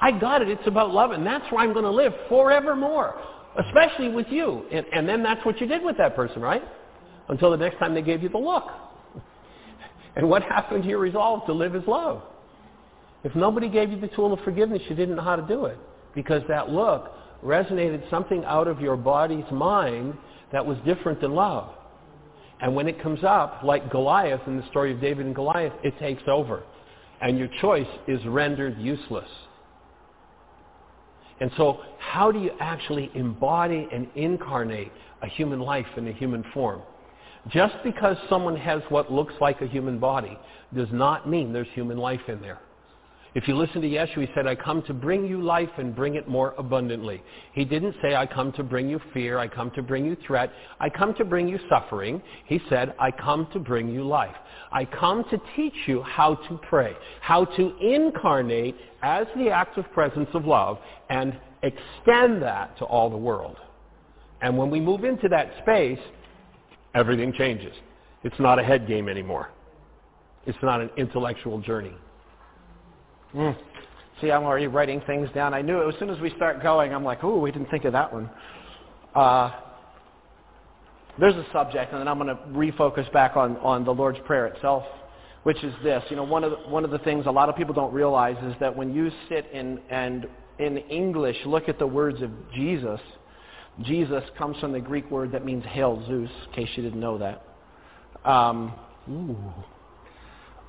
[0.00, 0.48] I got it.
[0.48, 1.12] It's about love.
[1.12, 3.14] And that's where I'm going to live forevermore,
[3.64, 4.64] especially with you.
[4.72, 6.62] And, and then that's what you did with that person, right?
[7.28, 8.64] Until the next time they gave you the look.
[10.16, 12.22] And what happened to your resolve to live as love?
[13.24, 15.76] If nobody gave you the tool of forgiveness, you didn't know how to do it.
[16.14, 17.12] Because that look
[17.44, 20.14] resonated something out of your body's mind
[20.52, 21.70] that was different than love.
[22.60, 25.98] And when it comes up, like Goliath in the story of David and Goliath, it
[25.98, 26.62] takes over.
[27.20, 29.28] And your choice is rendered useless.
[31.40, 34.92] And so how do you actually embody and incarnate
[35.22, 36.80] a human life in a human form?
[37.48, 40.38] Just because someone has what looks like a human body
[40.74, 42.60] does not mean there's human life in there.
[43.34, 46.14] If you listen to Yeshua, he said, I come to bring you life and bring
[46.14, 47.20] it more abundantly.
[47.52, 50.52] He didn't say, I come to bring you fear, I come to bring you threat,
[50.78, 52.22] I come to bring you suffering.
[52.46, 54.36] He said, I come to bring you life.
[54.70, 60.28] I come to teach you how to pray, how to incarnate as the active presence
[60.32, 60.78] of love
[61.10, 63.56] and extend that to all the world.
[64.42, 65.98] And when we move into that space,
[66.94, 67.74] everything changes.
[68.22, 69.50] It's not a head game anymore.
[70.46, 71.94] It's not an intellectual journey.
[73.34, 73.56] Mm.
[74.20, 75.54] See, I'm already writing things down.
[75.54, 76.94] I knew it as soon as we start going.
[76.94, 78.30] I'm like, ooh, we didn't think of that one.
[79.14, 79.50] Uh,
[81.18, 84.46] there's a subject, and then I'm going to refocus back on, on the Lord's Prayer
[84.46, 84.84] itself,
[85.42, 86.02] which is this.
[86.10, 88.36] You know, one of, the, one of the things a lot of people don't realize
[88.44, 90.26] is that when you sit in, and
[90.58, 93.00] in English look at the words of Jesus,
[93.82, 97.18] Jesus comes from the Greek word that means hail Zeus, in case you didn't know
[97.18, 97.44] that.
[98.28, 98.72] Um,
[99.10, 99.36] ooh.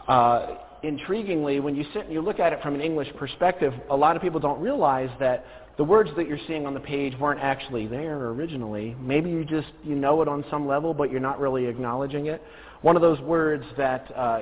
[0.07, 3.95] Uh, intriguingly, when you sit and you look at it from an English perspective, a
[3.95, 5.45] lot of people don't realize that
[5.77, 8.95] the words that you're seeing on the page weren't actually there originally.
[8.99, 12.41] Maybe you just you know it on some level, but you're not really acknowledging it.
[12.81, 14.41] One of those words that uh,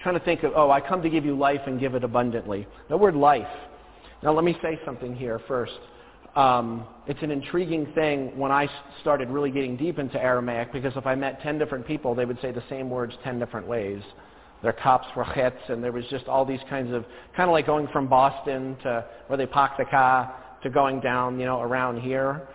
[0.00, 2.66] trying to think of, oh, I come to give you life and give it abundantly.
[2.88, 3.46] The word life.
[4.22, 5.78] Now let me say something here first.
[6.34, 8.68] Um, it's an intriguing thing when I
[9.00, 12.40] started really getting deep into Aramaic because if I met 10 different people, they would
[12.40, 14.02] say the same words 10 different ways.
[14.62, 17.04] Their cops were hits, and there was just all these kinds of,
[17.36, 21.38] kind of like going from Boston to where they park the car to going down,
[21.38, 22.48] you know, around here.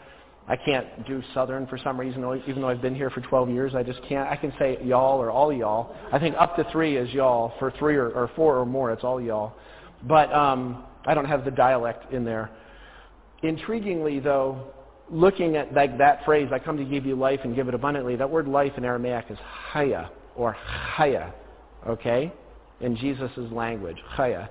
[0.46, 3.74] I can't do Southern for some reason, even though I've been here for 12 years.
[3.74, 4.30] I just can't.
[4.30, 5.96] I can say y'all or all y'all.
[6.12, 7.54] I think up to three is y'all.
[7.60, 9.54] For three or, or four or more, it's all y'all.
[10.06, 12.50] But um, I don't have the dialect in there.
[13.42, 14.74] Intriguingly, though,
[15.10, 18.18] looking at that, that phrase, I come to give you life and give it abundantly,
[18.18, 21.34] that word life in Aramaic is haya or haya
[21.88, 22.32] okay,
[22.82, 24.50] in Jesus' language, chaya.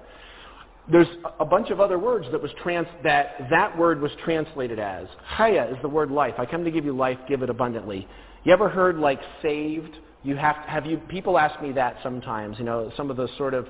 [0.91, 5.07] There's a bunch of other words that was trans that that word was translated as.
[5.37, 6.35] Chaya is the word life.
[6.39, 8.09] I come to give you life, give it abundantly.
[8.45, 9.97] You ever heard like saved?
[10.25, 13.55] You have have you people ask me that sometimes, you know, some of the sort
[13.55, 13.69] of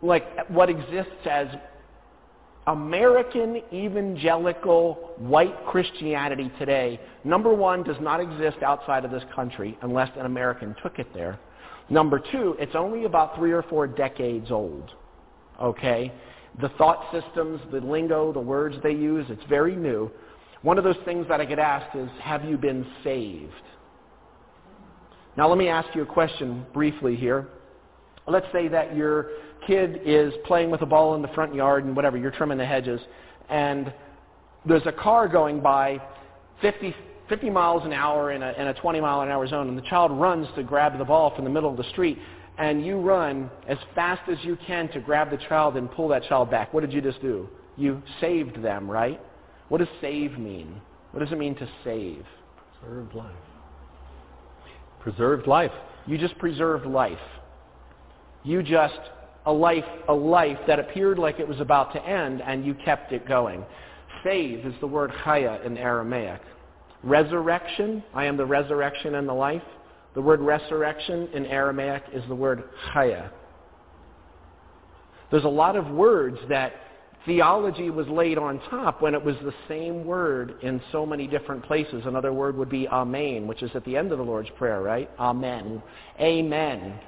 [0.00, 1.48] like what exists as
[2.68, 10.10] American evangelical white Christianity today, number one, does not exist outside of this country unless
[10.16, 11.40] an American took it there.
[11.92, 14.92] Number two, it's only about three or four decades old.
[15.60, 16.10] Okay?
[16.58, 20.10] The thought systems, the lingo, the words they use, it's very new.
[20.62, 23.52] One of those things that I get asked is, have you been saved?
[25.36, 27.48] Now let me ask you a question briefly here.
[28.26, 29.28] Let's say that your
[29.66, 32.64] kid is playing with a ball in the front yard and whatever, you're trimming the
[32.64, 33.02] hedges,
[33.50, 33.92] and
[34.64, 36.00] there's a car going by
[36.62, 36.94] 50,
[37.32, 39.82] 50 miles an hour in a, in a 20 mile an hour zone, and the
[39.88, 42.18] child runs to grab the ball from the middle of the street,
[42.58, 46.22] and you run as fast as you can to grab the child and pull that
[46.24, 46.74] child back.
[46.74, 47.48] What did you just do?
[47.78, 49.18] You saved them, right?
[49.70, 50.78] What does save mean?
[51.12, 52.22] What does it mean to save?
[52.82, 53.34] Preserved life.
[55.00, 55.72] Preserved life.
[56.06, 57.16] You just preserved life.
[58.44, 59.00] You just
[59.46, 63.10] a life, a life that appeared like it was about to end, and you kept
[63.10, 63.64] it going.
[64.22, 66.42] Save is the word chaya in Aramaic.
[67.02, 69.62] Resurrection, I am the resurrection and the life.
[70.14, 73.30] The word resurrection in Aramaic is the word chaya.
[75.30, 76.74] There's a lot of words that
[77.24, 81.64] theology was laid on top when it was the same word in so many different
[81.64, 82.02] places.
[82.04, 85.10] Another word would be amen, which is at the end of the Lord's Prayer, right?
[85.18, 85.82] Amen.
[86.20, 87.00] Amen.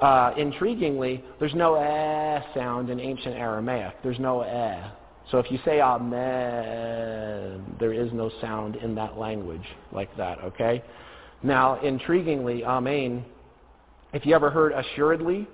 [0.00, 3.94] Uh, intriguingly, there's no eh sound in ancient Aramaic.
[4.02, 4.88] There's no eh.
[5.30, 10.82] So if you say amen, there is no sound in that language like that, okay?
[11.42, 13.24] Now, intriguingly, amen,
[14.12, 15.46] if you ever heard assuredly,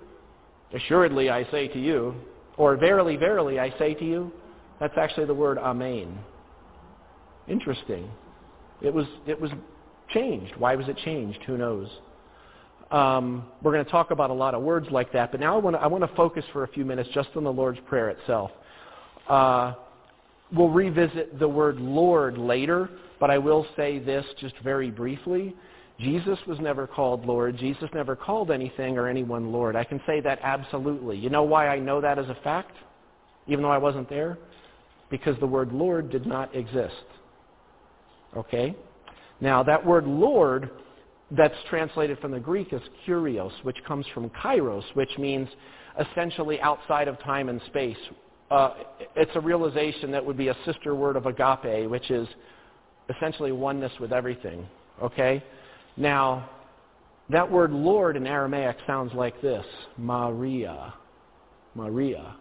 [0.73, 2.15] assuredly I say to you,
[2.57, 4.33] or verily, verily I say to you,
[4.79, 6.19] that's actually the word amen.
[7.49, 8.09] Interesting.
[8.81, 9.51] It was, it was
[10.11, 10.55] changed.
[10.57, 11.41] Why was it changed?
[11.47, 11.89] Who knows?
[12.91, 15.61] Um, we're going to talk about a lot of words like that, but now I
[15.61, 18.11] want to, I want to focus for a few minutes just on the Lord's Prayer
[18.11, 18.53] itself.
[19.29, 19.75] Uh,
[20.53, 22.91] we'll revisit the word Lord later,
[23.21, 25.55] but I will say this just very briefly.
[26.01, 27.57] Jesus was never called Lord.
[27.57, 29.77] Jesus never called anything or anyone Lord.
[29.77, 31.17] I can say that absolutely.
[31.17, 32.73] You know why I know that as a fact,
[33.47, 34.39] even though I wasn't there?
[35.11, 36.95] Because the word Lord did not exist.
[38.37, 38.75] Okay?
[39.41, 40.71] Now, that word Lord
[41.31, 45.49] that's translated from the Greek is kurios, which comes from kairos, which means
[46.11, 47.97] essentially outside of time and space.
[48.51, 48.75] Uh,
[49.17, 52.29] it's a realization that would be a sister word of agape, which is
[53.15, 54.67] essentially oneness with everything.
[55.03, 55.43] Okay?
[55.97, 56.51] Now,
[57.31, 59.65] that word Lord in Aramaic sounds like this
[59.97, 60.93] Maria.
[61.75, 62.37] Maria.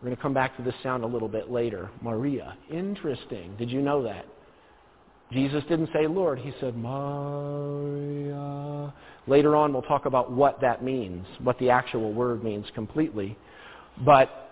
[0.00, 1.90] We're going to come back to this sound a little bit later.
[2.00, 2.56] Maria.
[2.70, 3.54] Interesting.
[3.58, 4.24] Did you know that?
[5.32, 6.38] Jesus didn't say Lord.
[6.38, 8.40] He said Maria.
[9.26, 13.36] Later on, we'll talk about what that means, what the actual word means completely.
[14.04, 14.49] But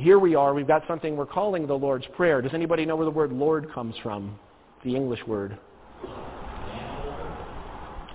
[0.00, 0.54] here we are.
[0.54, 2.42] We've got something we're calling the Lord's Prayer.
[2.42, 4.38] Does anybody know where the word Lord comes from?
[4.84, 5.58] The English word.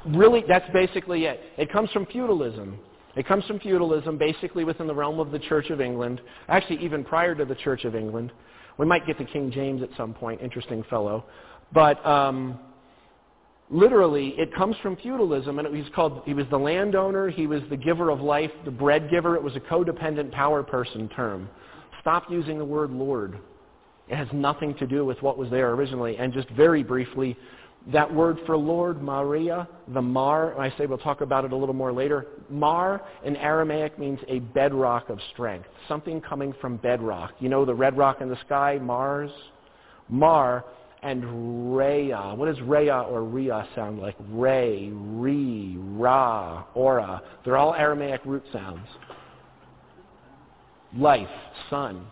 [0.08, 1.42] Really, that's basically it.
[1.58, 2.80] It comes from feudalism.
[3.16, 7.04] It comes from feudalism, basically within the realm of the Church of England, actually even
[7.04, 8.32] prior to the Church of England.
[8.78, 11.26] We might get to King James at some point, interesting fellow.
[11.74, 12.60] But um,
[13.70, 16.24] literally, it comes from feudalism, and it was called.
[16.26, 17.30] He was the landowner.
[17.30, 19.36] He was the giver of life, the bread giver.
[19.36, 21.50] It was a codependent power person term.
[22.06, 23.40] Stop using the word Lord.
[24.08, 26.18] It has nothing to do with what was there originally.
[26.18, 27.36] And just very briefly,
[27.92, 31.74] that word for Lord, Maria, the Mar, I say we'll talk about it a little
[31.74, 32.28] more later.
[32.48, 37.32] Mar in Aramaic means a bedrock of strength, something coming from bedrock.
[37.40, 39.32] You know the red rock in the sky, Mars?
[40.08, 40.64] Mar
[41.02, 42.34] and Rhea.
[42.36, 44.16] What does Rhea or Rhea sound like?
[44.30, 47.24] Ray, Re, Ra, Ora.
[47.44, 48.86] They're all Aramaic root sounds.
[50.98, 51.30] Life,
[51.70, 52.06] sun.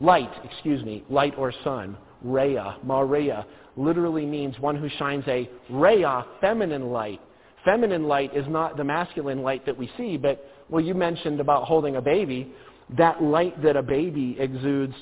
[0.00, 1.96] Light, excuse me, light or sun.
[2.22, 7.20] Rhea, Maria, literally means one who shines a Rhea, feminine light.
[7.64, 11.64] Feminine light is not the masculine light that we see, but, well, you mentioned about
[11.64, 12.52] holding a baby.
[12.96, 14.94] That light that a baby exudes,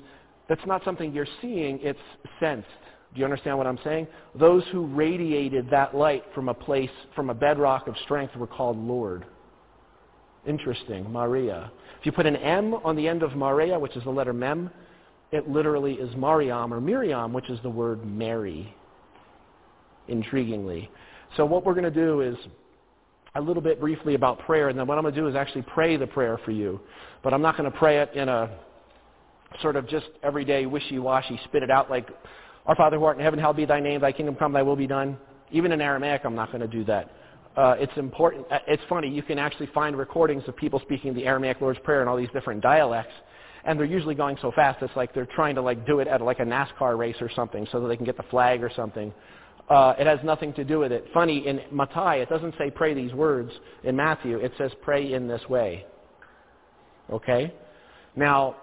[0.48, 1.98] that's not something you're seeing, it's
[2.40, 2.66] sensed.
[3.14, 4.08] Do you understand what I'm saying?
[4.38, 8.76] Those who radiated that light from a place, from a bedrock of strength were called
[8.76, 9.24] Lord.
[10.47, 11.70] Interesting, Maria.
[11.98, 14.70] If you put an M on the end of Maria, which is the letter Mem,
[15.32, 18.73] it literally is Mariam or Miriam, which is the word Mary,
[20.09, 20.89] intriguingly.
[21.36, 22.36] So what we're going to do is
[23.35, 25.62] a little bit briefly about prayer, and then what I'm going to do is actually
[25.62, 26.81] pray the prayer for you.
[27.23, 28.51] But I'm not going to pray it in a
[29.60, 32.09] sort of just everyday wishy-washy, spit it out like
[32.66, 34.77] our Father who art in heaven, hallowed be thy name, thy kingdom come, thy will
[34.77, 35.18] be done.
[35.51, 37.10] Even in Aramaic, I'm not going to do that.
[37.56, 38.46] Uh, it's important.
[38.50, 39.08] Uh, it's funny.
[39.08, 42.30] You can actually find recordings of people speaking the Aramaic Lord's Prayer in all these
[42.32, 43.14] different dialects.
[43.64, 46.20] and they're usually going so fast it's like they're trying to like do it at
[46.20, 49.12] like a NASCAR race or something so that they can get the flag or something.
[49.68, 51.04] Uh, it has nothing to do with it.
[51.12, 53.50] Funny, in Mattai, it doesn't say pray these words.
[53.82, 55.84] In Matthew, it says pray in this way.
[57.10, 57.52] Okay?
[58.14, 58.56] Now,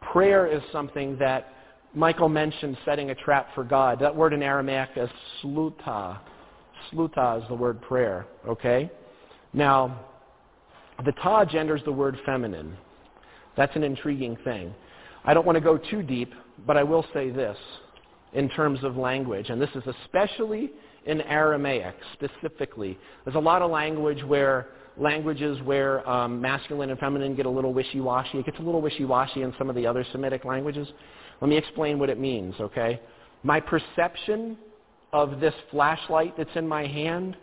[0.00, 1.52] prayer is something that
[1.94, 3.98] Michael mentioned setting a trap for God.
[4.00, 5.10] That word in Aramaic is
[5.42, 6.18] sluta.
[6.92, 8.26] Sluta is the word prayer.
[8.46, 8.90] Okay?
[9.52, 10.00] Now,
[11.04, 12.76] the ta genders the word feminine.
[13.56, 14.74] That's an intriguing thing.
[15.24, 16.32] I don't want to go too deep,
[16.66, 17.56] but I will say this
[18.32, 20.70] in terms of language, and this is especially
[21.06, 22.98] in Aramaic specifically.
[23.24, 27.74] There's a lot of language where languages where um, masculine and feminine get a little
[27.74, 28.38] wishy-washy.
[28.38, 30.88] It gets a little wishy-washy in some of the other Semitic languages.
[31.40, 33.00] Let me explain what it means, okay?
[33.42, 34.56] My perception
[35.12, 37.36] of this flashlight that's in my hand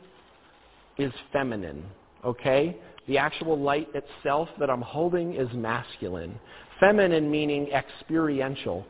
[0.97, 1.83] is feminine,
[2.23, 2.77] okay?
[3.07, 6.39] The actual light itself that I'm holding is masculine.
[6.79, 8.85] Feminine meaning experiential.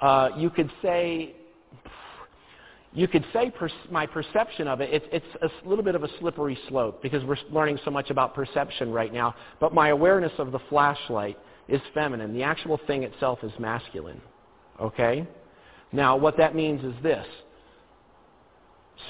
[0.00, 1.34] Uh, you could say,
[2.92, 6.08] you could say per- my perception of it, it, it's a little bit of a
[6.18, 9.34] slippery slope because we're learning so much about perception right now.
[9.60, 12.34] But my awareness of the flashlight is feminine.
[12.34, 14.20] The actual thing itself is masculine.
[14.80, 15.26] Okay?
[15.92, 17.26] Now, what that means is this.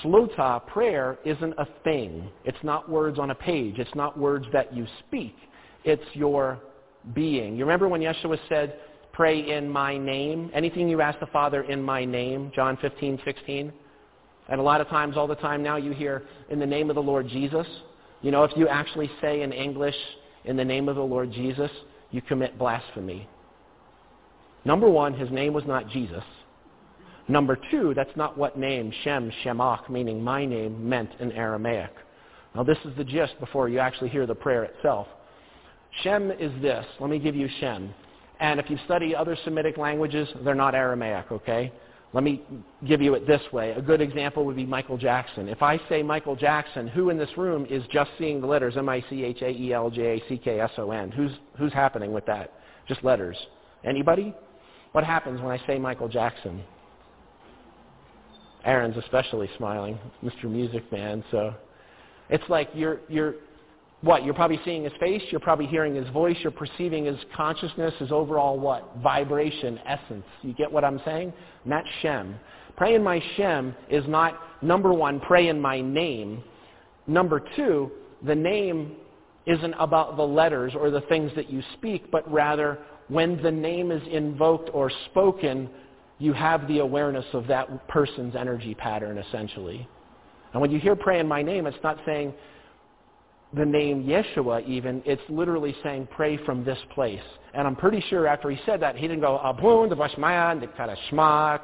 [0.02, 2.30] Sluta, prayer, isn't a thing.
[2.44, 3.78] It's not words on a page.
[3.78, 5.36] It's not words that you speak.
[5.84, 6.58] It's your
[7.14, 7.56] being.
[7.56, 8.78] You remember when Yeshua said,
[9.12, 10.50] pray in my name?
[10.54, 13.72] Anything you ask the Father in my name, John 15, 16.
[14.48, 16.96] And a lot of times, all the time now, you hear, in the name of
[16.96, 17.66] the Lord Jesus.
[18.22, 19.94] You know, if you actually say in English,
[20.44, 21.70] in the name of the Lord Jesus,
[22.10, 23.28] you commit blasphemy.
[24.64, 26.24] Number one, his name was not Jesus.
[27.30, 31.92] Number two, that's not what name Shem, Shemach, meaning my name, meant in Aramaic.
[32.56, 35.06] Now this is the gist before you actually hear the prayer itself.
[36.02, 36.84] Shem is this.
[36.98, 37.94] Let me give you Shem.
[38.40, 41.72] And if you study other Semitic languages, they're not Aramaic, okay?
[42.12, 42.42] Let me
[42.88, 43.70] give you it this way.
[43.72, 45.48] A good example would be Michael Jackson.
[45.48, 51.12] If I say Michael Jackson, who in this room is just seeing the letters M-I-C-H-A-E-L-J-A-C-K-S-O-N?
[51.12, 52.54] Who's, who's happening with that?
[52.88, 53.36] Just letters.
[53.84, 54.34] Anybody?
[54.90, 56.64] What happens when I say Michael Jackson?
[58.64, 60.44] Aaron's especially smiling, Mr.
[60.44, 61.24] Music Man.
[61.30, 61.54] So
[62.28, 63.34] it's like you're you're
[64.02, 64.24] what?
[64.24, 68.10] You're probably seeing his face, you're probably hearing his voice, you're perceiving his consciousness, his
[68.10, 68.96] overall what?
[69.02, 70.24] Vibration, essence.
[70.42, 71.32] You get what I'm saying?
[71.64, 72.36] And that's Shem.
[72.76, 76.42] Pray in my Shem is not number one, pray in my name.
[77.06, 77.90] Number two,
[78.24, 78.96] the name
[79.46, 82.78] isn't about the letters or the things that you speak, but rather
[83.08, 85.68] when the name is invoked or spoken,
[86.20, 89.88] you have the awareness of that person's energy pattern, essentially.
[90.52, 92.32] And when you hear pray in my name, it's not saying
[93.54, 95.02] the name Yeshua even.
[95.04, 97.20] It's literally saying pray from this place.
[97.54, 100.68] And I'm pretty sure after he said that, he didn't go, Abun, the Vashmayan, the
[100.68, 101.60] Karashmak,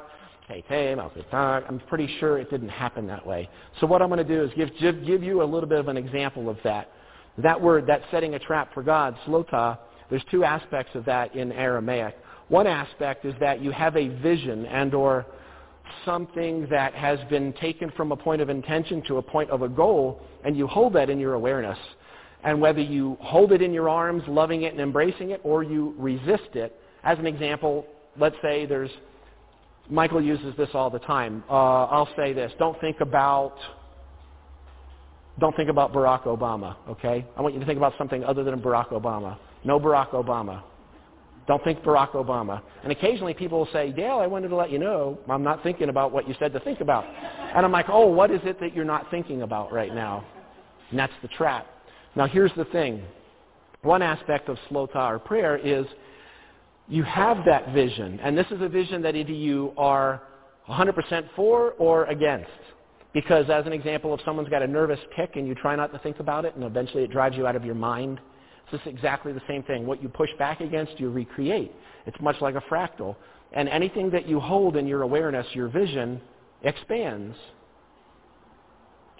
[0.49, 3.49] I'm pretty sure it didn't happen that way.
[3.81, 5.89] So what I'm going to do is give, give, give you a little bit of
[5.89, 6.93] an example of that.
[7.39, 9.79] That word, that setting a trap for God, slota,
[10.09, 12.17] there's two aspects of that in Aramaic.
[12.49, 15.27] One aspect is that you have a vision and or
[16.05, 19.69] something that has been taken from a point of intention to a point of a
[19.69, 21.79] goal, and you hold that in your awareness.
[22.45, 25.95] And whether you hold it in your arms, loving it and embracing it, or you
[25.99, 27.87] resist it, as an example,
[28.19, 28.91] let's say there's,
[29.91, 31.43] Michael uses this all the time.
[31.51, 33.57] Uh, I'll say this, don't think about,
[35.41, 37.27] don't think about Barack Obama, okay?
[37.37, 39.39] I want you to think about something other than Barack Obama.
[39.65, 40.63] No Barack Obama.
[41.47, 42.61] Don't think Barack Obama.
[42.83, 45.89] And occasionally people will say, Dale, I wanted to let you know I'm not thinking
[45.89, 47.05] about what you said to think about.
[47.05, 50.25] And I'm like, oh, what is it that you're not thinking about right now?
[50.91, 51.67] And that's the trap.
[52.17, 53.03] Now here's the thing.
[53.83, 55.87] One aspect of slota or prayer is
[56.89, 58.19] you have that vision.
[58.21, 60.23] And this is a vision that either you are
[60.69, 62.51] 100% for or against.
[63.13, 65.99] Because as an example, if someone's got a nervous tick and you try not to
[66.01, 68.21] think about it and eventually it drives you out of your mind,
[68.67, 69.87] it's just exactly the same thing.
[69.87, 71.73] What you push back against, you recreate.
[72.07, 73.15] It's much like a fractal.
[73.53, 76.21] And anything that you hold in your awareness, your vision,
[76.63, 77.37] expands.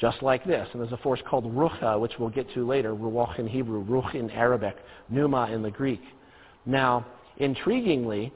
[0.01, 0.69] Just like this.
[0.73, 4.17] And there's a force called rucha, which we'll get to later, ruach in Hebrew, ruch
[4.17, 4.77] in Arabic,
[5.09, 6.03] pneuma in the Greek.
[6.67, 7.07] Now,
[7.41, 8.33] intriguingly,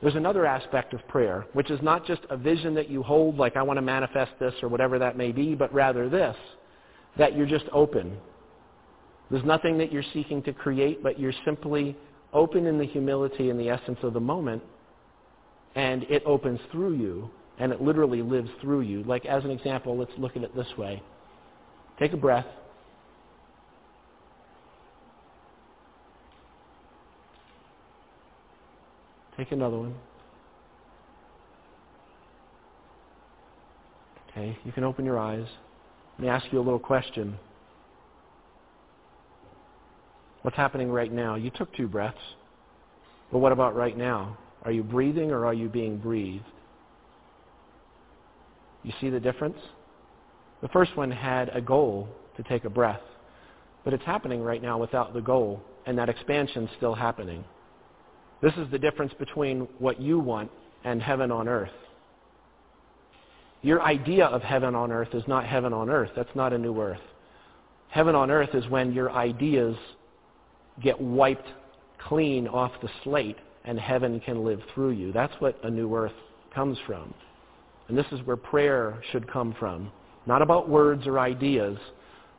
[0.00, 3.56] there's another aspect of prayer, which is not just a vision that you hold, like
[3.56, 6.36] I want to manifest this or whatever that may be, but rather this,
[7.18, 8.16] that you're just open
[9.34, 11.96] there's nothing that you're seeking to create, but you're simply
[12.32, 14.62] open in the humility and the essence of the moment,
[15.74, 17.28] and it opens through you,
[17.58, 19.02] and it literally lives through you.
[19.02, 21.02] Like, as an example, let's look at it this way.
[21.98, 22.46] Take a breath.
[29.36, 29.96] Take another one.
[34.30, 35.46] Okay, you can open your eyes.
[36.18, 37.36] Let me ask you a little question.
[40.44, 41.36] What's happening right now?
[41.36, 42.18] You took two breaths.
[43.32, 44.36] But what about right now?
[44.64, 46.44] Are you breathing or are you being breathed?
[48.82, 49.56] You see the difference?
[50.60, 53.00] The first one had a goal to take a breath.
[53.84, 57.42] But it's happening right now without the goal, and that expansion's still happening.
[58.42, 60.50] This is the difference between what you want
[60.84, 61.70] and heaven on earth.
[63.62, 66.10] Your idea of heaven on earth is not heaven on earth.
[66.14, 67.00] That's not a new earth.
[67.88, 69.74] Heaven on earth is when your ideas
[70.82, 71.46] get wiped
[72.08, 75.12] clean off the slate and heaven can live through you.
[75.12, 76.12] That's what a new earth
[76.54, 77.14] comes from.
[77.88, 79.90] And this is where prayer should come from.
[80.26, 81.78] Not about words or ideas,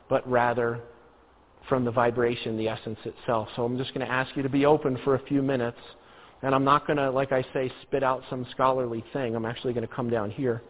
[0.08, 0.80] but rather
[1.68, 3.48] from the vibration, the essence itself.
[3.56, 5.78] So I'm just going to ask you to be open for a few minutes.
[6.42, 9.34] And I'm not going to, like I say, spit out some scholarly thing.
[9.34, 10.62] I'm actually going to come down here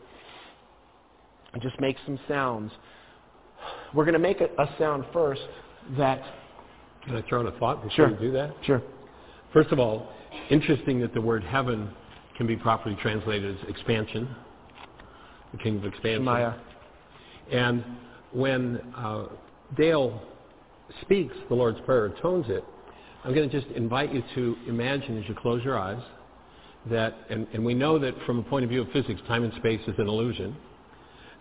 [1.52, 2.72] and just make some sounds.
[3.94, 5.42] We're going to make a, sound first
[5.98, 6.22] that...
[7.06, 8.10] Can I throw in a thought before sure.
[8.10, 8.52] you do that?
[8.64, 8.82] Sure.
[9.52, 10.08] First of all,
[10.50, 11.90] interesting that the word heaven
[12.36, 14.28] can be properly translated as expansion,
[15.52, 16.24] the king of expansion.
[16.24, 16.54] Maya.
[17.50, 17.84] And
[18.32, 19.26] when uh,
[19.76, 20.20] Dale
[21.02, 22.64] speaks the Lord's Prayer, tones it,
[23.24, 26.02] I'm going to just invite you to imagine as you close your eyes
[26.90, 29.52] that, and, and we know that from a point of view of physics, time and
[29.54, 30.56] space is an illusion.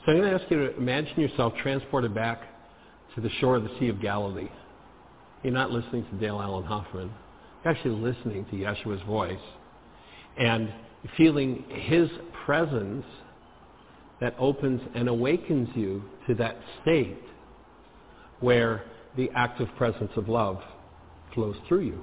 [0.05, 2.41] So I'm going to ask you to imagine yourself transported back
[3.15, 4.49] to the shore of the Sea of Galilee.
[5.45, 7.11] You're not listening to Dale Allen Hoffman.
[7.63, 9.37] You're actually listening to Yeshua's voice
[10.37, 10.73] and
[11.15, 12.09] feeling his
[12.47, 13.05] presence
[14.19, 17.21] that opens and awakens you to that state
[18.39, 18.85] where
[19.17, 20.63] the active presence of love
[21.35, 22.01] flows through you.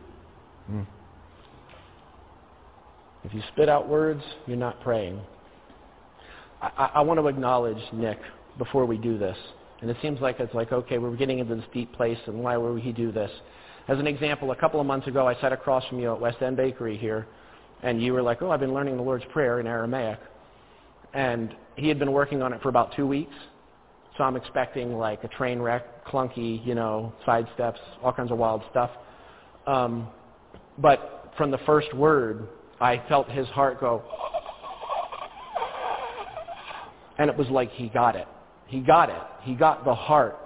[0.70, 0.86] Mm.
[3.24, 5.20] If you spit out words, you're not praying.
[6.60, 8.20] I, I, want to acknowledge Nick
[8.56, 9.36] before we do this.
[9.82, 12.56] And it seems like it's like, okay, we're getting into this deep place, and why
[12.56, 13.30] would he do this?
[13.88, 16.40] As an example, a couple of months ago, I sat across from you at West
[16.40, 17.26] End Bakery here,
[17.82, 20.20] and you were like, oh, I've been learning the Lord's Prayer in Aramaic.
[21.14, 23.34] And he had been working on it for about two weeks.
[24.16, 28.38] So I'm expecting like a train wreck, clunky, you know, side steps, all kinds of
[28.38, 28.90] wild stuff.
[29.66, 30.06] Um,
[30.78, 32.46] but from the first word,
[32.80, 34.02] I felt his heart go,
[37.18, 38.28] and it was like he got it.
[38.72, 39.22] He got it.
[39.42, 40.38] He got the heart.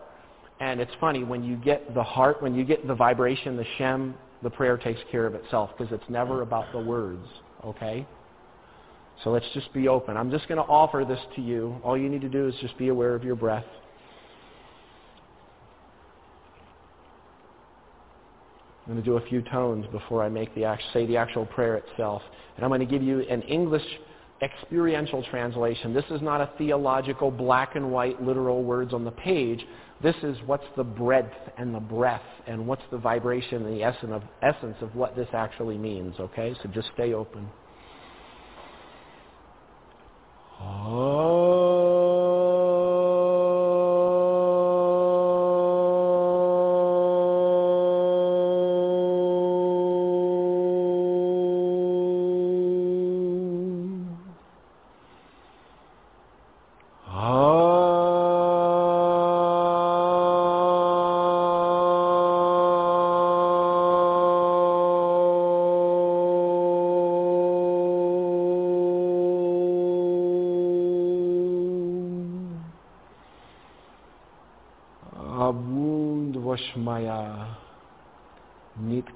[0.58, 4.16] And it's funny, when you get the heart, when you get the vibration, the Shem,
[4.42, 7.24] the prayer takes care of itself because it's never about the words,
[7.64, 8.04] okay?
[9.22, 10.16] So let's just be open.
[10.16, 11.76] I'm just going to offer this to you.
[11.84, 13.64] All you need to do is just be aware of your breath.
[18.86, 21.76] I'm going to do a few tones before I make the say the actual prayer
[21.76, 22.22] itself.
[22.56, 23.86] And I'm going to give you an English
[24.42, 25.94] experiential translation.
[25.94, 29.64] This is not a theological black and white literal words on the page.
[30.02, 34.12] This is what's the breadth and the breath and what's the vibration and the essence
[34.12, 36.54] of, essence of what this actually means, okay?
[36.62, 37.48] So just stay open.
[40.60, 42.25] Oh.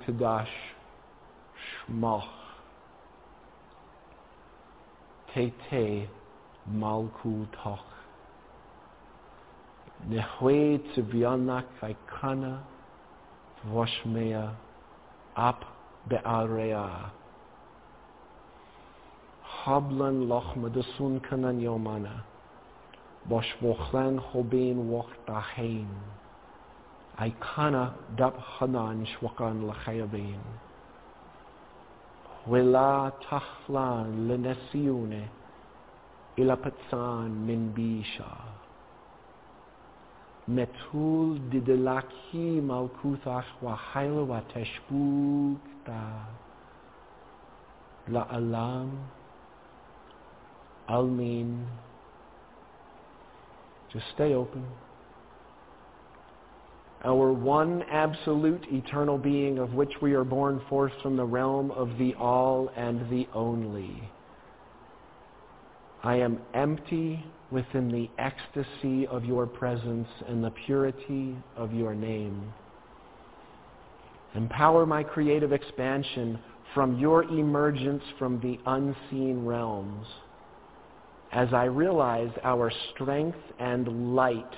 [0.06, 0.46] Kadash
[1.86, 2.28] Shmach
[5.34, 6.08] Tete
[6.72, 7.78] Malkutoch
[10.08, 12.60] Nehwe Tzivyanak Kaikana
[13.68, 14.54] Voshmea
[15.36, 15.64] Ap
[16.08, 17.10] Be'area.
[19.64, 22.22] Hablan Loch Medasun Kanan Yomana
[23.28, 25.88] Bosh Vochlan Chobin Woch Dahein
[27.20, 30.40] Aikana dap hanan shwakan lachayabin.
[32.48, 35.28] Wila tachlan lenesiune
[36.40, 38.56] ilapatsan min bisha.
[40.48, 46.24] Metul didelaki malkuthach wahaila wa teshbukta.
[48.08, 48.96] La alam
[50.88, 51.66] almin.
[53.92, 54.64] Just stay open.
[57.04, 61.96] Our one absolute eternal being of which we are born forth from the realm of
[61.98, 64.10] the all and the only.
[66.02, 72.52] I am empty within the ecstasy of your presence and the purity of your name.
[74.34, 76.38] Empower my creative expansion
[76.74, 80.06] from your emergence from the unseen realms
[81.32, 84.54] as I realize our strength and light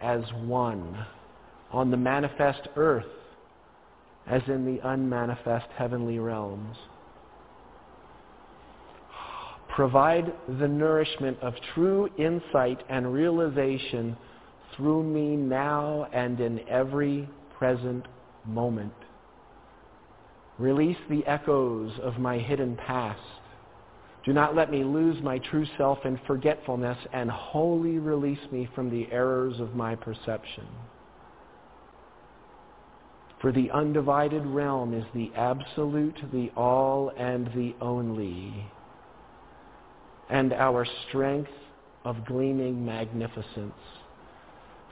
[0.00, 1.06] as one
[1.70, 3.04] on the manifest earth
[4.26, 6.76] as in the unmanifest heavenly realms.
[9.74, 14.16] Provide the nourishment of true insight and realization
[14.76, 17.28] through me now and in every
[17.58, 18.06] present
[18.46, 18.92] moment.
[20.58, 23.20] Release the echoes of my hidden past.
[24.24, 28.90] Do not let me lose my true self in forgetfulness and wholly release me from
[28.90, 30.66] the errors of my perception.
[33.44, 38.64] For the undivided realm is the absolute, the all, and the only,
[40.30, 41.50] and our strength
[42.06, 43.74] of gleaming magnificence.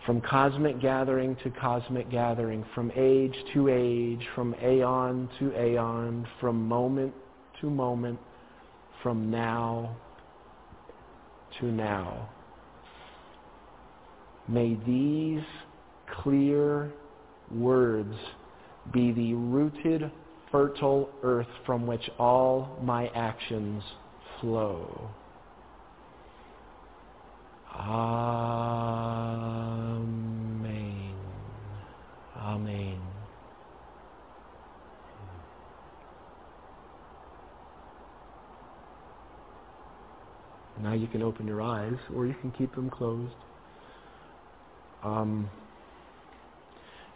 [0.05, 6.69] From cosmic gathering to cosmic gathering, from age to age, from aeon to aeon, from
[6.69, 7.15] moment
[7.63, 8.19] to moment,
[9.03, 9.97] from now
[11.59, 12.29] to now.
[14.47, 15.41] May these
[16.21, 16.93] clear
[17.51, 18.15] words
[18.93, 20.11] be the rooted,
[20.51, 23.83] fertile earth from which all my actions
[24.41, 25.11] flow.
[27.75, 28.35] Amen.
[32.37, 33.01] Amen.
[40.83, 43.33] Now you can open your eyes or you can keep them closed.
[45.03, 45.49] Um,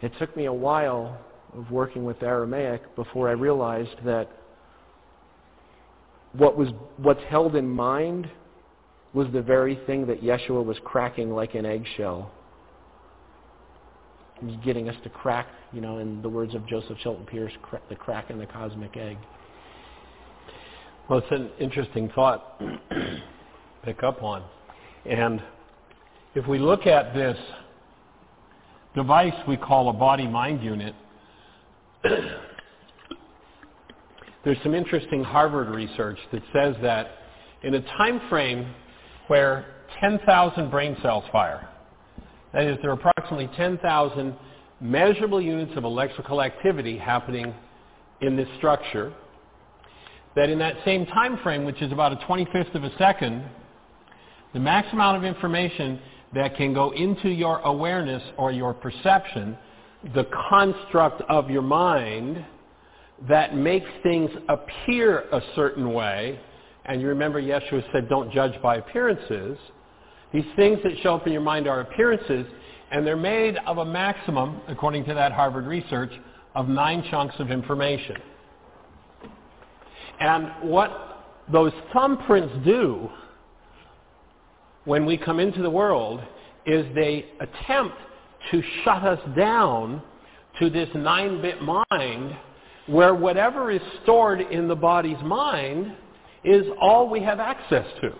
[0.01, 1.17] it took me a while
[1.57, 4.29] of working with Aramaic before I realized that
[6.33, 8.29] what was what's held in mind
[9.13, 12.31] was the very thing that Yeshua was cracking like an eggshell.
[14.39, 17.53] He was getting us to crack, you know, in the words of Joseph Chilton Pearce,
[17.89, 19.17] the crack in the cosmic egg.
[21.09, 23.21] Well, it's an interesting thought to
[23.83, 24.43] pick up on.
[25.05, 25.41] And
[26.35, 27.37] if we look at this
[28.93, 30.93] device we call a body-mind unit,
[34.43, 37.09] there's some interesting Harvard research that says that
[37.63, 38.73] in a time frame
[39.27, 39.65] where
[39.99, 41.67] 10,000 brain cells fire,
[42.53, 44.35] that is, there are approximately 10,000
[44.79, 47.53] measurable units of electrical activity happening
[48.21, 49.11] in this structure,
[50.35, 53.43] that in that same time frame, which is about a 25th of a second,
[54.53, 55.99] the max amount of information
[56.35, 59.57] that can go into your awareness or your perception
[60.13, 62.45] the construct of your mind
[63.27, 66.39] that makes things appear a certain way,
[66.85, 69.57] and you remember Yeshua said, don't judge by appearances.
[70.31, 72.45] These things that show up in your mind are appearances,
[72.91, 76.11] and they're made of a maximum, according to that Harvard research,
[76.55, 78.17] of nine chunks of information.
[80.19, 83.09] And what those thumbprints do
[84.85, 86.21] when we come into the world
[86.65, 87.95] is they attempt
[88.51, 90.01] to shut us down
[90.59, 92.35] to this 9-bit mind
[92.87, 95.95] where whatever is stored in the body's mind
[96.43, 98.13] is all we have access to.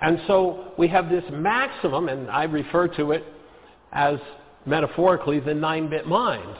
[0.00, 3.24] And so we have this maximum, and I refer to it
[3.92, 4.18] as
[4.64, 6.56] metaphorically the 9-bit mind.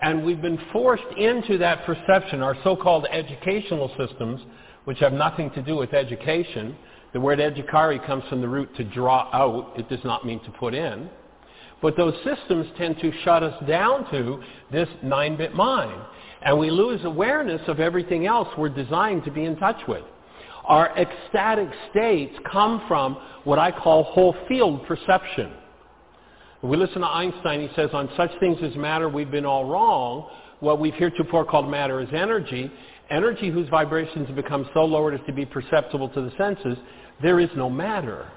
[0.00, 4.40] And we've been forced into that perception, our so-called educational systems,
[4.84, 6.76] which have nothing to do with education,
[7.12, 9.72] the word educare comes from the root to draw out.
[9.78, 11.08] It does not mean to put in.
[11.80, 16.00] But those systems tend to shut us down to this 9-bit mind.
[16.42, 20.04] And we lose awareness of everything else we're designed to be in touch with.
[20.64, 25.52] Our ecstatic states come from what I call whole field perception.
[26.60, 29.64] When we listen to Einstein, he says, on such things as matter, we've been all
[29.64, 30.28] wrong.
[30.60, 32.70] What we've heretofore called matter is energy.
[33.10, 36.76] Energy whose vibrations become so lowered as to be perceptible to the senses
[37.22, 38.30] there is no matter.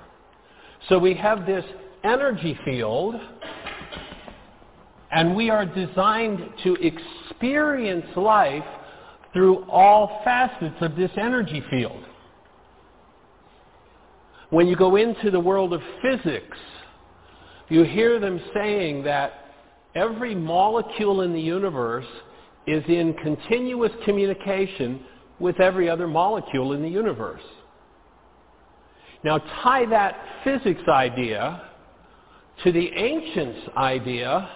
[0.89, 1.65] So we have this
[2.03, 3.15] energy field,
[5.11, 8.63] and we are designed to experience life
[9.33, 12.03] through all facets of this energy field.
[14.49, 16.57] When you go into the world of physics,
[17.69, 19.45] you hear them saying that
[19.95, 22.05] every molecule in the universe
[22.67, 25.03] is in continuous communication
[25.39, 27.41] with every other molecule in the universe.
[29.23, 31.63] Now tie that physics idea
[32.63, 34.49] to the ancients' idea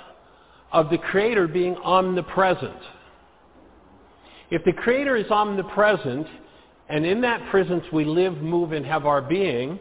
[0.72, 2.78] of the Creator being omnipresent.
[4.52, 6.28] If the Creator is omnipresent,
[6.90, 9.80] and in that presence we live, move, and have our being,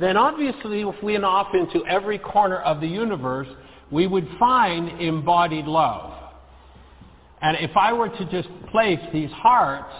[0.00, 3.48] then obviously if we went off into every corner of the universe,
[3.90, 6.21] we would find embodied love.
[7.42, 9.92] And if I were to just place these hearts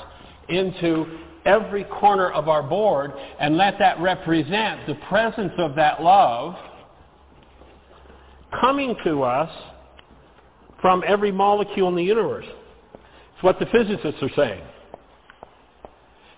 [0.49, 6.55] into every corner of our board and let that represent the presence of that love
[8.61, 9.51] coming to us
[10.81, 12.47] from every molecule in the universe.
[13.35, 14.63] It's what the physicists are saying.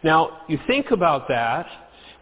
[0.02, 1.66] Now, you think about that,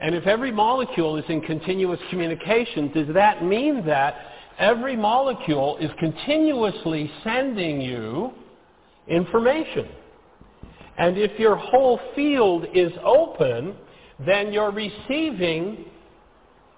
[0.01, 4.15] and if every molecule is in continuous communication, does that mean that
[4.59, 8.33] every molecule is continuously sending you
[9.09, 9.89] information?
[10.99, 13.75] And if your whole field is open,
[14.25, 15.85] then you're receiving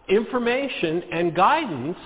[0.09, 1.98] information and guidance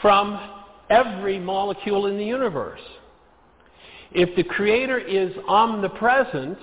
[0.00, 0.50] from
[0.90, 2.80] every molecule in the universe.
[4.12, 6.58] If the Creator is omnipresent,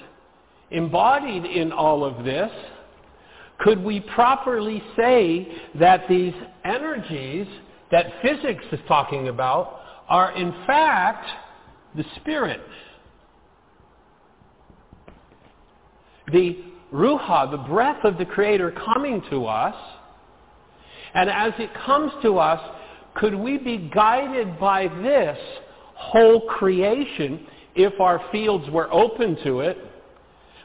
[0.72, 2.51] embodied in all of this,
[3.60, 6.34] could we properly say that these
[6.64, 7.47] energies
[7.91, 11.26] that physics is talking about are in fact
[11.95, 12.61] the Spirit?
[16.32, 16.64] The
[16.94, 19.76] Ruha, the breath of the Creator coming to us,
[21.14, 22.60] and as it comes to us,
[23.16, 25.38] could we be guided by this
[25.95, 27.45] whole creation
[27.76, 29.78] if our fields were open to it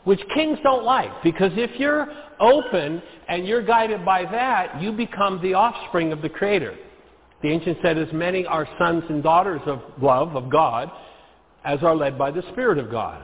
[0.04, 2.06] which kings don't like because if you're
[2.38, 6.76] open and you're guided by that, you become the offspring of the Creator.
[7.42, 10.90] The ancient said, as many are sons and daughters of love, of God,
[11.64, 13.20] as are led by the Spirit of God.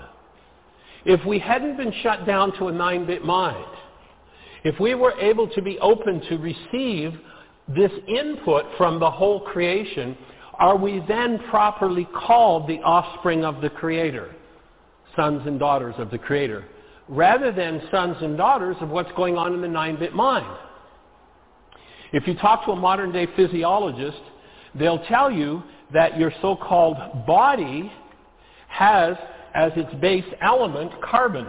[1.05, 3.67] If we hadn't been shut down to a nine-bit mind,
[4.65, 7.19] if we were able to be open to receive
[7.69, 10.17] this input from the whole creation,
[10.55, 14.35] are we then properly called the offspring of the Creator?
[15.17, 16.65] sons and daughters of the Creator,
[17.09, 20.57] rather than sons and daughters of what's going on in the 9-bit mind.
[22.13, 24.21] If you talk to a modern-day physiologist,
[24.75, 25.63] they'll tell you
[25.93, 27.93] that your so-called body
[28.71, 29.17] has
[29.55, 31.47] as its base element carbon.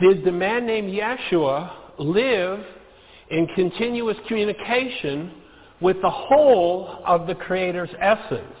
[0.00, 2.64] Did the man named Yeshua live
[3.30, 5.32] in continuous communication
[5.80, 8.56] with the whole of the Creator's essence?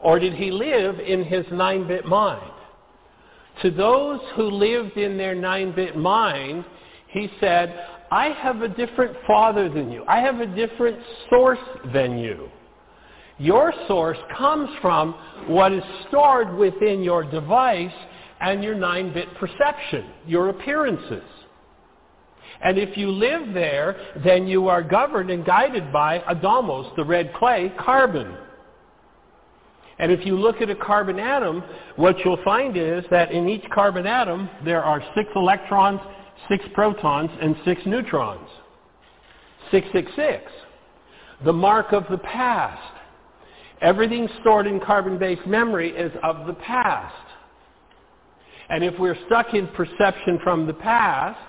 [0.00, 2.52] Or did he live in his nine-bit mind?
[3.62, 6.64] To those who lived in their nine-bit mind,
[7.08, 7.78] he said,
[8.10, 10.04] I have a different father than you.
[10.08, 11.58] I have a different source
[11.92, 12.48] than you.
[13.38, 15.14] Your source comes from
[15.46, 17.92] what is stored within your device
[18.40, 21.22] and your nine-bit perception, your appearances.
[22.62, 27.32] And if you live there, then you are governed and guided by Adamos, the red
[27.34, 28.36] clay, carbon.
[29.98, 31.62] And if you look at a carbon atom,
[31.96, 36.00] what you'll find is that in each carbon atom, there are six electrons,
[36.48, 38.48] six protons, and six neutrons.
[39.70, 40.50] 666.
[41.44, 42.96] The mark of the past.
[43.80, 47.14] Everything stored in carbon-based memory is of the past.
[48.68, 51.40] And if we're stuck in perception from the past,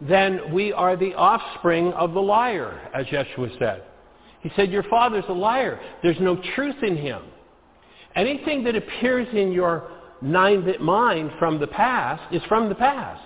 [0.00, 3.84] then we are the offspring of the liar, as Yeshua said.
[4.40, 5.80] He said, your father's a liar.
[6.02, 7.22] There's no truth in him.
[8.16, 9.88] Anything that appears in your
[10.20, 13.22] nine-bit mind from the past is from the past.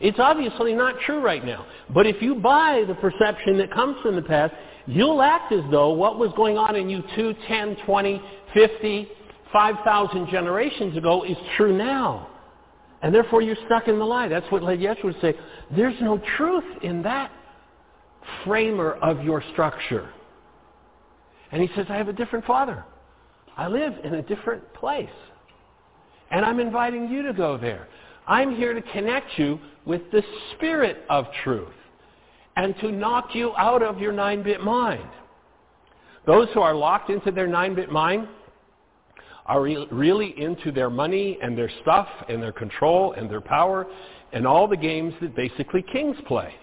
[0.00, 1.66] It's obviously not true right now.
[1.92, 4.54] But if you buy the perception that comes from the past,
[4.86, 8.22] you'll act as though what was going on in you 2, 10, 20,
[8.54, 9.08] 50,
[9.52, 12.28] 5,000 generations ago is true now.
[13.02, 14.28] And therefore you're stuck in the lie.
[14.28, 15.34] That's what led Yeshua would say.
[15.74, 17.30] There's no truth in that
[18.44, 20.10] framer of your structure.
[21.50, 22.84] And he says, I have a different father.
[23.56, 25.08] I live in a different place.
[26.30, 27.88] And I'm inviting you to go there.
[28.28, 30.22] I'm here to connect you with the
[30.52, 31.72] spirit of truth
[32.56, 35.08] and to knock you out of your nine-bit mind.
[36.26, 38.28] Those who are locked into their nine-bit mind,
[39.48, 43.86] are really into their money and their stuff and their control and their power
[44.32, 46.54] and all the games that basically kings play.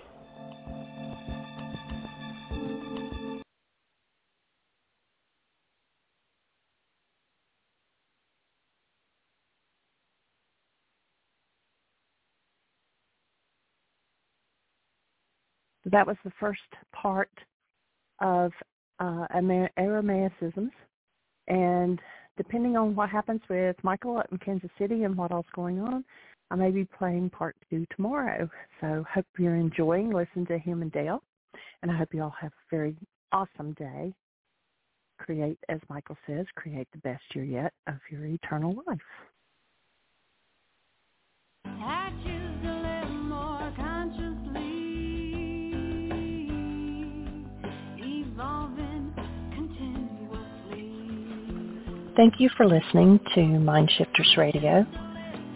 [15.96, 16.60] That was the first
[16.92, 17.32] part
[18.20, 18.52] of
[19.00, 20.72] uh, Aramaisms.
[21.48, 22.02] And
[22.36, 26.04] depending on what happens with Michael up in Kansas City and what else going on,
[26.52, 28.50] I may be playing part two tomorrow.
[28.82, 31.24] So hope you're enjoying listening to him and Dale.
[31.82, 32.98] And I hope you all have a very
[33.32, 34.14] awesome day.
[35.18, 39.00] Create, as Michael says, create the best year yet of your eternal life.
[52.16, 54.86] Thank you for listening to Mindshifters Radio